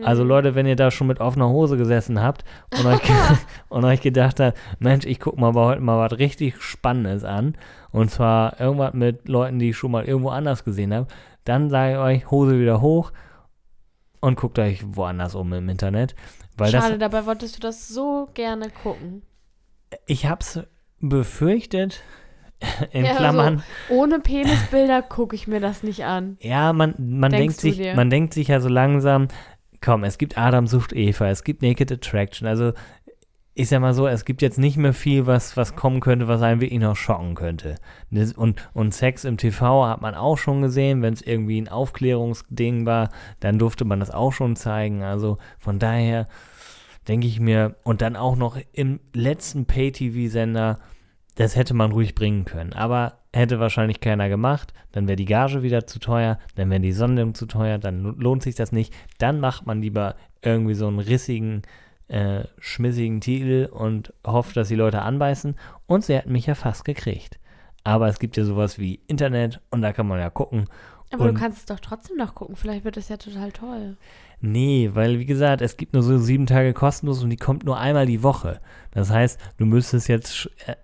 Also 0.00 0.24
Leute, 0.24 0.54
wenn 0.54 0.66
ihr 0.66 0.74
da 0.74 0.90
schon 0.90 1.06
mit 1.06 1.20
offener 1.20 1.50
Hose 1.50 1.76
gesessen 1.76 2.22
habt 2.22 2.44
und 2.78 2.86
euch, 2.86 3.00
und 3.68 3.84
euch 3.84 4.00
gedacht 4.00 4.40
habt, 4.40 4.56
Mensch, 4.78 5.04
ich 5.04 5.20
gucke 5.20 5.38
mal 5.38 5.52
heute 5.52 5.82
mal 5.82 5.98
was 5.98 6.18
richtig 6.18 6.62
Spannendes 6.62 7.24
an, 7.24 7.56
und 7.90 8.10
zwar 8.10 8.58
irgendwas 8.58 8.94
mit 8.94 9.28
Leuten, 9.28 9.58
die 9.58 9.70
ich 9.70 9.76
schon 9.76 9.90
mal 9.90 10.04
irgendwo 10.04 10.30
anders 10.30 10.64
gesehen 10.64 10.94
habe, 10.94 11.08
dann 11.44 11.68
sage 11.68 11.92
ich 11.92 11.98
euch, 11.98 12.30
Hose 12.30 12.58
wieder 12.58 12.80
hoch 12.80 13.12
und 14.22 14.36
guckt 14.36 14.58
euch 14.58 14.82
woanders 14.86 15.34
um 15.34 15.52
im 15.52 15.68
Internet. 15.68 16.14
Weil 16.56 16.70
Schade, 16.70 16.98
das, 16.98 17.10
dabei 17.10 17.26
wolltest 17.26 17.56
du 17.56 17.60
das 17.60 17.88
so 17.88 18.28
gerne 18.34 18.70
gucken. 18.70 19.22
ich 20.06 20.26
hab's 20.26 20.60
befürchtet, 21.00 22.02
in 22.92 23.04
Ja, 23.04 23.16
Klammern, 23.16 23.62
Ohne 23.90 24.20
Penisbilder 24.20 25.02
gucke 25.02 25.34
ich 25.36 25.46
mir 25.48 25.60
das 25.60 25.82
nicht 25.82 26.04
an. 26.04 26.36
Ja, 26.40 26.72
man, 26.72 26.94
man, 26.98 27.30
Denkst 27.32 27.56
denkt 27.56 27.60
sich, 27.60 27.76
dir? 27.76 27.94
man 27.94 28.08
denkt 28.08 28.34
sich 28.34 28.48
ja 28.48 28.60
so 28.60 28.68
langsam, 28.68 29.28
komm, 29.80 30.04
es 30.04 30.16
gibt 30.16 30.38
Adam 30.38 30.66
sucht 30.68 30.92
Eva, 30.92 31.28
es 31.28 31.42
gibt 31.44 31.62
Naked 31.62 31.90
Attraction, 31.90 32.46
also 32.46 32.72
ich 33.54 33.68
sag 33.68 33.80
mal 33.80 33.92
so, 33.92 34.06
es 34.06 34.24
gibt 34.24 34.40
jetzt 34.40 34.58
nicht 34.58 34.78
mehr 34.78 34.94
viel, 34.94 35.26
was, 35.26 35.56
was 35.56 35.76
kommen 35.76 36.00
könnte, 36.00 36.26
was 36.26 36.40
einen 36.40 36.60
wirklich 36.60 36.80
noch 36.80 36.96
schocken 36.96 37.34
könnte. 37.34 37.76
Und, 38.36 38.68
und 38.72 38.94
Sex 38.94 39.24
im 39.24 39.36
TV 39.36 39.86
hat 39.86 40.00
man 40.00 40.14
auch 40.14 40.38
schon 40.38 40.62
gesehen, 40.62 41.02
wenn 41.02 41.12
es 41.12 41.20
irgendwie 41.20 41.60
ein 41.60 41.68
Aufklärungsding 41.68 42.86
war, 42.86 43.10
dann 43.40 43.58
durfte 43.58 43.84
man 43.84 44.00
das 44.00 44.10
auch 44.10 44.32
schon 44.32 44.56
zeigen. 44.56 45.02
Also 45.02 45.36
von 45.58 45.78
daher 45.78 46.28
denke 47.08 47.26
ich 47.26 47.40
mir, 47.40 47.76
und 47.82 48.00
dann 48.00 48.16
auch 48.16 48.36
noch 48.36 48.58
im 48.72 49.00
letzten 49.12 49.66
Pay-TV-Sender, 49.66 50.78
das 51.34 51.56
hätte 51.56 51.74
man 51.74 51.92
ruhig 51.92 52.14
bringen 52.14 52.46
können. 52.46 52.72
Aber 52.72 53.18
hätte 53.34 53.60
wahrscheinlich 53.60 54.00
keiner 54.00 54.28
gemacht. 54.28 54.72
Dann 54.92 55.08
wäre 55.08 55.16
die 55.16 55.24
Gage 55.24 55.62
wieder 55.62 55.86
zu 55.86 55.98
teuer, 55.98 56.38
dann 56.54 56.70
wäre 56.70 56.80
die 56.80 56.92
Sendung 56.92 57.34
zu 57.34 57.46
teuer, 57.46 57.78
dann 57.78 58.02
lohnt 58.18 58.42
sich 58.42 58.54
das 58.54 58.72
nicht. 58.72 58.94
Dann 59.18 59.40
macht 59.40 59.66
man 59.66 59.82
lieber 59.82 60.16
irgendwie 60.42 60.74
so 60.74 60.86
einen 60.86 60.98
rissigen, 60.98 61.62
äh, 62.08 62.44
schmissigen 62.58 63.20
Titel 63.20 63.68
und 63.72 64.12
hofft, 64.26 64.56
dass 64.56 64.68
die 64.68 64.74
Leute 64.74 65.02
anbeißen. 65.02 65.56
Und 65.86 66.04
sie 66.04 66.14
hätten 66.14 66.32
mich 66.32 66.46
ja 66.46 66.54
fast 66.54 66.84
gekriegt. 66.84 67.38
Aber 67.84 68.08
es 68.08 68.18
gibt 68.18 68.36
ja 68.36 68.44
sowas 68.44 68.78
wie 68.78 69.00
Internet 69.06 69.60
und 69.70 69.82
da 69.82 69.92
kann 69.92 70.06
man 70.06 70.20
ja 70.20 70.30
gucken. 70.30 70.66
Aber 71.12 71.24
Und- 71.24 71.34
du 71.34 71.40
kannst 71.40 71.58
es 71.58 71.66
doch 71.66 71.80
trotzdem 71.80 72.16
noch 72.16 72.34
gucken. 72.34 72.56
Vielleicht 72.56 72.84
wird 72.84 72.96
das 72.96 73.08
ja 73.08 73.16
total 73.16 73.52
toll. 73.52 73.96
Nee, 74.40 74.90
weil 74.94 75.18
wie 75.18 75.26
gesagt, 75.26 75.60
es 75.62 75.76
gibt 75.76 75.92
nur 75.92 76.02
so 76.02 76.18
sieben 76.18 76.46
Tage 76.46 76.72
kostenlos 76.72 77.22
und 77.22 77.30
die 77.30 77.36
kommt 77.36 77.64
nur 77.64 77.78
einmal 77.78 78.06
die 78.06 78.22
Woche. 78.22 78.60
Das 78.90 79.10
heißt, 79.10 79.38
du 79.58 79.66
müsstest 79.66 80.08
jetzt 80.08 80.50
äh, 80.66 80.74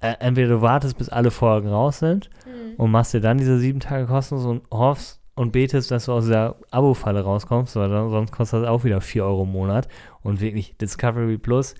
äh, 0.00 0.14
entweder 0.20 0.48
du 0.48 0.60
wartest, 0.60 0.98
bis 0.98 1.08
alle 1.08 1.30
Folgen 1.30 1.68
raus 1.68 1.98
sind 2.00 2.30
und 2.76 2.90
machst 2.90 3.14
dir 3.14 3.20
dann 3.20 3.38
diese 3.38 3.58
sieben 3.58 3.80
Tage 3.80 4.06
kostenlos 4.06 4.44
und 4.44 4.62
hoffst 4.70 5.20
und 5.34 5.52
betest, 5.52 5.90
dass 5.90 6.06
du 6.06 6.12
aus 6.12 6.24
dieser 6.24 6.56
Abo-Falle 6.70 7.22
rauskommst, 7.22 7.76
weil 7.76 7.88
sonst 7.90 8.30
kostet 8.32 8.62
das 8.62 8.68
auch 8.68 8.84
wieder 8.84 9.00
4 9.00 9.24
Euro 9.24 9.42
im 9.42 9.52
Monat. 9.52 9.88
Und 10.22 10.40
wirklich, 10.40 10.76
Discovery 10.76 11.38
Plus, 11.38 11.74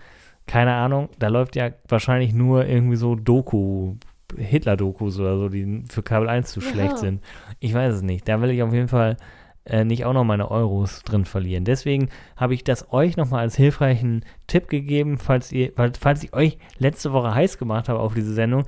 keine 0.47 0.75
Ahnung, 0.75 1.09
da 1.19 1.29
läuft 1.29 1.57
ja 1.57 1.71
wahrscheinlich 1.89 2.35
nur 2.35 2.67
irgendwie 2.67 2.97
so 2.97 3.15
Doku, 3.15 3.95
Hitler-Dokus 4.37 5.19
oder 5.21 5.39
so, 5.39 5.49
die 5.49 5.85
für 5.89 6.03
Kabel 6.03 6.29
1 6.29 6.51
zu 6.51 6.61
Ja. 6.61 6.67
schlecht 6.67 6.99
sind. 6.99 7.23
Ich 7.61 7.73
weiß 7.75 7.95
es 7.95 8.03
nicht. 8.03 8.29
Da 8.29 8.41
will 8.41 8.51
ich 8.51 8.63
auf 8.63 8.73
jeden 8.73 8.89
Fall 8.89 9.17
äh, 9.65 9.85
nicht 9.85 10.05
auch 10.05 10.13
noch 10.13 10.25
meine 10.25 10.51
Euros 10.51 11.03
drin 11.05 11.25
verlieren. 11.25 11.65
Deswegen 11.65 12.09
habe 12.37 12.55
ich 12.55 12.65
das 12.65 12.93
euch 12.93 13.17
nochmal 13.17 13.41
als 13.41 13.57
hilfreichen 13.57 14.25
Tipp 14.47 14.69
gegeben, 14.69 15.17
falls 15.17 15.53
ihr, 15.53 15.73
falls 15.99 16.23
ich 16.25 16.35
euch 16.35 16.59
letzte 16.79 17.13
Woche 17.13 17.35
heiß 17.35 17.57
gemacht 17.59 17.89
habe 17.89 18.01
auf 18.01 18.13
diese 18.15 18.35
Sendung, 18.35 18.65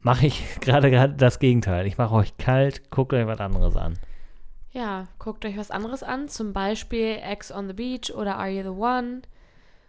mache 0.00 0.26
ich 0.26 0.42
gerade 0.60 0.90
gerade 0.90 1.14
das 1.14 1.38
Gegenteil. 1.38 1.86
Ich 1.86 1.96
mache 1.96 2.14
euch 2.14 2.36
kalt, 2.36 2.90
guckt 2.90 3.12
euch 3.14 3.26
was 3.26 3.40
anderes 3.40 3.76
an. 3.76 3.94
Ja, 4.76 5.06
guckt 5.18 5.44
euch 5.46 5.56
was 5.56 5.70
anderes 5.70 6.02
an, 6.02 6.28
zum 6.28 6.52
Beispiel 6.52 7.16
Ex 7.22 7.50
on 7.50 7.66
the 7.66 7.72
Beach 7.72 8.12
oder 8.14 8.36
Are 8.36 8.50
You 8.50 8.62
the 8.62 8.68
One, 8.78 9.22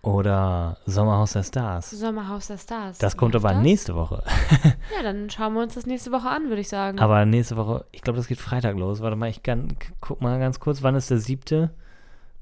Oder 0.02 0.78
Sommerhaus 0.86 1.34
der 1.34 1.44
Stars. 1.44 1.90
Sommerhaus 1.92 2.48
der 2.48 2.58
Stars. 2.58 2.98
Das 2.98 3.18
kommt 3.18 3.36
aber 3.36 3.50
das? 3.50 3.62
nächste 3.62 3.96
Woche. 3.96 4.24
Ja, 4.96 5.04
dann 5.04 5.30
schauen 5.30 5.54
wir 5.54 5.62
uns 5.64 5.74
das 5.76 5.86
nächste 5.86 6.12
Woche 6.14 6.30
an, 6.30 6.48
würde 6.48 6.62
ich 6.62 6.70
sagen. 6.70 6.98
Aber 7.00 7.26
nächste 7.26 7.58
Woche, 7.58 7.84
ich 7.92 8.02
glaube, 8.02 8.16
das 8.18 8.28
geht 8.28 8.40
Freitag 8.40 8.78
los. 8.78 9.02
Warte 9.02 9.18
mal, 9.18 9.30
ich 9.30 9.44
kann, 9.44 9.76
guck 10.00 10.22
mal 10.22 10.40
ganz 10.40 10.62
kurz, 10.62 10.82
wann 10.82 10.96
ist 10.96 11.10
der 11.12 11.18
siebte? 11.20 11.72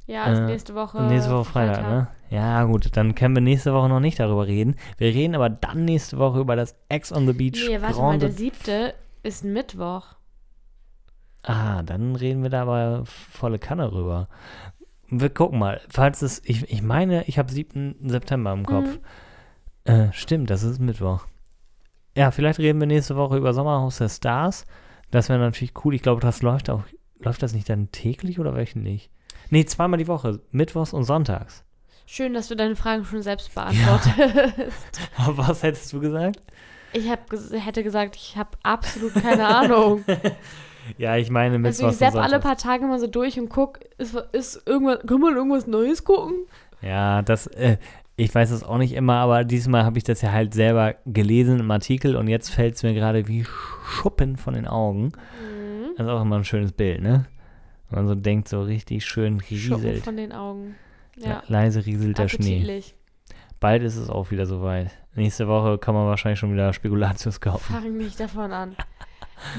ja, 0.05 0.25
ist 0.31 0.39
äh, 0.39 0.45
nächste 0.45 0.75
Woche. 0.75 1.01
nächste 1.01 1.31
Woche 1.31 1.45
Freitag, 1.45 1.81
ne? 1.89 2.07
Ja, 2.29 2.63
gut, 2.65 2.95
dann 2.95 3.15
können 3.15 3.33
wir 3.35 3.41
nächste 3.41 3.73
Woche 3.73 3.89
noch 3.89 3.99
nicht 3.99 4.19
darüber 4.19 4.45
reden. 4.45 4.75
Wir 4.99 5.07
reden 5.15 5.33
aber 5.33 5.49
dann 5.49 5.85
nächste 5.85 6.19
Woche 6.19 6.39
über 6.41 6.55
das 6.55 6.75
Ex 6.89 7.11
on 7.11 7.25
the 7.25 7.33
Beach. 7.33 7.65
Nee, 7.67 7.81
warte 7.81 7.95
mal, 7.95 8.01
Grande- 8.09 8.27
der 8.27 8.31
siebte 8.35 8.93
ist 9.23 9.43
Mittwoch. 9.43 10.15
Ah, 11.45 11.83
dann 11.83 12.15
reden 12.15 12.41
wir 12.41 12.49
da 12.49 12.63
aber 12.63 13.03
volle 13.05 13.59
Kanne 13.59 13.91
rüber. 13.91 14.27
Wir 15.09 15.29
gucken 15.29 15.59
mal. 15.59 15.79
Falls 15.89 16.23
es, 16.23 16.41
ich, 16.43 16.71
ich 16.71 16.81
meine, 16.81 17.23
ich 17.25 17.37
habe 17.37 17.51
7. 17.51 17.95
September 18.09 18.51
im 18.51 18.65
Kopf. 18.65 18.97
Mhm. 19.85 19.91
Äh, 19.91 20.13
stimmt, 20.13 20.49
das 20.49 20.63
ist 20.63 20.79
Mittwoch. 20.79 21.27
Ja, 22.17 22.31
vielleicht 22.31 22.57
reden 22.57 22.79
wir 22.79 22.87
nächste 22.87 23.15
Woche 23.15 23.37
über 23.37 23.53
Sommerhaus 23.53 23.99
der 23.99 24.09
Stars. 24.09 24.65
Das 25.11 25.29
wäre 25.29 25.37
natürlich 25.37 25.73
cool. 25.85 25.93
Ich 25.93 26.01
glaube, 26.01 26.21
das 26.21 26.41
läuft 26.41 26.71
auch. 26.71 26.83
Läuft 27.19 27.43
das 27.43 27.53
nicht 27.53 27.69
dann 27.69 27.91
täglich 27.91 28.39
oder 28.39 28.55
wöchentlich? 28.55 29.11
Nee, 29.51 29.65
zweimal 29.65 29.99
die 29.99 30.07
Woche. 30.07 30.41
Mittwochs 30.51 30.93
und 30.93 31.03
sonntags. 31.03 31.63
Schön, 32.07 32.33
dass 32.33 32.47
du 32.47 32.55
deine 32.55 32.75
Fragen 32.75 33.05
schon 33.05 33.21
selbst 33.21 33.53
beantwortest. 33.53 34.99
Aber 35.17 35.37
was 35.37 35.61
hättest 35.61 35.93
du 35.93 35.99
gesagt? 35.99 36.41
Ich 36.93 37.09
hab, 37.09 37.31
hätte 37.31 37.83
gesagt, 37.83 38.15
ich 38.15 38.35
habe 38.35 38.57
absolut 38.63 39.13
keine 39.13 39.47
Ahnung. 39.47 40.03
Ja, 40.97 41.17
ich 41.17 41.29
meine 41.29 41.55
Also 41.55 41.85
Mittwochs 41.85 41.93
ich 41.93 41.97
sepp 41.99 42.15
alle 42.15 42.39
paar 42.39 42.57
Tage 42.57 42.85
mal 42.85 42.99
so 42.99 43.07
durch 43.07 43.39
und 43.39 43.49
guck, 43.49 43.79
ist, 43.97 44.15
ist 44.31 44.67
irgendwas, 44.67 44.99
kann 45.05 45.19
man 45.19 45.35
irgendwas 45.35 45.67
Neues 45.67 46.03
gucken? 46.03 46.33
Ja, 46.81 47.21
das, 47.21 47.47
äh, 47.47 47.77
ich 48.17 48.33
weiß 48.33 48.51
es 48.51 48.63
auch 48.63 48.77
nicht 48.77 48.93
immer, 48.93 49.15
aber 49.15 49.43
diesmal 49.43 49.83
habe 49.83 49.97
ich 49.97 50.03
das 50.03 50.21
ja 50.21 50.31
halt 50.31 50.53
selber 50.53 50.95
gelesen 51.05 51.59
im 51.59 51.69
Artikel 51.71 52.15
und 52.15 52.27
jetzt 52.27 52.49
fällt 52.49 52.75
es 52.75 52.83
mir 52.83 52.93
gerade 52.93 53.27
wie 53.27 53.45
Schuppen 53.85 54.37
von 54.37 54.53
den 54.53 54.67
Augen. 54.67 55.05
Mhm. 55.05 55.95
Das 55.97 56.05
ist 56.05 56.11
auch 56.11 56.21
immer 56.21 56.37
ein 56.37 56.45
schönes 56.45 56.71
Bild, 56.71 57.01
ne? 57.01 57.25
Wenn 57.89 57.99
man 57.99 58.07
so 58.07 58.15
denkt, 58.15 58.47
so 58.47 58.61
richtig 58.61 59.05
schön 59.05 59.41
Schuppen 59.41 59.85
rieselt. 59.85 60.03
von 60.03 60.17
den 60.17 60.31
Augen. 60.31 60.75
Ja, 61.17 61.43
Leise 61.47 61.85
rieselt 61.85 62.17
der 62.17 62.27
Schnee. 62.27 62.83
Bald 63.59 63.83
ist 63.83 63.95
es 63.95 64.09
auch 64.09 64.31
wieder 64.31 64.45
soweit. 64.45 64.91
Nächste 65.15 65.47
Woche 65.47 65.77
kann 65.77 65.95
man 65.95 66.07
wahrscheinlich 66.07 66.39
schon 66.39 66.51
wieder 66.51 66.73
Spekulatius 66.73 67.39
kaufen. 67.39 67.73
Fang 67.73 67.97
nicht 67.97 68.19
davon 68.19 68.51
an. 68.51 68.75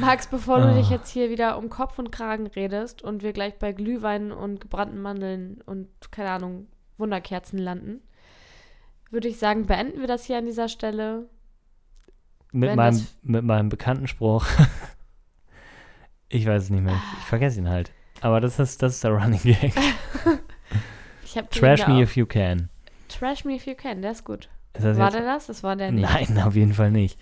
Max, 0.01 0.27
bevor 0.27 0.59
du 0.59 0.69
Ah. 0.69 0.75
dich 0.75 0.91
jetzt 0.91 1.11
hier 1.11 1.31
wieder 1.31 1.59
um 1.59 1.69
Kopf 1.69 1.99
und 1.99 2.11
Kragen 2.11 2.47
redest 2.47 3.03
und 3.03 3.23
wir 3.23 3.33
gleich 3.33 3.59
bei 3.59 3.73
Glühwein 3.73 4.33
und 4.33 4.61
gebrannten 4.61 5.01
Mandeln 5.01 5.61
und, 5.67 5.89
keine 6.11 6.31
Ahnung, 6.31 6.67
Wunderkerzen 6.97 7.59
landen, 7.59 8.01
würde 9.11 9.29
ich 9.29 9.39
sagen, 9.39 9.67
beenden 9.67 10.01
wir 10.01 10.07
das 10.09 10.25
hier 10.25 10.39
an 10.39 10.47
dieser 10.47 10.69
Stelle. 10.69 11.29
Mit 12.53 12.71
Wenn 12.71 12.77
meinem, 12.77 13.07
mit 13.23 13.45
meinem 13.45 13.69
bekannten 13.69 14.07
Spruch. 14.07 14.47
ich 16.29 16.47
weiß 16.47 16.65
es 16.65 16.71
nicht 16.71 16.83
mehr. 16.83 16.99
Ich, 17.19 17.25
vergesse 17.27 17.61
ihn 17.61 17.69
halt. 17.69 17.93
Aber 18.23 18.41
das 18.41 18.59
ist, 18.59 18.83
das 18.83 18.95
ist 18.95 19.05
der 19.05 19.13
Running 19.13 19.41
Gag. 19.43 19.75
Trash 21.51 21.87
me 21.87 22.01
if 22.01 22.17
you 22.17 22.25
can. 22.25 22.71
Trash 23.09 23.45
me 23.45 23.55
if 23.57 23.67
you 23.67 23.75
can, 23.75 24.01
der 24.01 24.13
ist 24.13 24.25
gut. 24.25 24.49
Ist 24.73 24.85
War 24.85 25.07
jetzt? 25.07 25.15
der 25.15 25.25
das? 25.25 25.47
Das 25.47 25.63
war 25.63 25.77
der 25.77 25.93
nicht. 25.93 26.09
Nein, 26.09 26.39
auf 26.45 26.55
jeden 26.55 26.73
Fall 26.73 26.91
nicht. 26.91 27.19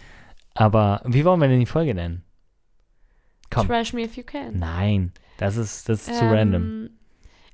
Aber 0.54 1.02
wie 1.04 1.24
wollen 1.24 1.40
wir 1.40 1.48
denn 1.48 1.58
die 1.60 1.66
Folge 1.66 1.94
nennen? 1.94 2.22
Komm. 3.54 3.66
Trash 3.68 3.92
me 3.92 4.02
if 4.02 4.16
you 4.16 4.24
can. 4.24 4.58
Nein, 4.58 5.12
das 5.38 5.56
ist, 5.56 5.88
das 5.88 6.08
ist 6.08 6.18
zu 6.18 6.24
Ähm, 6.24 6.32
random. 6.32 6.90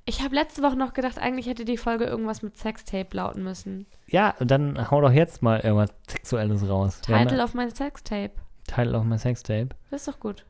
Ich 0.07 0.23
habe 0.23 0.35
letzte 0.35 0.63
Woche 0.63 0.77
noch 0.77 0.93
gedacht, 0.95 1.19
eigentlich 1.19 1.47
hätte 1.47 1.65
die 1.65 1.77
Folge 1.77 2.05
irgendwas 2.05 2.43
mit 2.43 2.57
Sextape 2.57 3.15
lauten 3.17 3.43
müssen. 3.45 3.87
Ja, 4.09 4.35
und 4.41 4.51
dann 4.51 4.91
hau 4.91 5.01
doch 5.01 5.13
jetzt 5.13 5.43
mal 5.43 5.61
irgendwas 5.61 5.91
Sexuelles 6.09 6.69
raus. 6.69 7.01
Title 7.03 7.37
ja- 7.39 7.45
of 7.45 7.55
my 7.55 7.71
Sextape. 7.71 8.33
Title 8.67 8.97
of 8.99 9.05
my 9.05 9.19
Sextape. 9.19 9.69
Das 9.91 10.01
ist 10.03 10.09
doch 10.09 10.19
gut. 10.21 10.45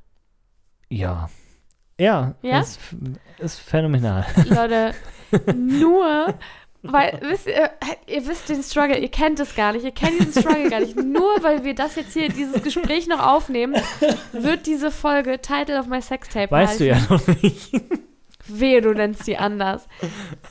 Ja. 0.88 1.28
Ja, 1.98 2.34
Ja? 2.42 2.60
Ist, 2.60 2.80
ist 3.38 3.58
phänomenal. 3.60 4.24
Leute, 4.48 4.94
nur, 5.54 6.34
weil, 6.82 7.18
wisst 7.22 7.46
ihr, 7.46 7.70
ihr 8.06 8.26
wisst 8.26 8.48
den 8.48 8.62
Struggle, 8.62 8.98
ihr 8.98 9.10
kennt 9.10 9.38
es 9.40 9.54
gar 9.54 9.72
nicht, 9.72 9.84
ihr 9.84 9.90
kennt 9.92 10.18
diesen 10.20 10.42
Struggle 10.42 10.70
gar 10.70 10.80
nicht. 10.80 10.96
Nur 10.96 11.42
weil 11.42 11.64
wir 11.64 11.74
das 11.74 11.96
jetzt 11.96 12.12
hier, 12.14 12.28
dieses 12.28 12.62
Gespräch 12.62 13.06
noch 13.06 13.24
aufnehmen, 13.24 13.74
wird 14.32 14.66
diese 14.66 14.90
Folge 14.90 15.40
Title 15.40 15.78
of 15.78 15.86
My 15.86 16.00
Sextape 16.00 16.50
Weißt 16.50 16.80
du 16.80 16.90
heißen. 16.94 17.08
ja 17.08 17.14
noch 17.14 17.42
nicht. 17.42 17.70
Wehe, 18.46 18.80
du 18.80 18.92
nennst 18.92 19.26
die 19.26 19.36
anders. 19.36 19.86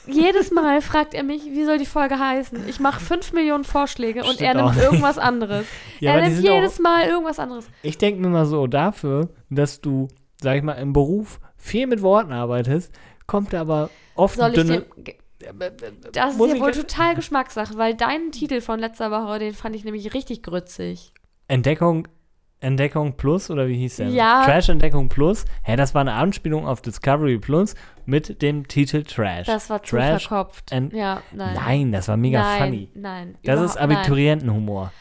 Jedes 0.07 0.51
Mal 0.51 0.81
fragt 0.81 1.13
er 1.13 1.23
mich, 1.23 1.43
wie 1.45 1.65
soll 1.65 1.77
die 1.79 1.85
Folge 1.85 2.17
heißen? 2.17 2.69
Ich 2.69 2.79
mache 2.79 2.99
fünf 2.99 3.33
Millionen 3.33 3.63
Vorschläge 3.63 4.19
und 4.21 4.35
Stimmt 4.35 4.41
er 4.41 4.65
auch 4.65 4.73
nimmt 4.73 4.83
irgendwas 4.83 5.17
anderes. 5.17 5.65
Ja, 5.99 6.13
er 6.13 6.29
nimmt 6.29 6.41
jedes 6.41 6.79
Mal 6.79 7.07
irgendwas 7.07 7.39
anderes. 7.39 7.67
Ich 7.81 7.97
denke 7.97 8.21
mir 8.21 8.29
mal 8.29 8.45
so, 8.45 8.67
dafür, 8.67 9.29
dass 9.49 9.81
du, 9.81 10.07
sag 10.41 10.55
ich 10.57 10.63
mal, 10.63 10.73
im 10.73 10.93
Beruf 10.93 11.39
viel 11.57 11.87
mit 11.87 12.01
Worten 12.01 12.31
arbeitest, 12.31 12.93
kommt 13.27 13.53
aber 13.53 13.89
oft 14.15 14.37
Soll 14.37 14.49
ich 14.49 14.55
dünne. 14.55 14.85
dir, 14.97 15.13
das 15.39 16.33
ist 16.35 16.39
ja 16.39 16.59
wohl 16.59 16.71
total 16.71 17.15
Geschmackssache, 17.15 17.77
weil 17.77 17.95
dein 17.95 18.31
Titel 18.31 18.61
von 18.61 18.79
letzter 18.79 19.09
Woche, 19.11 19.39
den 19.39 19.53
fand 19.53 19.75
ich 19.75 19.85
nämlich 19.85 20.13
richtig 20.13 20.43
grützig. 20.43 21.13
Entdeckung, 21.47 22.07
Entdeckung 22.59 23.15
Plus 23.15 23.49
oder 23.49 23.67
wie 23.67 23.77
hieß 23.77 23.97
der? 23.97 24.09
Ja. 24.09 24.43
Trash 24.43 24.69
Entdeckung 24.69 25.07
Plus. 25.07 25.45
Hä, 25.63 25.77
das 25.77 25.95
war 25.95 26.01
eine 26.01 26.13
Anspielung 26.13 26.67
auf 26.67 26.81
Discovery 26.81 27.37
Plus 27.37 27.75
mit 28.05 28.41
dem 28.41 28.67
Titel 28.67 29.03
Trash. 29.03 29.47
Das 29.47 29.69
war 29.69 29.81
zu 29.81 29.95
Trash. 29.95 30.27
verkopft. 30.27 30.71
ja, 30.71 31.21
nein. 31.31 31.55
Nein, 31.55 31.91
das 31.91 32.09
war 32.09 32.17
mega 32.17 32.41
nein, 32.41 32.61
funny. 32.61 32.91
Nein, 32.95 33.37
Das 33.43 33.61
ist. 33.61 33.77
Abiturientenhumor. 33.77 34.91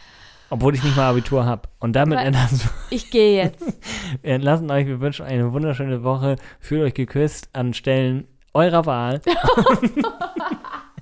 Obwohl 0.50 0.74
ich 0.74 0.82
nicht 0.82 0.96
mal 0.96 1.10
Abitur 1.10 1.44
habe. 1.44 1.68
Und 1.78 1.94
damit 1.94 2.20
entlassen, 2.20 2.70
Ich 2.90 3.10
gehe 3.10 3.36
jetzt. 3.36 3.62
wir 4.22 4.32
entlassen 4.32 4.70
euch. 4.70 4.86
Wir 4.86 5.00
wünschen 5.00 5.26
euch 5.26 5.32
eine 5.32 5.52
wunderschöne 5.52 6.04
Woche. 6.04 6.36
Fühlt 6.60 6.82
euch 6.82 6.94
geküsst 6.94 7.50
an 7.52 7.74
Stellen 7.74 8.26
eurer 8.58 8.86
Wahl. 8.86 9.20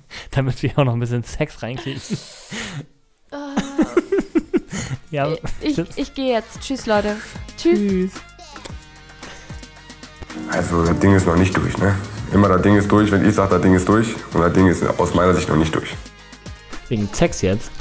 damit 0.31 0.61
wir 0.63 0.71
auch 0.77 0.83
noch 0.83 0.93
ein 0.93 0.99
bisschen 0.99 1.23
Sex 1.23 1.61
reinkriegen. 1.61 2.01
ja, 5.11 5.29
ich 5.61 5.77
ich, 5.77 5.97
ich 5.97 6.13
gehe 6.13 6.33
jetzt. 6.33 6.61
Tschüss, 6.61 6.85
Leute. 6.85 7.15
Tschüss. 7.57 7.79
tschüss. 7.79 8.11
Also 10.51 10.85
das 10.85 10.99
Ding 10.99 11.15
ist 11.15 11.25
noch 11.25 11.35
nicht 11.35 11.55
durch, 11.57 11.77
ne? 11.77 11.95
Immer 12.33 12.49
das 12.49 12.61
Ding 12.61 12.75
ist 12.75 12.91
durch, 12.91 13.11
wenn 13.11 13.27
ich 13.27 13.35
sage, 13.35 13.51
das 13.51 13.61
Ding 13.61 13.73
ist 13.73 13.87
durch. 13.87 14.15
Und 14.33 14.41
das 14.41 14.53
Ding 14.53 14.67
ist 14.67 14.83
aus 14.99 15.13
meiner 15.13 15.33
Sicht 15.33 15.49
noch 15.49 15.55
nicht 15.55 15.73
durch. 15.73 15.95
Wegen 16.89 17.09
Sex 17.13 17.41
jetzt. 17.41 17.71